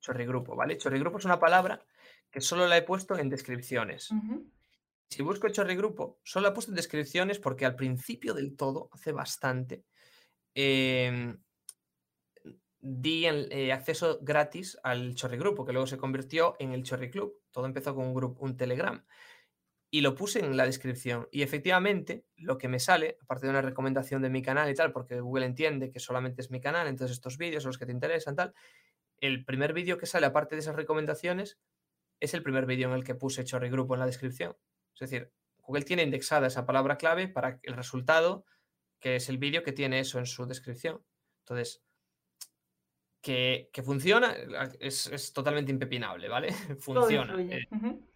[0.00, 0.76] Chorrigrupo, ¿vale?
[0.76, 1.82] Chorrigrupo es una palabra
[2.30, 4.10] que solo la he puesto en descripciones.
[5.10, 9.84] Si busco Chorrigrupo, solo he puesto en descripciones porque al principio del todo, hace bastante,
[10.54, 11.42] em,
[12.80, 17.40] di eh, acceso gratis al Chorrigrupo, que luego se convirtió en el Chorri Club.
[17.50, 19.04] Todo empezó con un grupo, un Telegram.
[19.90, 21.28] Y lo puse en la descripción.
[21.32, 24.92] Y efectivamente, lo que me sale, aparte de una recomendación de mi canal y tal,
[24.92, 27.92] porque Google entiende que solamente es mi canal, entonces estos vídeos son los que te
[27.92, 28.54] interesan, tal.
[29.18, 31.58] El primer vídeo que sale, aparte de esas recomendaciones,
[32.20, 34.56] es el primer vídeo en el que puse Chorri Grupo en la descripción.
[34.94, 38.44] Es decir, Google tiene indexada esa palabra clave para el resultado,
[38.98, 41.02] que es el vídeo que tiene eso en su descripción.
[41.40, 41.82] Entonces,
[43.20, 44.34] que, funciona
[44.78, 46.52] es, totalmente impepinable, ¿vale?
[46.80, 47.66] Funciona, eh,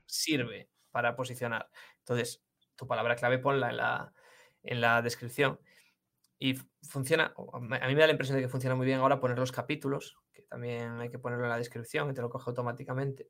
[0.06, 1.68] sirve para posicionar.
[1.98, 2.42] Entonces,
[2.76, 4.12] tu palabra clave ponla en la,
[4.62, 5.60] en la descripción.
[6.38, 9.38] Y funciona, a mí me da la impresión de que funciona muy bien ahora poner
[9.38, 13.28] los capítulos, que también hay que ponerlo en la descripción y te lo coge automáticamente.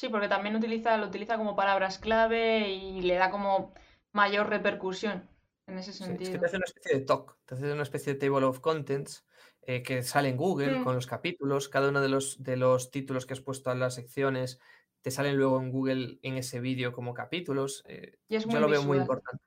[0.00, 3.74] Sí, porque también utiliza, lo utiliza como palabras clave y le da como
[4.12, 5.28] mayor repercusión
[5.66, 6.22] en ese sentido.
[6.22, 8.60] es que te hace una especie de talk, te hace una especie de table of
[8.60, 9.26] contents
[9.60, 10.84] eh, que sale en Google mm.
[10.84, 11.68] con los capítulos.
[11.68, 14.58] Cada uno de los, de los títulos que has puesto en las secciones
[15.02, 17.84] te salen luego en Google en ese vídeo como capítulos.
[17.86, 19.44] Eh, y yo lo veo muy importante.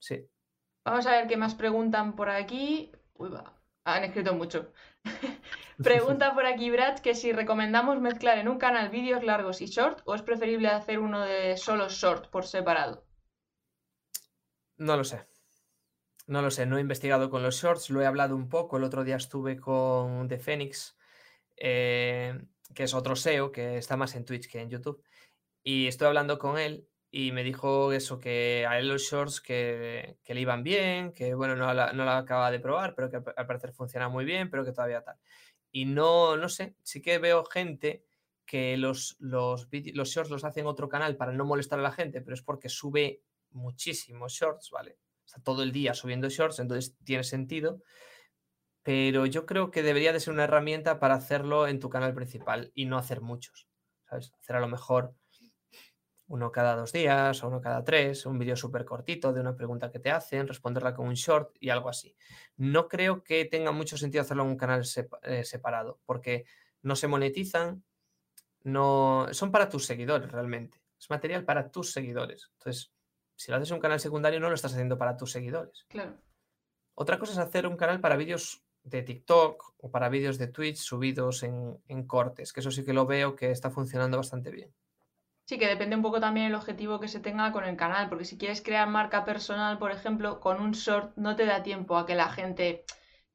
[0.00, 0.28] Sí.
[0.84, 2.90] Vamos a ver qué más preguntan por aquí.
[3.14, 3.62] Uy, va.
[3.84, 4.72] Han escrito mucho.
[5.82, 10.00] Pregunta por aquí Brad que si recomendamos mezclar en un canal vídeos largos y short
[10.04, 13.04] o es preferible hacer uno de solo short por separado.
[14.76, 15.26] No lo sé.
[16.26, 18.76] No lo sé, no he investigado con los shorts, lo he hablado un poco.
[18.76, 20.94] El otro día estuve con The Phoenix,
[21.56, 22.38] eh,
[22.74, 25.02] que es otro SEO que está más en Twitch que en YouTube.
[25.62, 30.18] Y estoy hablando con él y me dijo eso, que a él los shorts que,
[30.26, 33.46] le iban bien, que bueno, no la, no la acaba de probar, pero que al
[33.46, 35.16] parecer funciona muy bien, pero que todavía tal.
[35.70, 38.04] Y no, no sé, sí que veo gente
[38.44, 41.92] que los, los, los shorts los hace en otro canal para no molestar a la
[41.92, 44.98] gente, pero es porque sube muchísimos shorts, ¿vale?
[45.24, 47.82] Está todo el día subiendo shorts, entonces tiene sentido.
[48.82, 52.72] Pero yo creo que debería de ser una herramienta para hacerlo en tu canal principal
[52.74, 53.68] y no hacer muchos,
[54.08, 54.32] ¿sabes?
[54.40, 55.14] Hacer a lo mejor
[56.28, 59.90] uno cada dos días o uno cada tres, un vídeo súper cortito de una pregunta
[59.90, 62.14] que te hacen, responderla con un short y algo así.
[62.56, 64.82] No creo que tenga mucho sentido hacerlo en un canal
[65.22, 66.44] eh, separado, porque
[66.82, 67.82] no se monetizan,
[68.62, 70.80] no son para tus seguidores realmente.
[70.98, 72.50] Es material para tus seguidores.
[72.58, 72.92] Entonces,
[73.34, 75.86] si lo haces en un canal secundario, no lo estás haciendo para tus seguidores.
[75.88, 76.16] Claro.
[76.94, 80.78] Otra cosa es hacer un canal para vídeos de TikTok o para vídeos de Twitch
[80.78, 84.74] subidos en, en cortes, que eso sí que lo veo que está funcionando bastante bien.
[85.48, 88.26] Sí, que depende un poco también el objetivo que se tenga con el canal, porque
[88.26, 92.04] si quieres crear marca personal, por ejemplo, con un short no te da tiempo a
[92.06, 92.84] que la gente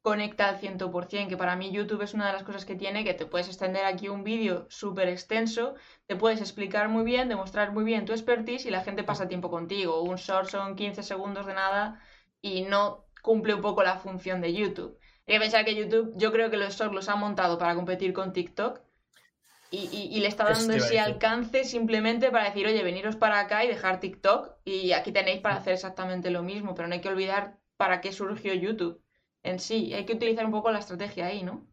[0.03, 3.16] conecte al 100%, que para mí YouTube es una de las cosas que tiene, que
[3.16, 5.74] te puedes extender aquí un vídeo súper extenso,
[6.05, 9.49] te puedes explicar muy bien, demostrar muy bien tu expertise y la gente pasa tiempo
[9.49, 10.01] contigo.
[10.03, 11.99] Un short son 15 segundos de nada
[12.41, 14.99] y no cumple un poco la función de YouTube.
[15.28, 18.14] Hay que pensar que YouTube, yo creo que los shorts los ha montado para competir
[18.14, 18.82] con TikTok
[19.76, 23.99] y, le está dando ese alcance simplemente para decir, oye, veniros para acá y dejar
[23.99, 27.99] TikTok y aquí tenéis para hacer exactamente lo mismo, pero no hay que olvidar para
[27.99, 29.01] qué surgió YouTube
[29.41, 29.91] en sí.
[29.95, 31.67] Hay que utilizar un poco la estrategia ahí, ¿no?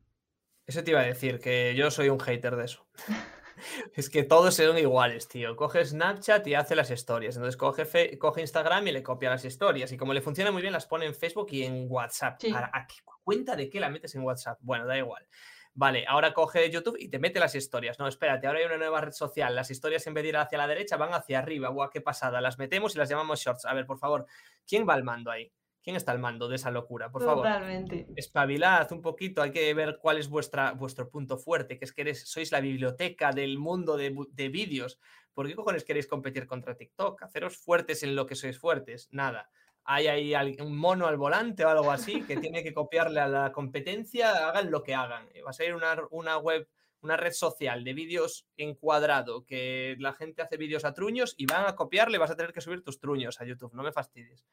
[0.66, 2.86] Eso te iba a decir, que yo soy un hater de eso.
[3.94, 5.54] es que todos son iguales, tío.
[5.54, 7.36] Coge Snapchat y hace las historias.
[7.36, 9.92] Entonces coge, coge Instagram y le copia las historias.
[9.92, 12.40] Y como le funciona muy bien, las pone en Facebook y en WhatsApp.
[12.54, 14.58] ¿A qué cuenta de qué la metes en WhatsApp?
[14.62, 15.26] Bueno, da igual.
[15.74, 17.98] Vale, ahora coge YouTube y te mete las historias.
[17.98, 19.54] No, espérate, ahora hay una nueva red social.
[19.54, 21.68] Las historias en vez de ir hacia la derecha van hacia arriba.
[21.68, 22.40] Guau, qué pasada.
[22.40, 23.64] Las metemos y las llamamos shorts.
[23.66, 24.26] A ver, por favor,
[24.66, 25.52] ¿quién va al mando ahí?
[25.82, 27.10] ¿Quién está al mando de esa locura?
[27.10, 27.46] Por favor.
[27.46, 28.06] Totalmente.
[28.16, 32.02] Espabilad un poquito, hay que ver cuál es vuestra, vuestro punto fuerte, que es que
[32.02, 35.00] eres, sois la biblioteca del mundo de, de vídeos.
[35.32, 37.22] ¿Por qué cojones queréis competir contra TikTok?
[37.22, 39.08] Haceros fuertes en lo que sois fuertes.
[39.12, 39.50] Nada
[39.84, 43.52] hay ahí un mono al volante o algo así que tiene que copiarle a la
[43.52, 45.28] competencia, hagan lo que hagan.
[45.44, 46.68] Va a ser una, web,
[47.00, 51.66] una red social de vídeos encuadrado, que la gente hace vídeos a truños y van
[51.66, 54.44] a copiarle, vas a tener que subir tus truños a YouTube, no me fastidies.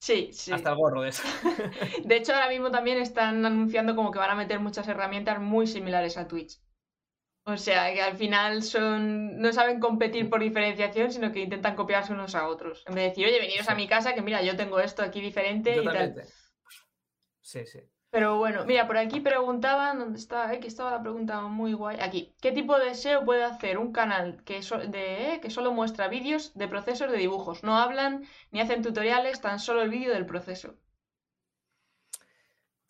[0.00, 0.52] Sí, sí.
[0.52, 1.24] Hasta el gorro de eso.
[2.04, 5.66] De hecho, ahora mismo también están anunciando como que van a meter muchas herramientas muy
[5.66, 6.60] similares a Twitch.
[7.48, 12.12] O sea, que al final son no saben competir por diferenciación, sino que intentan copiarse
[12.12, 12.84] unos a otros.
[12.86, 15.22] En vez de decir, oye, veniros a mi casa, que mira, yo tengo esto aquí
[15.22, 16.22] diferente y tal.
[17.40, 17.80] Sí, sí.
[18.10, 20.50] Pero bueno, mira, por aquí preguntaban, ¿dónde está?
[20.50, 21.96] Aquí estaba la pregunta muy guay.
[22.00, 26.08] Aquí, ¿qué tipo de SEO puede hacer un canal que, de, eh, que solo muestra
[26.08, 27.64] vídeos de procesos de dibujos?
[27.64, 30.74] No hablan ni hacen tutoriales, tan solo el vídeo del proceso.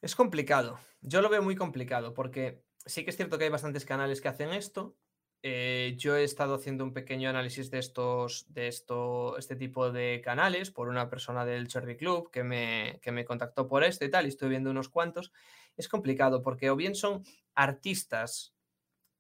[0.03, 0.81] Es complicado.
[1.01, 4.29] Yo lo veo muy complicado porque sí que es cierto que hay bastantes canales que
[4.29, 4.97] hacen esto.
[5.43, 10.21] Eh, yo he estado haciendo un pequeño análisis de estos, de esto, este tipo de
[10.25, 14.11] canales por una persona del Cherry Club que me, que me contactó por este y
[14.11, 15.33] tal, y estoy viendo unos cuantos.
[15.77, 17.23] Es complicado porque o bien son
[17.55, 18.55] artistas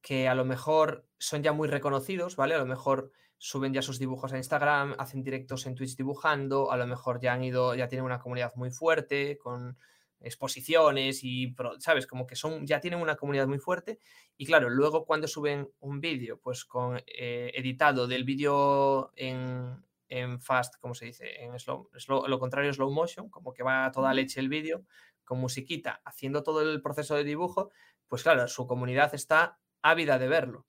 [0.00, 2.54] que a lo mejor son ya muy reconocidos, ¿vale?
[2.54, 6.76] A lo mejor suben ya sus dibujos a Instagram, hacen directos en Twitch dibujando, a
[6.76, 9.76] lo mejor ya han ido, ya tienen una comunidad muy fuerte, con
[10.20, 12.06] exposiciones y, ¿sabes?
[12.06, 13.98] Como que son, ya tienen una comunidad muy fuerte.
[14.36, 20.40] Y claro, luego cuando suben un vídeo, pues con eh, editado del vídeo en, en
[20.40, 21.42] fast, como se dice?
[21.42, 21.88] En slow,
[22.26, 24.84] lo contrario, slow motion, como que va a toda leche el vídeo,
[25.24, 27.70] con musiquita, haciendo todo el proceso de dibujo,
[28.08, 30.66] pues claro, su comunidad está ávida de verlo.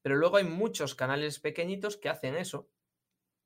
[0.00, 2.68] Pero luego hay muchos canales pequeñitos que hacen eso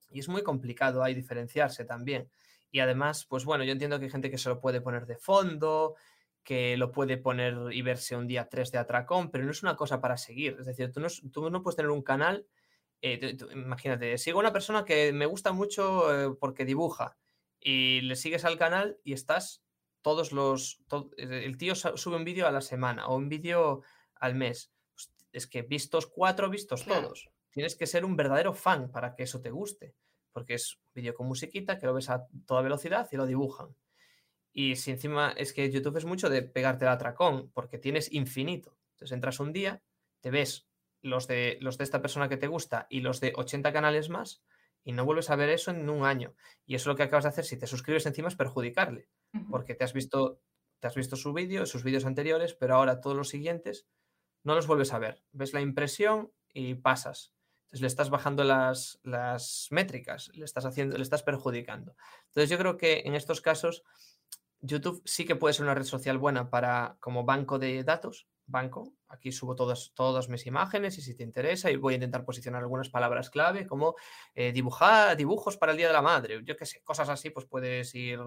[0.08, 2.30] y es muy complicado ahí diferenciarse también.
[2.72, 5.18] Y además, pues bueno, yo entiendo que hay gente que se lo puede poner de
[5.18, 5.94] fondo,
[6.42, 9.76] que lo puede poner y verse un día 3 de atracón, pero no es una
[9.76, 10.56] cosa para seguir.
[10.58, 12.46] Es decir, tú no, tú no puedes tener un canal,
[13.02, 17.18] eh, imagínate, sigo a una persona que me gusta mucho eh, porque dibuja
[17.60, 19.62] y le sigues al canal y estás
[20.00, 20.82] todos los...
[21.18, 23.82] el tío sube un vídeo a la semana o un vídeo
[24.16, 24.72] al mes.
[24.94, 27.28] Pues es que vistos cuatro, vistos todos.
[27.50, 29.94] Tienes que ser un verdadero fan para que eso te guste
[30.32, 33.74] porque es un vídeo con musiquita que lo ves a toda velocidad y lo dibujan.
[34.52, 38.76] Y si encima es que YouTube es mucho de pegarte el atracón, porque tienes infinito.
[38.92, 39.82] Entonces entras un día,
[40.20, 40.68] te ves
[41.00, 44.42] los de, los de esta persona que te gusta y los de 80 canales más,
[44.84, 46.34] y no vuelves a ver eso en un año.
[46.66, 49.08] Y eso lo que acabas de hacer si te suscribes encima es perjudicarle,
[49.50, 50.40] porque te has visto,
[50.80, 53.86] te has visto su vídeo, sus vídeos anteriores, pero ahora todos los siguientes
[54.44, 55.22] no los vuelves a ver.
[55.32, 57.32] Ves la impresión y pasas
[57.72, 58.98] le estás bajando las,
[59.70, 61.96] métricas, le estás haciendo, le estás perjudicando.
[62.28, 63.82] Entonces yo creo que en estos casos
[64.60, 68.92] YouTube sí que puede ser una red social buena para como banco de datos, banco.
[69.08, 72.62] Aquí subo todas, todas mis imágenes y si te interesa y voy a intentar posicionar
[72.62, 73.96] algunas palabras clave como
[74.34, 77.46] eh, dibujar dibujos para el Día de la Madre, yo qué sé, cosas así, pues
[77.46, 78.20] puedes ir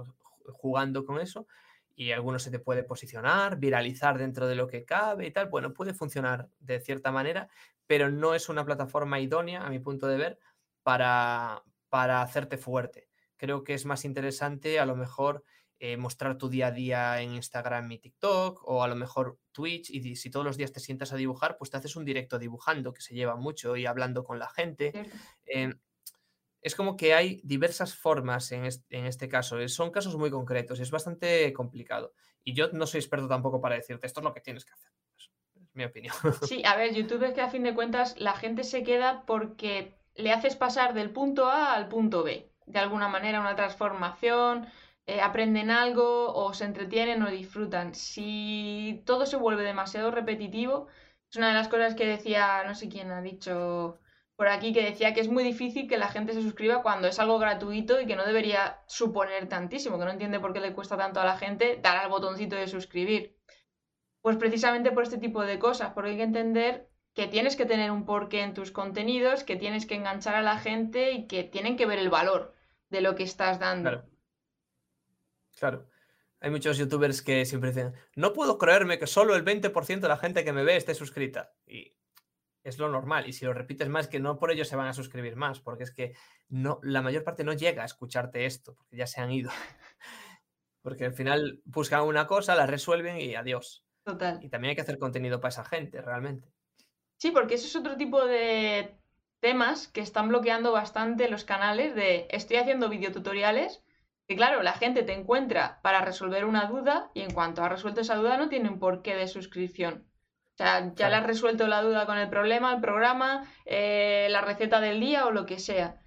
[0.52, 1.48] jugando con eso
[1.96, 5.48] y algunos se te puede posicionar, viralizar dentro de lo que cabe y tal.
[5.48, 7.50] Bueno, puede funcionar de cierta manera,
[7.88, 10.40] pero no es una plataforma idónea, a mi punto de ver,
[10.84, 13.10] para, para hacerte fuerte.
[13.38, 15.44] Creo que es más interesante a lo mejor
[15.78, 19.90] eh, mostrar tu día a día en Instagram y TikTok, o a lo mejor Twitch,
[19.90, 22.94] y si todos los días te sientas a dibujar, pues te haces un directo dibujando,
[22.94, 24.94] que se lleva mucho, y hablando con la gente.
[25.46, 25.78] Em,
[26.62, 29.60] es como que hay diversas formas en este, caso.
[29.60, 32.14] Eh, son casos muy concretos y es bastante complicado.
[32.44, 34.92] Y yo no soy experto tampoco para decirte esto es lo que tienes que hacer
[35.76, 36.16] mi opinión.
[36.48, 39.96] Sí, a ver, YouTube es que a fin de cuentas la gente se queda porque
[40.16, 42.50] le haces pasar del punto A al punto B.
[42.66, 44.68] De alguna manera, una transformación,
[45.08, 47.94] eh, aprenden algo o se entretienen o disfrutan.
[47.94, 50.88] Si todo se vuelve demasiado repetitivo,
[51.30, 54.00] es una de las cosas que decía, no sé quién ha dicho
[54.36, 57.20] por aquí, que decía que es muy difícil que la gente se suscriba cuando es
[57.20, 60.98] algo gratuito y que no debería suponer tantísimo, que no entiende por qué le cuesta
[60.98, 63.35] tanto a la gente dar al botoncito de suscribir.
[64.26, 67.92] Pues precisamente por este tipo de cosas, porque hay que entender que tienes que tener
[67.92, 71.78] un porqué en tus contenidos, que tienes que enganchar a la gente y que tienen
[71.78, 72.56] que ver el valor
[72.90, 74.04] de lo que estás dando.
[75.60, 75.88] Claro.
[76.40, 80.18] Hay muchos youtubers que siempre dicen, no puedo creerme que solo el 20% de la
[80.18, 81.54] gente que me ve esté suscrita.
[81.68, 81.96] Y
[82.64, 83.30] es lo normal.
[83.30, 85.84] Y si lo repites más, que no por ello se van a suscribir más, porque
[85.84, 86.16] es que
[86.50, 89.52] no, la mayor parte no llega a escucharte esto, porque ya se han ido.
[90.82, 93.85] porque al final buscan una cosa, la resuelven y adiós.
[94.06, 94.40] Total.
[94.44, 96.48] Y también hay que hacer contenido para esa gente, realmente.
[97.18, 98.96] Sí, porque eso es otro tipo de
[99.40, 103.84] temas que están bloqueando bastante los canales de estoy haciendo videotutoriales,
[104.28, 108.02] que claro, la gente te encuentra para resolver una duda y en cuanto ha resuelto
[108.02, 110.06] esa duda no tiene un porqué de suscripción.
[110.54, 114.42] O sea, ya le has resuelto la duda con el problema, el programa, eh, la
[114.42, 116.00] receta del día o lo que sea.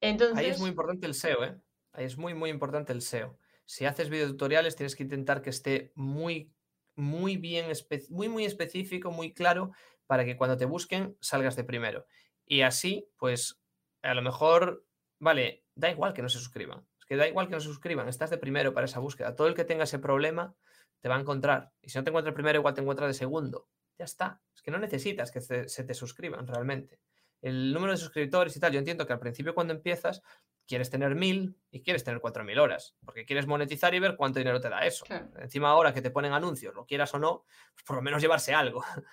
[0.00, 0.38] Entonces...
[0.38, 1.56] Ahí es muy importante el SEO, ¿eh?
[1.92, 3.38] Ahí es muy, muy importante el SEO.
[3.64, 6.52] Si haces videotutoriales tienes que intentar que esté muy
[6.96, 7.66] muy bien,
[8.10, 9.72] muy, muy específico, muy claro,
[10.06, 12.06] para que cuando te busquen salgas de primero.
[12.44, 13.60] Y así, pues,
[14.02, 14.84] a lo mejor,
[15.18, 16.86] vale, da igual que no se suscriban.
[16.98, 19.34] Es que da igual que no se suscriban, estás de primero para esa búsqueda.
[19.34, 20.54] Todo el que tenga ese problema
[21.00, 21.72] te va a encontrar.
[21.80, 23.68] Y si no te encuentra primero, igual te encuentra de segundo.
[23.98, 24.40] Ya está.
[24.54, 27.00] Es que no necesitas que se te suscriban realmente.
[27.42, 30.22] El número de suscriptores y tal, yo entiendo que al principio cuando empiezas,
[30.66, 34.38] quieres tener mil y quieres tener cuatro mil horas, porque quieres monetizar y ver cuánto
[34.38, 35.04] dinero te da eso.
[35.38, 38.54] Encima ahora que te ponen anuncios, lo quieras o no, pues por lo menos llevarse
[38.54, 38.82] algo.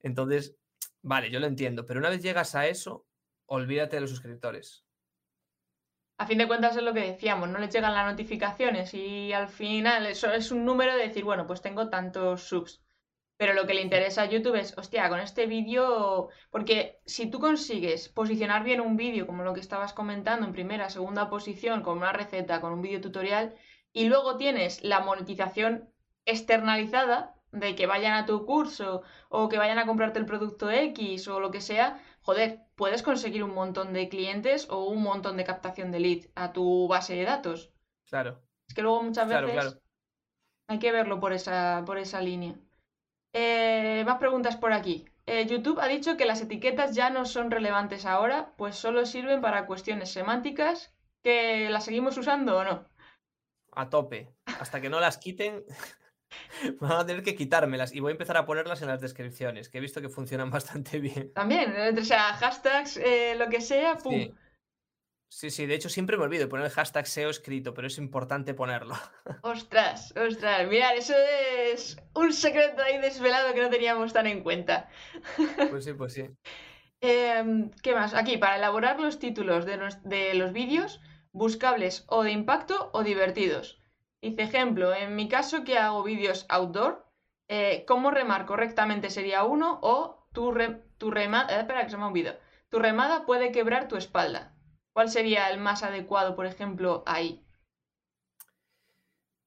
[0.00, 0.56] Entonces,
[1.02, 3.04] vale, yo lo entiendo, pero una vez llegas a eso,
[3.46, 4.84] olvídate de los suscriptores.
[6.18, 9.48] A fin de cuentas es lo que decíamos, no les llegan las notificaciones y al
[9.48, 12.85] final eso es un número de decir, bueno, pues tengo tantos subs.
[13.36, 17.38] Pero lo que le interesa a YouTube es, hostia, con este vídeo, porque si tú
[17.38, 21.98] consigues posicionar bien un vídeo, como lo que estabas comentando, en primera, segunda posición, con
[21.98, 23.54] una receta, con un vídeo tutorial,
[23.92, 25.90] y luego tienes la monetización
[26.24, 31.28] externalizada, de que vayan a tu curso o que vayan a comprarte el producto X
[31.28, 35.44] o lo que sea, joder, puedes conseguir un montón de clientes o un montón de
[35.44, 37.72] captación de lead a tu base de datos.
[38.08, 38.42] Claro.
[38.68, 39.80] Es que luego muchas veces
[40.68, 42.56] Hay que verlo por esa, por esa línea.
[43.38, 45.04] Eh, más preguntas por aquí.
[45.26, 49.42] Eh, YouTube ha dicho que las etiquetas ya no son relevantes ahora, pues solo sirven
[49.42, 50.94] para cuestiones semánticas.
[51.22, 52.88] ¿Que las seguimos usando o no?
[53.72, 54.32] A tope.
[54.58, 55.64] Hasta que no las quiten,
[56.80, 59.78] van a tener que quitármelas y voy a empezar a ponerlas en las descripciones, que
[59.78, 61.34] he visto que funcionan bastante bien.
[61.34, 64.14] También, o sea, hashtags, eh, lo que sea, pum.
[64.14, 64.34] Sí.
[65.28, 67.98] Sí, sí, de hecho siempre me olvido de poner el hashtag SEO escrito, pero es
[67.98, 68.94] importante ponerlo.
[69.42, 71.14] Ostras, ostras, mirad, eso
[71.64, 74.88] es un secreto ahí desvelado que no teníamos tan en cuenta.
[75.70, 76.28] Pues sí, pues sí.
[77.00, 78.14] Em, ¿Qué más?
[78.14, 81.00] Aquí, para elaborar los títulos de, los, de los vídeos,
[81.32, 83.80] buscables o de impacto o divertidos.
[84.22, 87.06] Dice ejemplo, en mi caso que hago vídeos outdoor,
[87.48, 89.78] eh, ¿cómo remar correctamente sería uno?
[89.82, 90.54] O tu,
[90.98, 92.38] tu remada, eh, espera que se me ha olvidado.
[92.70, 94.55] Tu remada puede quebrar tu espalda.
[94.96, 97.44] ¿Cuál sería el más adecuado, por ejemplo, ahí?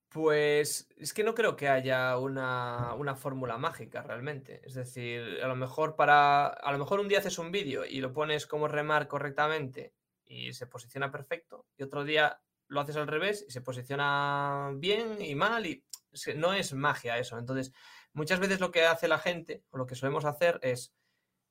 [0.10, 4.62] Pues es que no creo que haya una, fórmula mágica realmente.
[4.64, 6.46] Es decir, a lo mejor para.
[6.50, 10.54] A lo mejor un día haces un vídeo y lo pones como remar correctamente y
[10.54, 11.66] se posiciona perfecto.
[11.76, 15.66] Y otro día lo haces al revés y se posiciona bien y mal.
[15.66, 15.84] Y
[16.36, 17.40] no es magia eso.
[17.40, 17.74] Entonces,
[18.14, 20.94] muchas veces lo que hace la gente, o lo que solemos hacer, es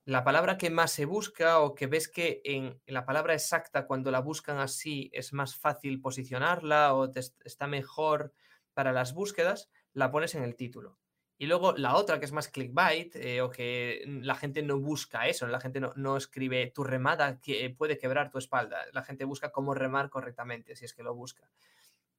[0.09, 4.09] la palabra que más se busca o que ves que en, la palabra exacta cuando
[4.09, 7.11] la buscan así es más fácil posicionarla o
[7.45, 8.33] está mejor
[8.73, 10.97] para las búsquedas, la pones en el título.
[11.37, 15.27] Y luego la otra que es más clickbait eh, o que la gente no busca
[15.27, 19.51] eso, la gente no, escribe tu remada que puede quebrar tu espalda, la gente busca
[19.51, 21.47] cómo remar correctamente si es que lo busca.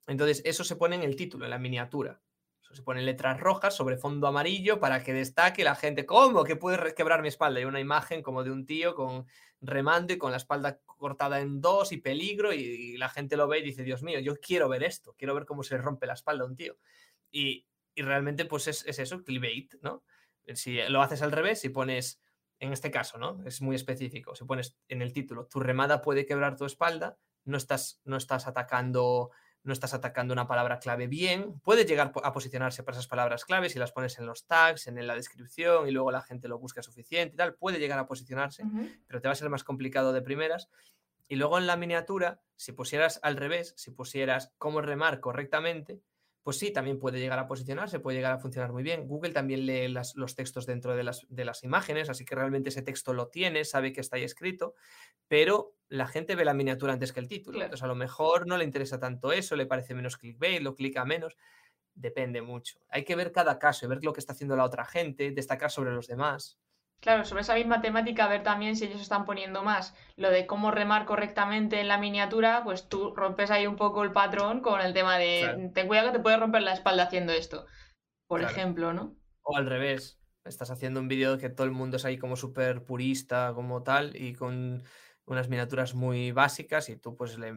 [0.07, 2.21] Entonces eso se pone en el título, en la miniatura
[2.73, 6.07] se ponen letras rojas sobre fondo amarillo para que destaque la gente.
[6.07, 6.45] ¿Cómo?
[6.45, 7.61] Que puede quebrar mi espalda.
[7.61, 9.27] Y una imagen como de un tío con
[9.61, 12.53] remando y con la espalda cortada en dos y peligro.
[12.53, 15.15] Y, la gente lo ve y dice, Dios mío, yo quiero ver esto.
[15.19, 16.77] Quiero ver cómo se rompe la espalda a un tío.
[17.31, 17.67] Y,
[17.97, 20.05] realmente, pues es, es eso, clickbait, ¿no?
[20.55, 22.23] Si lo haces al revés, si pones,
[22.61, 23.43] en este caso, ¿no?
[23.45, 24.35] Es muy específico.
[24.35, 28.47] Si pones en el título, tu remada puede quebrar tu espalda, no estás, no estás
[28.47, 29.31] atacando
[29.63, 31.61] no estás atacando una palabra clave bien.
[31.61, 35.07] Puede llegar a posicionarse para esas palabras claves si las pones en los tags, en
[35.07, 37.55] la descripción y luego la gente lo busca suficiente y tal.
[37.55, 38.65] Puede llegar a posicionarse,
[39.07, 40.69] pero te va a ser más complicado de primeras.
[41.29, 46.01] Y luego en la miniatura, si pusieras al revés, si pusieras cómo remar correctamente,
[46.43, 49.07] pues sí, también puede llegar a posicionarse, puede llegar a funcionar muy bien.
[49.07, 52.83] Google también lee los textos dentro de las, de las, imágenes, así que realmente ese
[52.83, 54.75] texto lo tiene, sabe que está ahí escrito,
[55.29, 57.61] pero la gente ve la miniatura antes que el título.
[57.61, 61.05] Entonces a lo mejor no le interesa tanto eso, le parece menos clickbait, lo clica
[61.05, 61.37] menos.
[61.95, 62.79] Depende mucho.
[62.89, 65.71] Hay que ver cada caso y ver lo que está haciendo la otra gente, destacar
[65.71, 66.59] sobre los demás.
[67.01, 70.71] Claro, sobre esa misma temática, ver también si ellos están poniendo más lo de cómo
[70.71, 74.93] remar correctamente en la miniatura, pues tú rompes ahí un poco el patrón con el
[74.93, 77.67] tema de ten cuidado que te puede romper la espalda haciendo esto,
[78.29, 79.17] por ejemplo, ¿no?
[79.43, 82.85] O al revés, estás haciendo un vídeo que todo el mundo es ahí como súper
[82.85, 84.83] purista, como tal, y con
[85.33, 87.55] unas miniaturas muy básicas y tú pues le,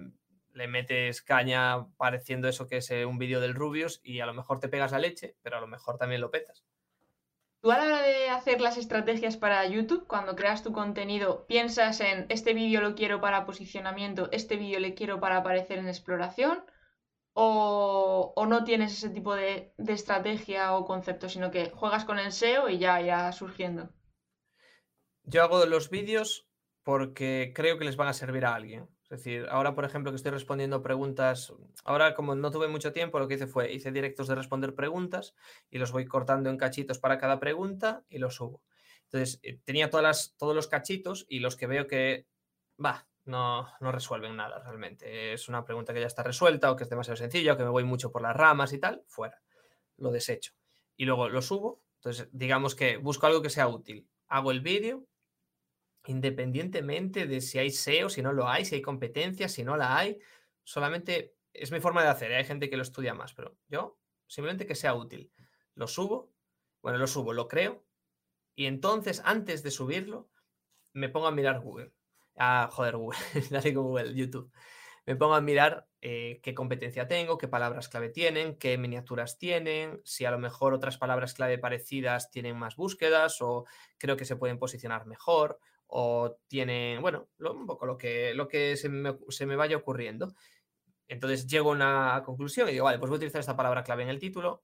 [0.53, 4.34] le metes caña pareciendo eso que es eh, un vídeo del Rubius y a lo
[4.34, 6.63] mejor te pegas la leche, pero a lo mejor también lo petas.
[7.61, 12.01] Tú a la hora de hacer las estrategias para YouTube, cuando creas tu contenido, piensas
[12.01, 16.65] en este vídeo lo quiero para posicionamiento, este vídeo le quiero para aparecer en exploración,
[17.32, 22.69] o, no tienes ese tipo de, estrategia o concepto, sino que juegas con el SEO
[22.69, 23.89] y ya irá surgiendo.
[25.24, 26.47] Yo hago los vídeos
[26.84, 28.88] porque creo que les van a servir a alguien.
[29.04, 31.54] Es decir, ahora, por ejemplo, que estoy respondiendo preguntas,
[31.84, 35.36] ahora como no tuve mucho tiempo, lo que hice fue, hice directos de responder preguntas
[35.70, 38.64] y los voy cortando en cachitos para cada pregunta y los subo.
[39.04, 42.26] Entonces, eh, tenía todas las, todos los cachitos y los que veo que,
[42.84, 45.34] va, no, no resuelven nada realmente.
[45.34, 47.70] Es una pregunta que ya está resuelta o que es demasiado sencilla o que me
[47.70, 49.42] voy mucho por las ramas y tal, fuera.
[49.98, 50.54] Lo desecho.
[50.96, 51.84] Y luego lo subo.
[51.98, 54.10] Entonces, digamos que busco algo que sea útil.
[54.28, 55.06] Hago el vídeo,
[56.06, 59.97] independientemente de si hay SEO, si no lo hay, si hay competencia, si no la
[59.97, 60.20] hay,
[60.64, 62.32] solamente es mi forma de hacer.
[62.32, 62.38] ¿eh?
[62.38, 65.32] Hay gente que lo estudia más, pero yo simplemente que sea útil.
[65.76, 66.32] Lo subo,
[66.82, 67.86] bueno, lo subo, lo creo,
[68.56, 70.30] y entonces antes de subirlo,
[70.93, 71.93] me pongo a mirar Google.
[72.38, 73.18] Ah, joder, Google,
[73.49, 74.51] dale con Google, YouTube.
[75.06, 80.01] Me pongo a mirar eh, qué competencia tengo, qué palabras clave tienen, qué miniaturas tienen,
[80.06, 83.66] si a lo mejor otras palabras clave parecidas tienen más búsquedas o
[83.97, 88.76] creo que se pueden posicionar mejor o tiene, bueno, un poco lo que, lo que
[88.78, 90.34] se, me, vaya ocurriendo.
[91.08, 94.04] Entonces llego a una conclusión y digo, vale, pues voy a utilizar esta palabra clave
[94.04, 94.64] en el título.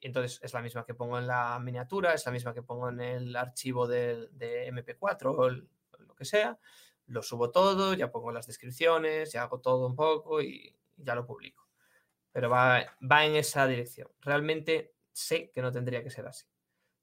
[0.00, 3.00] Entonces es la misma que pongo en la miniatura, es la misma que pongo en
[3.00, 4.28] el archivo de,
[4.72, 6.58] MP4 o lo que sea.
[7.06, 11.26] Lo subo todo, ya pongo las descripciones, ya hago todo un poco y ya lo
[11.26, 11.66] publico.
[12.32, 14.08] pero va, va en esa dirección.
[14.20, 16.46] Realmente sé que no tendría que ser así.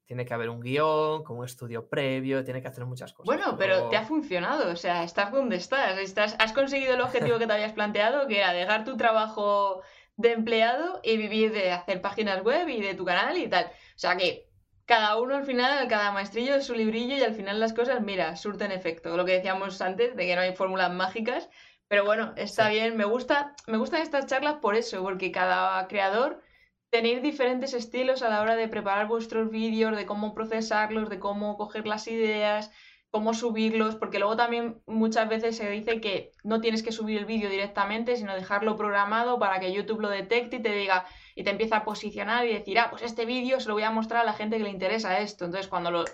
[0.06, 3.26] Tiene que haber un guion, con un estudio previo, tiene que hacer muchas cosas.
[3.26, 5.98] Bueno, pero te ha funcionado, o sea, estás donde estás.
[5.98, 9.82] estás has conseguido el objetivo que te habías planteado, que era dejar tu trabajo
[10.18, 13.66] de empleado y vivir de hacer páginas web y de tu canal y tal.
[13.66, 14.48] O sea que
[14.86, 18.36] cada uno al final, cada maestrillo es su librillo y al final las cosas, mira,
[18.36, 19.18] surten efecto.
[19.18, 21.50] Lo que decíamos antes, de que no hay fórmulas mágicas.
[21.88, 26.42] Pero bueno, está bien, me gusta, me gustan estas charlas por eso, porque cada creador
[26.96, 31.58] tenéis diferentes estilos a la hora de preparar vuestros vídeos, de cómo procesarlos, de cómo
[31.58, 32.72] coger las ideas,
[33.10, 37.26] cómo subirlos, porque luego también muchas veces se dice que no tienes que subir el
[37.26, 41.50] vídeo directamente, sino dejarlo programado para que YouTube lo detecte y te diga y te
[41.50, 44.26] empieza a posicionar y decir, ah, pues este vídeo se lo voy a mostrar a
[44.26, 45.44] la gente que le interesa esto.
[45.44, 46.06] Entonces cuando lo,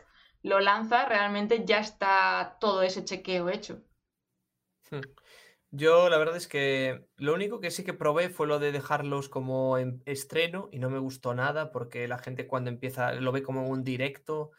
[0.41, 3.83] lo lanza, realmente ya está todo ese chequeo hecho.
[4.89, 5.01] Hmm.
[5.73, 9.29] Yo la verdad es que lo único que sí que probé fue lo de dejarlos
[9.29, 13.41] como en estreno y no me gustó nada porque la gente cuando empieza lo ve
[13.41, 14.51] como un directo.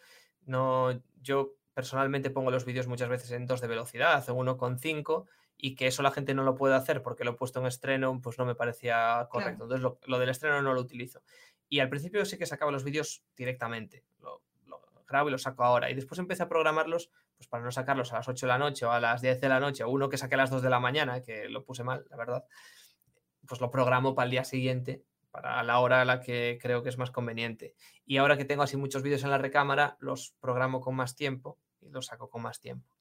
[0.46, 4.78] No, yo personalmente pongo los vídeos muchas veces en dos de velocidad o uno con
[4.78, 5.26] cinco
[5.58, 8.18] y que eso la gente no lo puede hacer porque lo he puesto en estreno,
[8.22, 9.64] pues no me parecía correcto.
[9.64, 11.22] Entonces lo, lo, del estreno no lo utilizo.
[11.68, 14.04] Y al principio sí que sacaba los vídeos directamente.
[14.20, 14.42] Lo,
[15.06, 15.90] grabo y lo saco ahora.
[15.90, 17.10] Y después empecé a programarlos
[17.42, 19.48] pues para no sacarlos a las 8 de la noche o a las 10 de
[19.48, 21.82] la noche, o uno que saqué a las 2 de la mañana, que lo puse
[21.82, 22.44] mal, la verdad,
[23.48, 26.88] pues lo programo para el día siguiente, para la hora a la que creo que
[26.88, 27.74] es más conveniente.
[28.06, 31.58] Y ahora que tengo así muchos vídeos en la recámara, los programo con más tiempo
[31.80, 32.96] y los saco con más tiempo.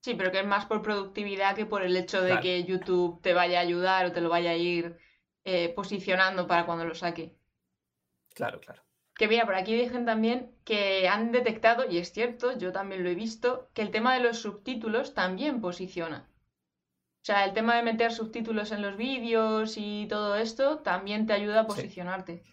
[0.00, 3.34] Sí, pero que es más por productividad que por el hecho de que YouTube te
[3.34, 4.98] vaya a ayudar o te lo vaya a ir
[5.44, 7.36] eh, posicionando para cuando lo saque.
[8.34, 8.85] Claro, claro.
[9.16, 13.08] Que mira, por aquí dicen también que han detectado, y es cierto, yo también lo
[13.08, 16.28] he visto, que el tema de los subtítulos también posiciona.
[17.22, 21.32] O sea, el tema de meter subtítulos en los vídeos y todo esto también te
[21.32, 22.44] ayuda a posicionarte.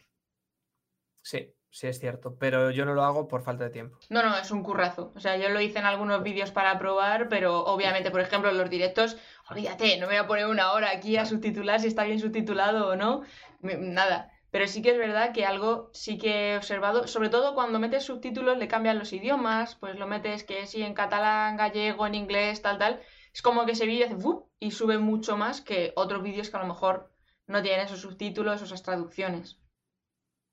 [1.22, 1.54] Sí.
[1.70, 4.00] sí, es cierto, pero yo no lo hago por falta de tiempo.
[4.10, 5.12] No, no, es un currazo.
[5.16, 8.58] O sea, yo lo hice en algunos vídeos para probar, pero obviamente, por ejemplo, en
[8.58, 9.18] los directos,
[9.50, 12.88] olvídate, no me voy a poner una hora aquí a subtitular si está bien subtitulado
[12.88, 13.22] o no.
[13.62, 14.33] Nada.
[14.54, 18.04] Pero sí que es verdad que algo sí que he observado, sobre todo cuando metes
[18.04, 22.62] subtítulos le cambian los idiomas, pues lo metes que sí en catalán, gallego, en inglés,
[22.62, 23.02] tal, tal.
[23.34, 24.16] Es como que ese vídeo hace
[24.60, 27.12] y sube mucho más que otros vídeos que a lo mejor
[27.48, 29.58] no tienen esos subtítulos o esas traducciones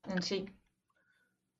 [0.07, 0.47] en sí.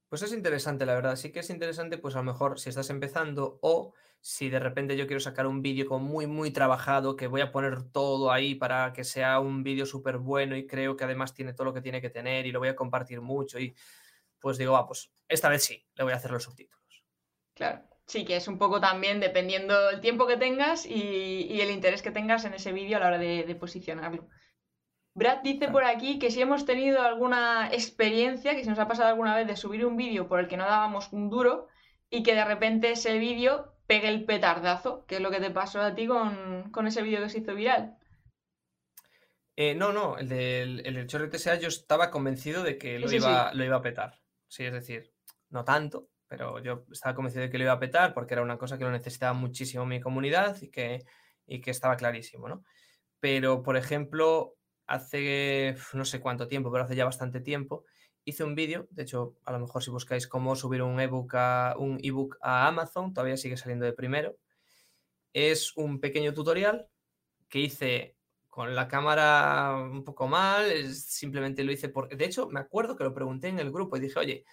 [0.09, 1.17] Pues es interesante, la verdad.
[1.17, 4.95] Sí que es interesante, pues a lo mejor si estás empezando o si de repente
[4.95, 8.55] yo quiero sacar un vídeo con muy, muy trabajado, que voy a poner todo ahí
[8.55, 11.81] para que sea un vídeo súper bueno y creo que además tiene todo lo que
[11.81, 13.75] tiene que tener y lo voy a compartir mucho y
[14.39, 17.03] pues digo, ah, pues esta vez sí, le voy a hacer los subtítulos.
[17.53, 22.01] Claro, sí, que es un poco también dependiendo el tiempo que tengas y, el interés
[22.01, 24.27] que tengas en ese vídeo a la hora de posicionarlo.
[25.13, 29.09] Brad dice por aquí que si hemos tenido alguna experiencia, que se nos ha pasado
[29.09, 31.67] alguna vez de subir un vídeo por el que no dábamos un duro
[32.09, 35.81] y que de repente ese vídeo pegue el petardazo, que es lo que te pasó
[35.81, 37.97] a ti con, ese vídeo que se hizo viral.
[39.57, 43.53] Eh, no, no, el del, el Chorro TSA yo estaba convencido de que lo, iba,
[43.53, 44.21] lo iba a petar.
[44.47, 45.11] Sí, es decir,
[45.49, 48.57] no tanto, pero yo estaba convencido de que lo iba a petar porque era una
[48.57, 51.03] cosa que lo necesitaba muchísimo mi comunidad y que,
[51.45, 52.63] y que estaba clarísimo, ¿no?
[53.19, 54.55] Pero, por ejemplo,
[54.87, 57.83] hace no sé cuánto tiempo, pero hace ya bastante tiempo,
[58.25, 61.75] hice un vídeo, de hecho, a lo mejor si buscáis cómo subir un ebook a,
[61.77, 64.37] un ebook a Amazon, todavía sigue saliendo de primero.
[65.33, 66.87] Es un pequeño tutorial
[67.49, 68.15] que hice
[68.49, 73.03] con la cámara un poco mal, simplemente lo hice porque, de hecho, me acuerdo que
[73.03, 74.45] lo pregunté en el grupo y dije, oye,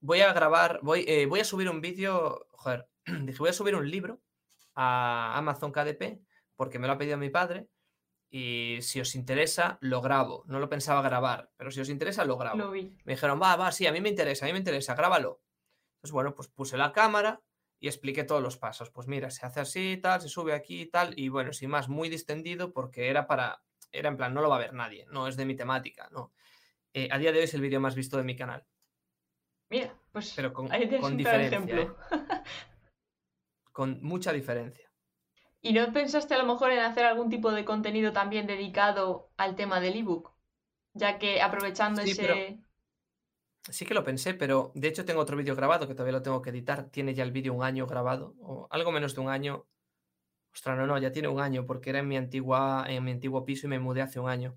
[0.00, 2.88] voy a grabar, voy, eh, voy a subir un vídeo, joder,
[3.24, 4.20] dije, voy a subir un libro
[4.74, 6.20] a Amazon KDP
[6.56, 7.68] porque me lo ha pedido mi padre
[8.30, 10.44] y si os interesa, lo grabo.
[10.46, 12.70] No lo pensaba grabar, pero si os interesa, lo grabo.
[12.70, 15.40] Me dijeron, va, va, sí, a mí me interesa, a mí me interesa, grábalo.
[15.96, 17.42] Entonces, bueno, pues puse la cámara
[17.80, 18.90] y expliqué todos los pasos.
[18.90, 21.18] Pues mira, se hace así, tal, se sube aquí y tal.
[21.18, 23.62] Y bueno, sin más, muy distendido porque era para,
[23.92, 26.32] era en plan, no lo va a ver nadie, no es de mi temática, no.
[26.92, 28.66] Eh, a día de hoy es el vídeo más visto de mi canal.
[29.70, 30.68] Mira, pues pero con,
[31.00, 31.80] con diferencia.
[31.80, 31.90] ¿eh?
[33.72, 34.87] con mucha diferencia.
[35.60, 39.56] ¿Y no pensaste a lo mejor en hacer algún tipo de contenido también dedicado al
[39.56, 40.32] tema del ebook?
[40.94, 42.60] Ya que aprovechando ese...
[43.68, 46.40] Sí que lo pensé, pero de hecho tengo otro vídeo grabado que todavía lo tengo
[46.40, 46.88] que editar.
[46.90, 49.66] Tiene ya el vídeo un año grabado, o algo menos de un año.
[50.54, 53.44] Ostras, no, no, ya tiene un año porque era en mi, antigua, en mi antiguo
[53.44, 54.56] piso y me mudé hace un año.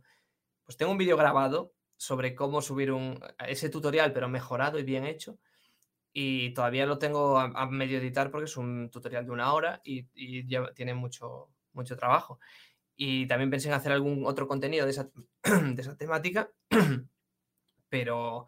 [0.64, 5.06] Pues tengo un vídeo grabado sobre cómo subir un, ese tutorial, pero mejorado y bien
[5.06, 5.38] hecho
[6.14, 10.46] y todavía lo tengo a, medio editar porque es un tutorial de una hora y,
[10.48, 12.40] ya tiene mucho, mucho trabajo.
[12.96, 15.10] y también pensé en hacer algún otro contenido de esa,
[15.44, 16.52] de esa temática,
[17.90, 18.48] pero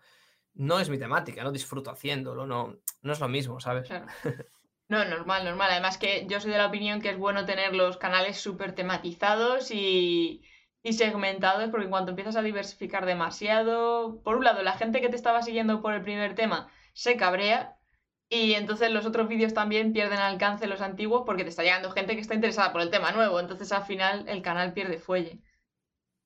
[0.55, 3.89] no es mi temática, no disfruto haciéndolo, no, no es lo mismo, ¿sabes?
[4.89, 5.71] No, normal, normal.
[5.71, 9.71] Además que yo soy de la opinión que es bueno tener los canales súper tematizados
[9.71, 10.43] y,
[10.83, 15.09] y segmentados, porque en cuanto empiezas a diversificar demasiado, por un lado, la gente que
[15.09, 17.77] te estaba siguiendo por el primer tema se cabrea
[18.29, 22.15] y entonces los otros vídeos también pierden alcance los antiguos porque te está llegando gente
[22.15, 25.41] que está interesada por el tema nuevo, entonces al final el canal pierde fuelle.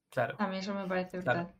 [0.10, 0.36] Claro.
[0.40, 1.54] A mí eso me parece brutal.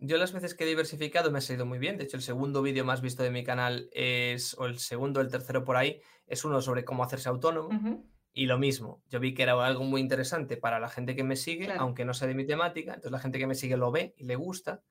[0.00, 1.98] Yo las veces que he diversificado me ha salido muy bien.
[1.98, 5.28] De hecho, el segundo vídeo más visto de mi canal es, o el segundo, el
[5.28, 8.04] tercero por ahí, es uno sobre cómo hacerse autónomo.
[8.32, 11.34] Y lo mismo, yo vi que era algo muy interesante para la gente que me
[11.34, 12.92] sigue, aunque no sea de mi temática.
[12.94, 14.82] Entonces la gente que me sigue lo ve y le gusta.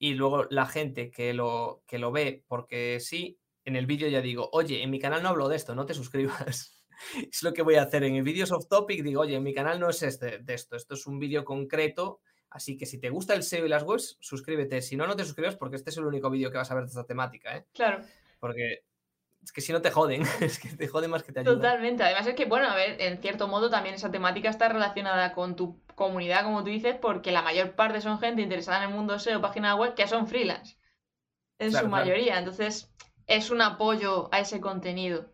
[0.00, 4.20] Y luego la gente que lo, que lo ve porque sí, en el vídeo ya
[4.20, 6.84] digo, oye, en mi canal no hablo de esto, no te suscribas.
[7.30, 8.02] es lo que voy a hacer.
[8.02, 10.74] En el vídeo off topic digo, oye, en mi canal no es este, de esto,
[10.74, 12.20] esto es un vídeo concreto
[12.50, 14.82] Así que si te gusta el SEO y las webs, suscríbete.
[14.82, 16.84] Si no, no te suscribas porque este es el único vídeo que vas a ver
[16.84, 17.66] de esta temática, ¿eh?
[17.72, 18.04] Claro.
[18.40, 18.84] Porque
[19.42, 21.56] es que si no te joden, es que te joden más que te ayudan.
[21.56, 22.02] Totalmente.
[22.02, 25.56] Además es que, bueno, a ver, en cierto modo también esa temática está relacionada con
[25.56, 29.18] tu comunidad, como tú dices, porque la mayor parte son gente interesada en el mundo
[29.18, 30.76] SEO, página web, que son freelance.
[31.58, 32.38] En su mayoría.
[32.38, 32.90] Entonces,
[33.26, 35.30] es un apoyo a ese contenido.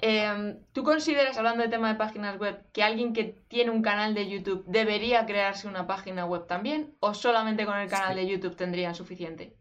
[0.00, 4.14] Em, ¿Tú consideras, hablando de tema de páginas web, que alguien que tiene un canal
[4.14, 6.96] de YouTube debería crearse una página web también?
[7.00, 9.56] ¿O solamente con el canal de YouTube tendrían suficiente?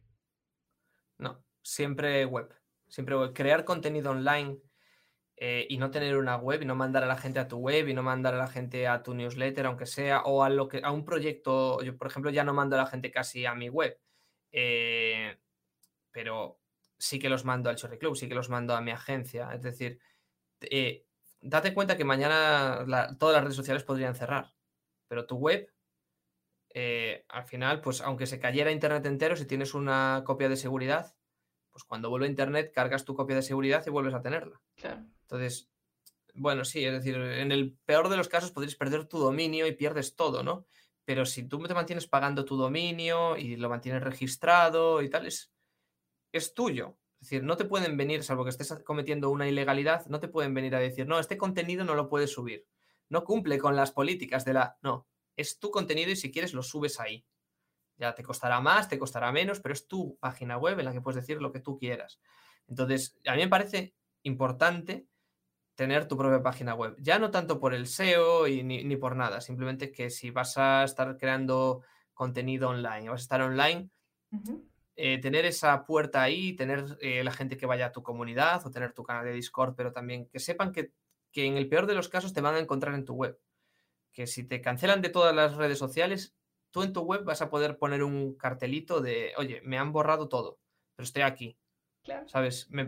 [1.18, 2.61] No, siempre web.
[2.92, 3.34] Siempre web.
[3.34, 4.58] Crear contenido online
[5.38, 7.88] eh, y no tener una web y no mandar a la gente a tu web
[7.88, 10.82] y no mandar a la gente a tu newsletter, aunque sea, o a, lo que,
[10.84, 11.82] a un proyecto.
[11.84, 13.98] Yo, por ejemplo, ya no mando a la gente casi a mi web.
[14.52, 15.40] Eh,
[16.12, 16.60] pero
[16.98, 19.54] sí que los mando al Cherry Club, sí que los mando a mi agencia.
[19.54, 20.00] Es decir,
[20.60, 21.06] eh,
[21.40, 22.86] date cuenta que mañana
[23.18, 24.54] todas las redes sociales podrían cerrar,
[25.08, 25.72] pero tu web,
[27.30, 31.16] al final, pues aunque se cayera Internet entero, si tienes una copia de seguridad,
[31.72, 34.62] pues cuando vuelve a Internet cargas tu copia de seguridad y vuelves a tenerla.
[35.22, 35.70] Entonces,
[36.34, 39.74] bueno, sí, es decir, en el peor de los casos podrías perder tu dominio y
[39.74, 40.66] pierdes todo, ¿no?
[41.06, 45.52] Pero si tú te mantienes pagando tu dominio y lo mantienes registrado y tal, es,
[46.32, 46.98] es tuyo.
[47.20, 50.54] Es decir, no te pueden venir, salvo que estés cometiendo una ilegalidad, no te pueden
[50.54, 52.68] venir a decir, no, este contenido no lo puedes subir.
[53.10, 54.78] No cumple con las políticas de la...
[54.82, 57.26] No, es tu contenido y si quieres lo subes ahí.
[58.02, 61.02] Ya te costará más, te costará menos, pero es tu página web en la que
[61.02, 62.20] puedes decir lo que tú quieras.
[62.68, 63.94] Entonces, a mí me parece
[64.24, 65.06] importante
[65.76, 66.96] tener tu propia página web.
[66.98, 70.84] Ya no tanto por el SEO y ni, por nada, simplemente que si vas a
[70.84, 71.84] estar creando
[72.16, 73.92] contenido online, vas a estar online,
[74.96, 78.72] eh, tener esa puerta ahí, tener eh, la gente que vaya a tu comunidad o
[78.72, 80.92] tener tu canal de Discord, pero también que sepan que,
[81.36, 83.40] en el peor de los casos te van a encontrar en tu web.
[84.12, 86.36] Que si te cancelan de todas las redes sociales,
[86.72, 90.28] tú en tu web vas a poder poner un cartelito de, oye, me han borrado
[90.30, 90.60] todo,
[90.96, 91.58] pero estoy aquí.
[92.26, 92.68] ¿Sabes?
[92.72, 92.86] Me,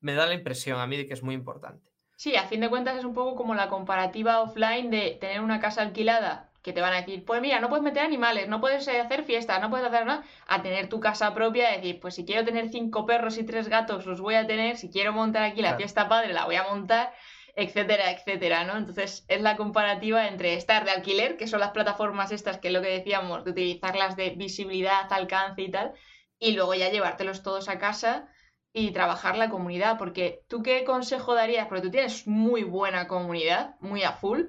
[0.00, 1.90] me da la impresión a mí de que es muy importante.
[2.16, 5.58] Sí, a fin de cuentas es un poco como la comparativa offline de tener una
[5.58, 8.86] casa alquilada que te van a decir, pues mira, no puedes meter animales, no puedes
[8.86, 12.24] eh, hacer fiestas, no puedes hacer nada, a tener tu casa propia, decir, pues si
[12.24, 15.60] quiero tener cinco perros y tres gatos, los voy a tener, si quiero montar aquí
[15.60, 17.12] la fiesta padre, la voy a montar,
[17.56, 18.76] etcétera, etcétera, ¿no?
[18.76, 22.74] Entonces es la comparativa entre estar de alquiler, que son las plataformas estas, que es
[22.74, 25.92] lo que decíamos, de utilizarlas de visibilidad, alcance y tal,
[26.38, 28.28] y luego ya llevártelos todos a casa
[28.72, 33.76] y trabajar la comunidad, porque tú qué consejo darías, porque tú tienes muy buena comunidad,
[33.80, 34.44] muy a full,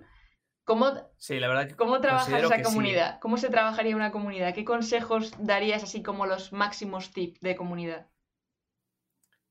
[0.66, 3.20] ¿Cómo, sí, la verdad que ¿cómo trabajas esa comunidad?
[3.20, 4.54] ¿Cómo se trabajaría una comunidad?
[4.54, 8.08] ¿Qué consejos darías así como los máximos tips de comunidad?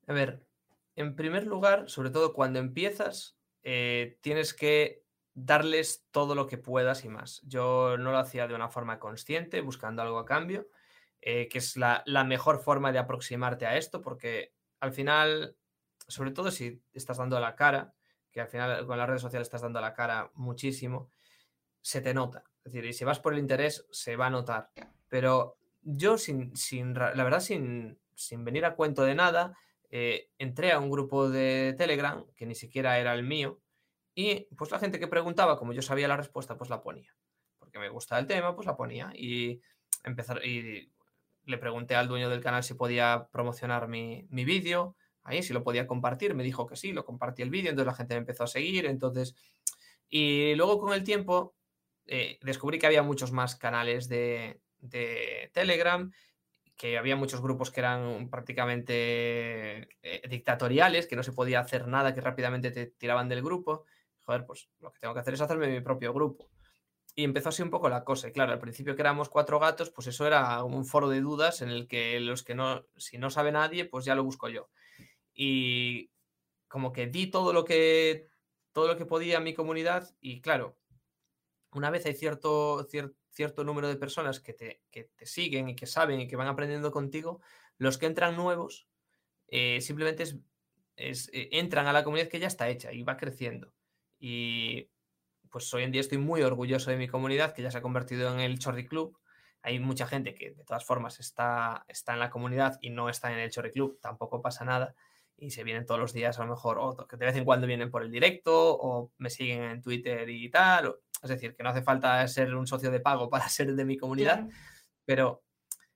[0.07, 0.47] A ver,
[0.97, 7.05] en primer lugar, sobre todo cuando empiezas, eh, tienes que darles todo lo que puedas
[7.05, 7.41] y más.
[7.45, 10.69] Yo no lo hacía de una forma consciente, buscando algo a cambio,
[11.21, 15.57] eh, que es la, la mejor forma de aproximarte a esto, porque al final,
[16.09, 17.95] sobre todo si estás dando la cara,
[18.33, 21.11] que al final con las redes sociales estás dando la cara muchísimo,
[21.81, 22.45] se te nota.
[22.65, 24.71] Es decir, y si vas por el interés, se va a notar.
[25.09, 29.57] Pero yo, sin, sin la verdad, sin, sin, venir a cuento de nada,
[29.93, 33.61] eh, entré a un grupo de Telegram, que ni siquiera era el mío,
[34.15, 37.15] y pues la gente que preguntaba, como yo sabía la respuesta, pues la ponía.
[37.61, 39.13] Porque me gustaba el tema, pues la ponía.
[39.15, 39.61] Y,
[40.03, 40.93] empezar, y
[41.45, 45.63] le pregunté al dueño del canal si podía promocionar mi, mi vídeo ahí, si lo
[45.63, 48.45] podía compartir, me dijo que sí, lo compartí el vídeo, entonces la gente me empezó
[48.45, 49.35] a seguir, entonces...
[50.09, 51.55] Y luego con el tiempo
[52.07, 54.61] eh, descubrí que había muchos más canales de,
[55.53, 56.13] Telegram,
[56.83, 62.13] que había muchos grupos que eran prácticamente eh, dictatoriales, que no se podía hacer nada,
[62.13, 63.85] que rápidamente te tiraban del grupo.
[64.25, 66.51] Joder, pues lo que tengo que hacer es hacerme mi propio grupo.
[67.15, 68.27] y empezó así un poco la cosa.
[68.27, 71.63] Y claro, al principio que éramos cuatro gatos, pues eso era un foro de dudas
[71.63, 74.69] en el que los que no, si no sabe nadie, pues ya lo busco yo.
[75.33, 76.11] Y
[76.67, 78.27] como que di todo lo que,
[78.73, 80.77] todo lo que podía a mi comunidad y claro,
[81.71, 83.22] una vez hay cierto, cierto
[83.65, 86.91] número de personas que te, que te, siguen y que saben y que van aprendiendo
[86.91, 87.41] contigo,
[87.79, 88.87] los que entran nuevos
[89.49, 90.25] eh, simplemente
[90.97, 93.73] es, eh, entran a la comunidad que ya está hecha y va creciendo.
[94.19, 94.89] Y
[95.51, 98.33] pues hoy en día estoy muy orgulloso de mi comunidad, que ya se ha convertido
[98.33, 99.19] en el Chorri Club.
[99.61, 103.31] Hay mucha gente que de todas formas está, está en la comunidad y no está
[103.33, 104.95] en el Chorri Club, tampoco pasa nada.
[105.37, 107.67] Y se vienen todos los días, a lo mejor, o que de vez en cuando
[107.67, 110.95] vienen por el directo, o me siguen en Twitter y tal.
[111.23, 113.97] Es decir, que no hace falta ser un socio de pago para ser de mi
[113.97, 114.49] comunidad,
[115.05, 115.43] pero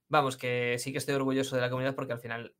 [0.08, 2.54] vamos, que sí que estoy orgulloso de la comunidad porque al final,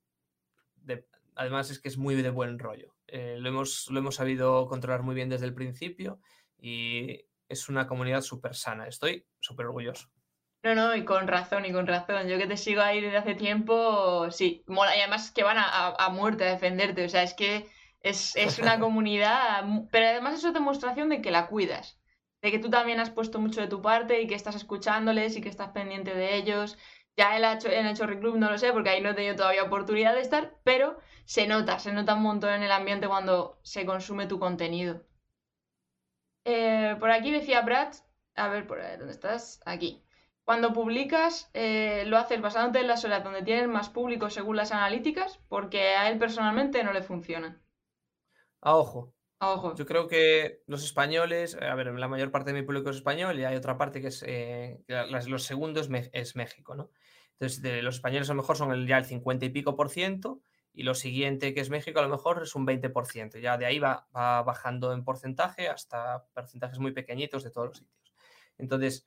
[1.34, 2.94] además es que es muy de buen rollo.
[3.06, 6.20] Eh, lo, hemos, lo hemos sabido controlar muy bien desde el principio
[6.58, 8.88] y es una comunidad súper sana.
[8.88, 10.08] Estoy súper orgulloso.
[10.62, 12.26] No, no, y con razón, y con razón.
[12.26, 14.96] Yo que te sigo ahí desde hace tiempo, sí, mola.
[14.96, 17.04] Y además que van a, muerte a defenderte.
[17.04, 17.68] O sea, es que
[18.00, 22.00] es, una comunidad, pero además es otra demostración de que la cuidas.
[22.42, 25.40] De que tú también has puesto mucho de tu parte y que estás escuchándoles y
[25.40, 26.78] que estás pendiente de ellos.
[27.16, 27.44] Ya en
[27.86, 30.54] el hecho Club no lo sé, porque ahí no he tenido todavía oportunidad de estar,
[30.64, 35.02] pero se nota, se nota un montón en el ambiente cuando se consume tu contenido.
[36.44, 37.94] Eh, por aquí decía Brad,
[38.34, 39.60] a ver, por ahí, ¿dónde estás?
[39.64, 40.04] Aquí.
[40.44, 44.70] Cuando publicas, eh, lo haces basándote en las horas donde tienes más público según las
[44.70, 47.60] analíticas, porque a él personalmente no le funciona.
[48.60, 49.15] A ojo.
[49.76, 53.38] Yo creo que los españoles, a ver, la mayor parte de mi público es español
[53.38, 56.90] y hay otra parte que es, eh, los segundos es México, ¿no?
[57.38, 60.40] Entonces, los españoles a lo mejor son ya el 50 y pico por ciento
[60.72, 63.38] y lo siguiente que es México a lo mejor es un 20%.
[63.38, 68.14] Ya de ahí va, bajando en porcentaje hasta porcentajes muy pequeñitos de todos los sitios.
[68.56, 69.06] Entonces,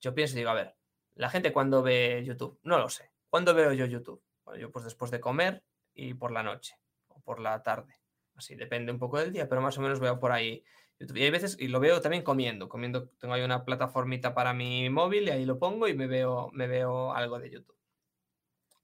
[0.00, 0.74] yo pienso y digo, a ver,
[1.14, 3.10] la gente cuando ve YouTube, no lo sé.
[3.28, 4.22] ¿Cuándo veo yo YouTube?
[4.58, 5.62] Yo pues después de comer
[5.92, 6.78] y por la noche
[7.08, 8.05] o por la tarde.
[8.36, 10.62] Así depende un poco del día, pero más o menos veo por ahí
[10.98, 11.16] YouTube.
[11.16, 12.68] Y hay veces, y lo veo también comiendo.
[12.68, 16.50] Comiendo, tengo ahí una plataformita para mi móvil y ahí lo pongo y me veo,
[16.52, 17.76] me veo algo de YouTube.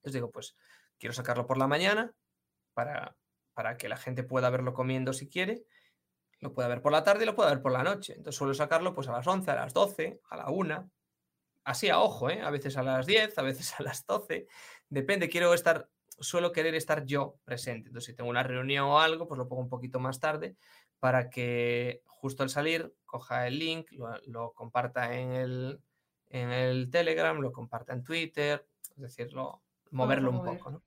[0.03, 0.55] Les digo, pues
[0.97, 2.13] quiero sacarlo por la mañana,
[2.73, 3.15] para,
[3.53, 5.63] para que la gente pueda verlo comiendo si quiere.
[6.39, 8.13] Lo pueda ver por la tarde y lo pueda ver por la noche.
[8.13, 10.91] Entonces suelo sacarlo pues a las 11, a las 12, a la 1.
[11.63, 12.41] Así a ojo, ¿eh?
[12.41, 14.47] A veces a las 10, a veces a las 12.
[14.89, 15.89] Depende, quiero estar,
[16.19, 17.89] suelo querer estar yo presente.
[17.89, 20.55] Entonces si tengo una reunión o algo, pues lo pongo un poquito más tarde
[20.99, 25.81] para que justo al salir coja el link, lo, comparta en el,
[26.27, 28.65] en el Telegram, lo comparta en Twitter,
[28.95, 29.29] es decir,
[29.91, 30.83] moverlo un poco, ¿no?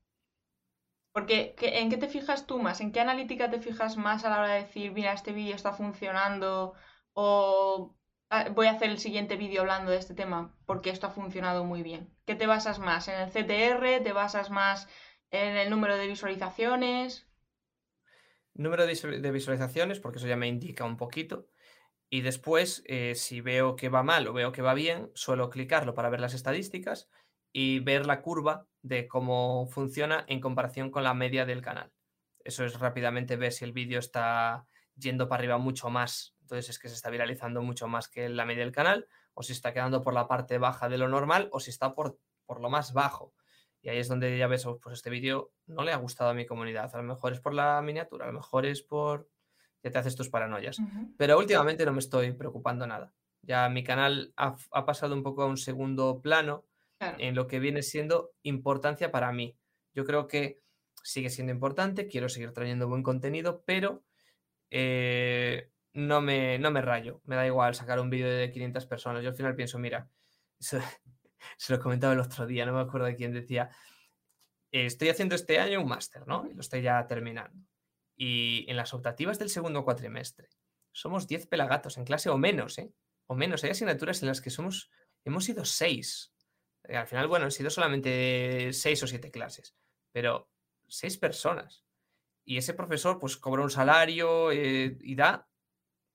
[1.12, 2.82] Porque, ¿en qué te fijas tú más?
[2.82, 5.72] ¿En qué analítica te fijas más a la hora de decir, mira, este vídeo está
[5.72, 6.74] funcionando
[7.14, 7.96] o
[8.28, 11.64] ah, voy a hacer el siguiente vídeo hablando de este tema porque esto ha funcionado
[11.64, 12.14] muy bien?
[12.26, 13.08] ¿Qué te basas más?
[13.08, 14.02] ¿En el CTR?
[14.04, 14.88] ¿Te basas más
[15.30, 17.26] en el número de visualizaciones?
[18.54, 21.48] Número de visualizaciones, porque eso ya me indica un poquito.
[22.08, 25.94] Y después, eh, si veo que va mal o veo que va bien, suelo clicarlo
[25.94, 27.10] para ver las estadísticas
[27.52, 31.92] y ver la curva de cómo funciona en comparación con la media del canal.
[32.44, 36.78] Eso es rápidamente ver si el vídeo está yendo para arriba mucho más, entonces es
[36.78, 40.02] que se está viralizando mucho más que la media del canal, o si está quedando
[40.02, 43.34] por la parte baja de lo normal, o si está por, por lo más bajo.
[43.82, 46.34] Y ahí es donde ya ves, oh, pues este vídeo no le ha gustado a
[46.34, 46.94] mi comunidad.
[46.94, 49.28] A lo mejor es por la miniatura, a lo mejor es por
[49.82, 50.78] que te haces tus paranoias.
[51.16, 53.12] Pero últimamente no me estoy preocupando nada.
[53.42, 56.64] Ya mi canal ha, ha pasado un poco a un segundo plano
[56.98, 59.56] en lo que viene siendo importancia para mí.
[59.94, 60.60] Yo creo que
[61.02, 64.02] sigue siendo importante, quiero seguir trayendo buen contenido, pero
[64.70, 67.20] eh, no, me, no me rayo.
[67.24, 69.22] Me da igual sacar un vídeo de 500 personas.
[69.22, 70.08] Yo al final pienso, mira,
[71.56, 73.70] se lo comentaba el otro día, no me acuerdo de quién decía,
[74.70, 76.48] estoy haciendo este año un máster, ¿no?
[76.52, 77.66] Lo estoy ya terminando.
[78.16, 80.48] Y en las optativas del segundo cuatrimestre,
[80.92, 82.92] somos 10 pelagatos en clase o menos, ¿eh?
[83.26, 83.62] O menos.
[83.64, 84.90] Hay asignaturas en las que somos,
[85.24, 86.32] hemos sido 6
[86.88, 89.74] eh, al final, bueno, han sido solamente seis o siete clases,
[90.12, 90.50] pero
[90.88, 91.84] seis personas.
[92.44, 95.48] Y ese profesor pues cobra un salario eh, y da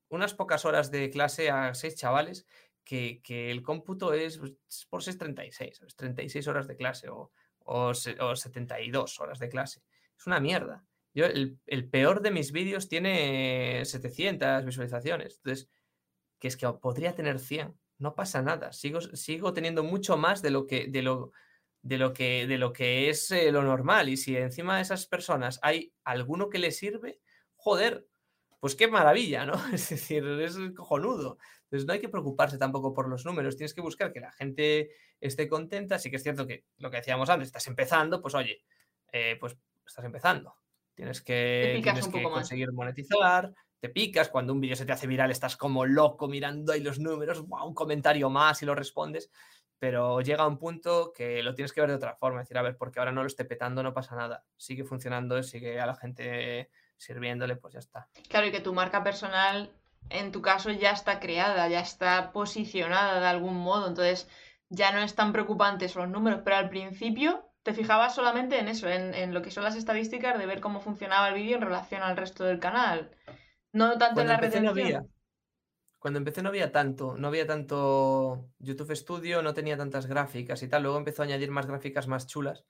[0.10, 2.46] unas pocas horas de clase a seis chavales
[2.92, 4.54] que, el cómputo es pues,
[4.90, 7.32] por 6,36, 36 horas de clase o,
[7.66, 9.82] o, 72 horas de clase.
[10.18, 10.86] Es una mierda.
[11.14, 15.38] Yo, el, el peor de mis vídeos tiene 700 visualizaciones.
[15.38, 15.70] Entonces,
[16.40, 18.74] que es que podría tener 100 no pasa nada.
[18.74, 21.32] Sigo, sigo teniendo mucho más de lo que, de lo,
[21.84, 24.10] de lo que, de lo que es eh, lo normal.
[24.10, 27.20] Y si encima de esas personas hay alguno que le sirve,
[27.56, 28.08] joder,
[28.60, 29.54] pues qué maravilla, ¿no?
[29.74, 31.38] Es decir, es cojonudo.
[31.72, 34.92] Entonces no hay que preocuparse tampoco por los números, tienes que buscar que la gente
[35.22, 35.98] esté contenta.
[36.00, 38.66] Sí que es cierto que lo que decíamos antes, estás empezando, pues oye,
[39.14, 40.54] eh, pues estás empezando.
[40.94, 41.82] Tienes que,
[42.22, 46.74] conseguir monetizar, te picas, cuando un vídeo se te hace viral estás como loco mirando
[46.74, 49.32] ahí los números, un comentario más y lo respondes,
[49.80, 52.64] pero llega un punto que lo tienes que ver de otra forma, es decir, a
[52.64, 55.96] ver, porque ahora no lo esté petando, no pasa nada, sigue funcionando, sigue a la
[55.96, 58.10] gente sirviéndole, pues ya está.
[58.28, 59.72] Claro, y que tu marca personal,
[60.10, 64.28] en tu caso, ya está creada, ya está posicionada de algún modo, entonces
[64.70, 68.88] ya no es tan preocupante los números, pero al principio te fijabas solamente en eso,
[68.88, 72.18] en, lo que son las estadísticas de ver cómo funcionaba el vídeo en relación al
[72.18, 73.12] resto del canal.
[73.72, 75.10] No tanto en la retención.
[76.00, 80.68] Cuando empecé no había tanto, no había tanto YouTube Studio, no tenía tantas gráficas y
[80.68, 80.82] tal.
[80.82, 82.66] Luego empezó a añadir más gráficas más chulas,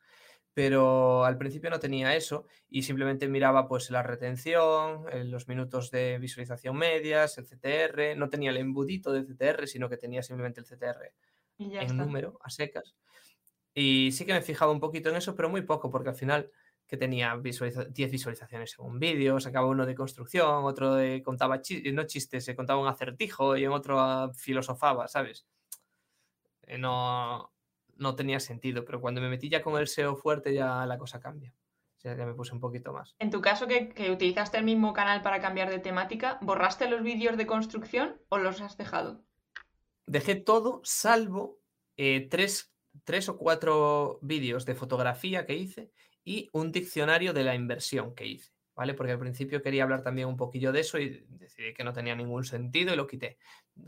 [0.53, 5.91] pero al principio no tenía eso y simplemente miraba pues la retención, eh, los minutos
[5.91, 8.17] de visualización medias, el CTR.
[8.17, 11.13] No tenía el embudito de CTR, sino que tenía simplemente el CTR
[11.57, 12.95] en número, a secas.
[13.73, 16.51] Y sí que me fijaba un poquito en eso, pero muy poco, porque al final
[16.91, 21.93] que tenía 10 visualizaciones en un vídeo, sacaba uno de construcción, otro de contaba chistes,
[21.93, 25.47] no chistes, se contaba un acertijo y en otro ah, filosofaba, ¿sabes?
[26.63, 27.53] Eh, no,
[28.01, 31.19] no tenía sentido, pero cuando me metí ya con el SEO fuerte ya la cosa
[31.19, 31.53] cambia.
[31.97, 33.15] O sea, ya me puse un poquito más.
[33.19, 37.03] En tu caso, que, que utilizaste el mismo canal para cambiar de temática, ¿borraste los
[37.03, 39.23] vídeos de construcción o los has dejado?
[40.07, 41.59] Dejé todo, salvo
[41.97, 42.73] eh, tres,
[43.03, 45.91] tres o cuatro vídeos de fotografía que hice
[46.23, 48.95] y un diccionario de la inversión que hice, ¿vale?
[48.95, 52.15] Porque al principio quería hablar también un poquillo de eso y decidí que no tenía
[52.15, 53.37] ningún sentido y lo quité.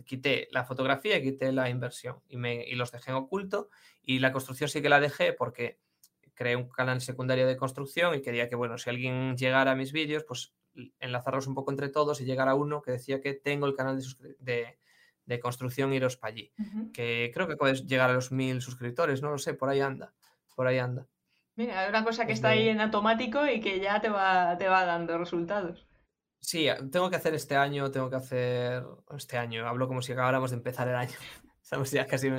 [0.05, 3.69] Quité la fotografía y quité la inversión y, me, y los dejé en oculto
[4.01, 5.80] y la construcción sí que la dejé porque
[6.34, 9.91] creé un canal secundario de construcción y quería que, bueno, si alguien llegara a mis
[9.91, 10.53] vídeos, pues
[10.99, 14.01] enlazarlos un poco entre todos y llegar a uno que decía que tengo el canal
[14.39, 14.77] de,
[15.26, 16.51] de, construcción iros para allí.
[16.93, 20.14] Que creo que puedes llegar a los mil suscriptores, no lo sé, por ahí anda,
[20.55, 21.05] por ahí anda.
[21.55, 24.68] Mira, hay una cosa que está ahí en automático y que ya te va, te
[24.68, 25.85] va dando resultados.
[26.44, 28.84] Sí, tengo que hacer este año, tengo que hacer
[29.18, 31.14] este año, hablo como si acabáramos de empezar el año.
[31.64, 32.30] Estamos ya casi,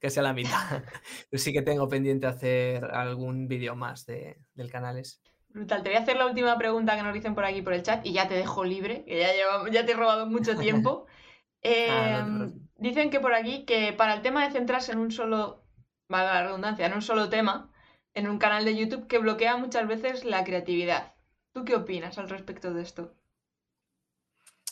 [0.00, 0.50] casi a la mitad.
[1.30, 5.18] Pero sí que tengo pendiente hacer algún vídeo más de, del canal ese.
[5.50, 5.82] Brutal.
[5.82, 8.04] Te voy a hacer la última pregunta que nos dicen por aquí por el chat
[8.06, 9.28] y ya te dejo libre, que ya,
[9.70, 11.06] ya te he robado mucho tiempo.
[11.62, 15.66] Ah, em, dicen que por aquí que para el tema de centrarse en un solo,
[16.08, 17.70] valga la redundancia, en un solo tema,
[18.14, 21.12] en un canal de YouTube que bloquea muchas veces la creatividad.
[21.52, 23.14] ¿Tú qué opinas al respecto de esto?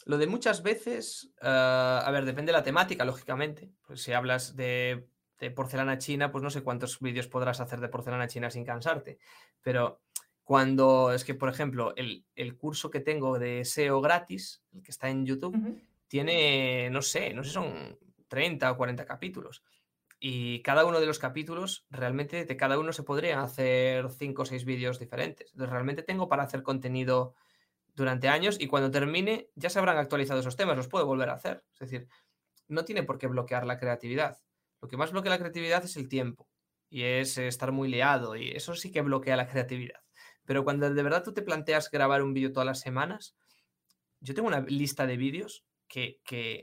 [0.09, 3.71] Lo de muchas veces, ah, a ver, depende de la temática, lógicamente.
[3.87, 5.07] Pues si hablas de,
[5.55, 9.19] porcelana china, pues no sé cuántos vídeos podrás hacer de porcelana china sin cansarte.
[9.61, 10.01] Pero
[10.45, 12.25] cuando es que, por ejemplo, el,
[12.57, 17.45] curso que tengo de SEO gratis, el que está en YouTube, tiene, no sé, no
[17.45, 17.99] sé, son
[18.29, 19.63] 30 o 40 capítulos.
[20.19, 24.47] Y cada uno de los capítulos, realmente de cada uno se podrían hacer cinco o
[24.47, 25.51] seis vídeos diferentes.
[25.53, 27.35] Entonces, realmente tengo para hacer contenido
[27.99, 31.35] durante años y cuando termine ya se habrán actualizado esos temas, los puedo volver a
[31.35, 31.65] hacer.
[31.75, 32.09] Es decir,
[32.69, 34.39] no tiene por qué bloquear la creatividad.
[34.81, 36.49] Lo que más bloquea la creatividad es el tiempo
[36.89, 40.01] y es estar muy liado y eso sí que bloquea la creatividad.
[40.45, 43.37] Pero cuando de verdad tú te planteas grabar un vídeo todas las semanas,
[44.21, 46.21] yo tengo una lista de vídeos que,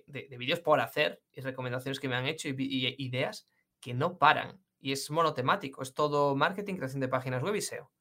[0.07, 2.55] de, vídeos por hacer y recomendaciones que me han hecho y,
[2.97, 3.45] ideas
[3.79, 4.63] que no paran.
[4.79, 7.91] Y es monotemático, es todo marketing, creación de páginas web y SEO.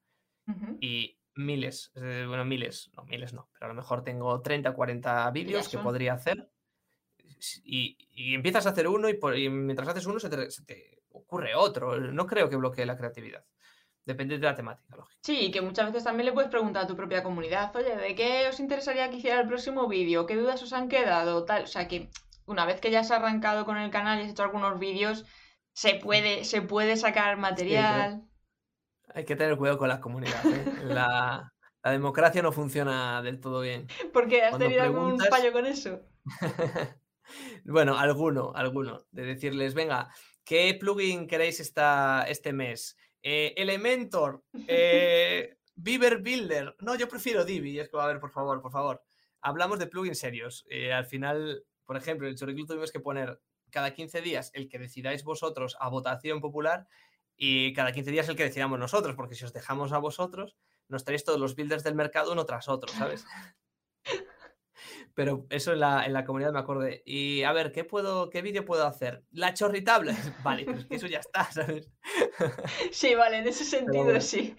[0.81, 5.69] Y miles, bueno, miles, no, miles no, pero a lo mejor tengo 30, 40 vídeos
[5.69, 6.51] que podría hacer.
[7.65, 7.97] Y,
[8.35, 11.99] empiezas a hacer uno y, mientras haces uno se te, ocurre otro.
[12.01, 13.45] No creo que bloquee la creatividad.
[14.05, 15.19] Depende de la temática, lógico.
[15.23, 18.47] Sí, que muchas veces también le puedes preguntar a tu propia comunidad, oye, ¿de qué
[18.49, 20.27] os interesaría que hiciera el próximo vídeo?
[20.27, 21.45] ¿Qué dudas os han quedado?
[21.45, 21.65] Tal.
[21.65, 22.11] O sea que
[22.45, 25.25] una vez que ya has arrancado con el canal y has hecho algunos vídeos,
[25.73, 28.23] se puede, se puede sacar material.
[29.13, 30.67] Hay que tener cuidado con las comunidades.
[30.67, 30.73] ¿eh?
[30.85, 31.53] la,
[31.85, 33.87] democracia no funciona del todo bien.
[34.13, 34.43] ¿Por qué?
[34.43, 36.01] ¿Has tenido algún fallo con eso?
[37.65, 39.05] bueno, alguno, alguno.
[39.11, 40.09] De decirles, venga,
[40.45, 42.97] ¿qué plugin queréis esta, este mes?
[43.23, 46.77] Eh, Elementor, eh, Beaver Builder.
[46.81, 47.79] No, yo prefiero Divi.
[47.79, 49.03] Es que, a ver, por favor, por favor.
[49.41, 50.65] Hablamos de plugins serios.
[50.69, 53.41] Eh, al final, por ejemplo, en el Choriclub tuvimos que poner
[53.71, 56.87] cada 15 días el que decidáis vosotros a votación popular
[57.37, 60.57] y cada 15 días el que decidamos nosotros, porque si os dejamos a vosotros,
[60.89, 63.27] nos traéis todos los builders del mercado uno tras otro, ¿sabes?
[65.15, 67.03] Pero eso en la, en la comunidad me acordé.
[67.07, 69.25] Y a ver, ¿qué puedo, qué vídeo puedo hacer?
[69.31, 70.15] La chorritable.
[70.43, 71.89] Vale, pero es que eso ya está, ¿sabes?
[72.91, 74.57] Sí, vale, en ese sentido sí.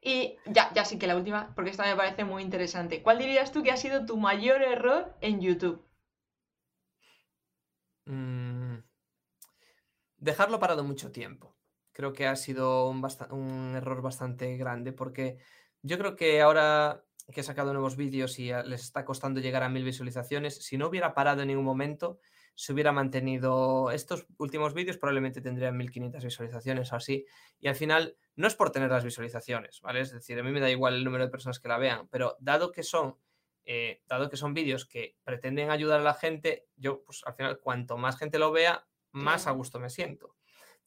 [0.00, 3.02] Y ya, ya sí que la última, porque esta me parece muy interesante.
[3.02, 5.84] ¿Cuál dirías tú que ha sido tu mayor error en YouTube?
[8.06, 8.78] Mm,
[10.18, 11.56] dejarlo parado mucho tiempo.
[11.92, 15.38] Creo que ha sido un, un error bastante grande porque
[15.82, 19.68] yo creo que ahora que he sacado nuevos vídeos y les está costando llegar a
[19.68, 22.20] mil visualizaciones, si no hubiera parado en ningún momento,
[22.54, 27.26] se hubiera mantenido estos últimos vídeos, probablemente tendrían 1500 visualizaciones o así.
[27.58, 30.00] Y al final, no es por tener las visualizaciones, ¿vale?
[30.00, 32.36] Es decir, a mí me da igual el número de personas que la vean, pero
[32.40, 33.18] dado que son,
[33.64, 37.58] eh, dado que son vídeos que pretenden ayudar a la gente, yo, pues al final,
[37.58, 38.86] cuanto más gente lo vea,
[39.16, 40.36] más a gusto me siento.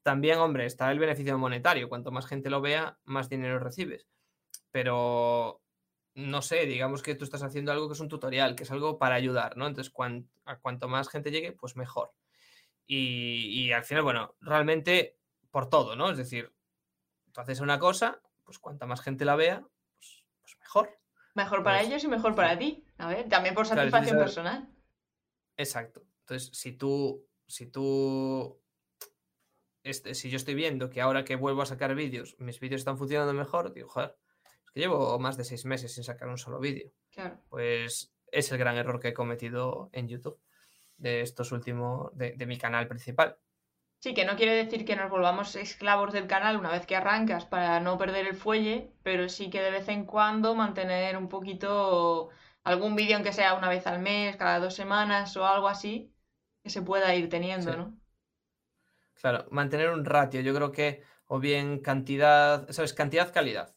[0.03, 1.89] También, hombre, está el beneficio monetario.
[1.89, 4.07] Cuanto más gente lo vea, más dinero recibes.
[4.71, 5.61] Pero
[6.13, 8.97] no sé, digamos que tú estás haciendo algo que es un tutorial, que es algo
[8.97, 9.67] para ayudar, ¿no?
[9.67, 9.93] Entonces,
[10.45, 12.13] a cuanto más gente llegue, pues mejor.
[12.85, 15.17] Y, al final, bueno, realmente
[15.51, 16.11] por todo, ¿no?
[16.11, 16.53] Es decir,
[17.31, 19.63] tú haces una cosa, pues cuanta más gente la vea,
[19.95, 20.99] pues, pues mejor.
[21.35, 22.85] Mejor para ellos y mejor para ti.
[22.97, 24.69] A ver, también por satisfacción personal.
[25.57, 26.03] Exacto.
[26.21, 28.61] Entonces, si tú, si tú,
[29.83, 32.97] este, si yo estoy viendo que ahora que vuelvo a sacar vídeos, mis vídeos están
[32.97, 34.15] funcionando mejor, digo, joder,
[34.73, 36.91] que llevo más de seis meses sin sacar un solo vídeo.
[37.11, 37.39] Claro.
[37.49, 40.39] Pues es el gran error que he cometido en YouTube
[40.97, 43.37] de estos últimos, de, mi canal principal.
[43.99, 47.45] Sí, que no quiere decir que nos volvamos esclavos del canal una vez que arrancas
[47.45, 52.29] para no perder el fuelle, pero sí que de vez en cuando mantener un poquito
[52.63, 56.13] algún vídeo, aunque sea una vez al mes, cada dos semanas o algo así,
[56.69, 57.97] que se pueda ir teniendo, ¿no?
[59.15, 62.93] Claro, mantener un ratio, yo creo que, o bien cantidad, ¿sabes?
[62.93, 63.75] Cantidad-calidad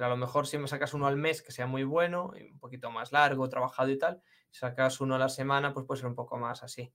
[0.00, 2.58] a lo mejor si me sacas uno al mes que sea muy bueno, y un
[2.58, 6.08] poquito más largo, trabajado y tal, si sacas uno a la semana, pues puede ser
[6.08, 6.92] un poco más así.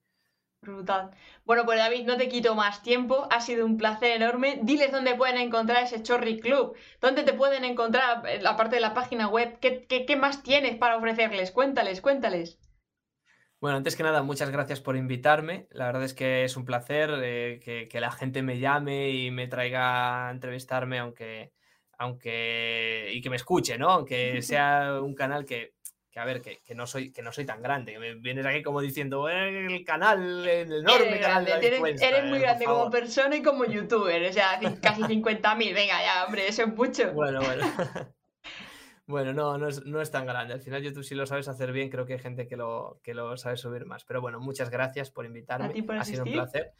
[0.62, 1.12] Brutal.
[1.46, 4.60] Bueno, pues David, no te quito más tiempo, ha sido un placer enorme.
[4.64, 9.28] Diles dónde pueden encontrar ese Chorri Club, dónde te pueden encontrar, aparte de la página
[9.28, 11.52] web, ¿qué, qué, más tienes para ofrecerles?
[11.52, 12.58] Cuéntales, cuéntales.
[13.60, 15.68] Bueno, antes que nada, muchas gracias por invitarme.
[15.72, 19.32] La verdad es que es un placer eh, que, que, la gente me llame y
[19.32, 21.54] me traiga a entrevistarme, aunque,
[21.98, 23.90] aunque y que me escuche, ¿no?
[23.90, 25.74] Aunque sea un canal que,
[26.12, 28.46] que a ver, que, que, no soy, que no soy tan grande, que me vienes
[28.46, 33.36] aquí como diciendo el canal, el enorme canal de eres, eres muy grande como persona
[33.36, 37.12] y como youtuber, o sea, casi 50.000, venga ya, hombre, eso es mucho.
[37.14, 37.66] Bueno, bueno.
[39.08, 40.54] Bueno, no, no es, no es, tan grande.
[40.54, 43.14] Al final YouTube si lo sabes hacer bien, creo que hay gente que lo, que
[43.14, 44.04] lo sabe subir más.
[44.04, 45.74] Pero bueno, muchas gracias por invitarme.
[45.98, 46.74] ha sido un placer.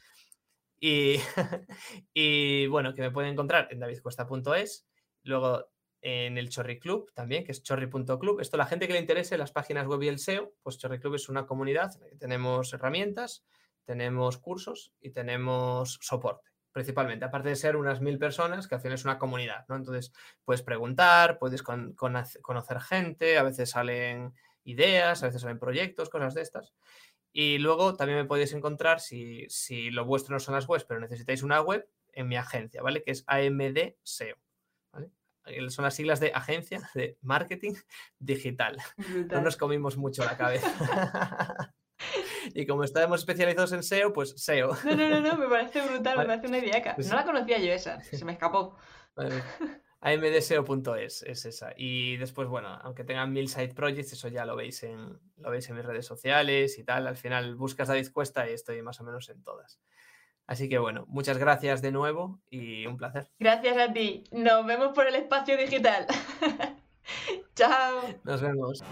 [0.78, 1.16] Y,
[2.14, 4.86] y bueno, que me pueden encontrar en davidcuesta.es
[5.24, 5.68] Luego
[6.00, 8.40] en el Chorri Club también, que es chorri.club.
[8.40, 11.16] Esto la gente que le interese las páginas web y el SEO, pues Chorri Club
[11.16, 13.44] es una comunidad en la que tenemos herramientas,
[13.84, 18.94] tenemos cursos y tenemos soporte, principalmente, aparte de ser unas mil personas, que al final
[18.94, 19.76] es una comunidad, ¿no?
[19.76, 20.12] Entonces
[20.44, 24.32] puedes preguntar, puedes conocer gente, a veces salen
[24.64, 26.74] ideas, a veces salen proyectos, cosas de estas.
[27.32, 31.00] Y luego también me podéis encontrar, si, si lo vuestro no son las webs, pero
[31.00, 33.02] necesitáis una web, en mi agencia, ¿vale?
[33.02, 34.36] Que es AMD SEO
[35.68, 37.74] son las siglas de Agencia de Marketing
[38.18, 38.76] Digital.
[39.30, 40.68] No nos comimos mucho la cabeza.
[42.54, 44.76] y como estábamos especializados en SEO, pues SEO.
[44.84, 46.94] No, no, no, no me parece brutal, me parece una idea.
[46.94, 48.76] Pues no la conocía yo esa, se me escapó.
[50.00, 51.72] amdseo.es es esa.
[51.76, 55.68] Y después, bueno, aunque tengan mil side projects, eso ya lo veis en, lo veis
[55.68, 57.06] en mis redes sociales y tal.
[57.06, 59.80] Al final buscas David Cuesta y estoy más o menos en todas.
[60.48, 63.28] Así que bueno, muchas gracias de nuevo y un placer.
[63.38, 64.24] Gracias a ti.
[64.32, 66.06] Nos vemos por el espacio digital.
[67.54, 68.00] Chao.
[68.24, 68.82] Nos vemos.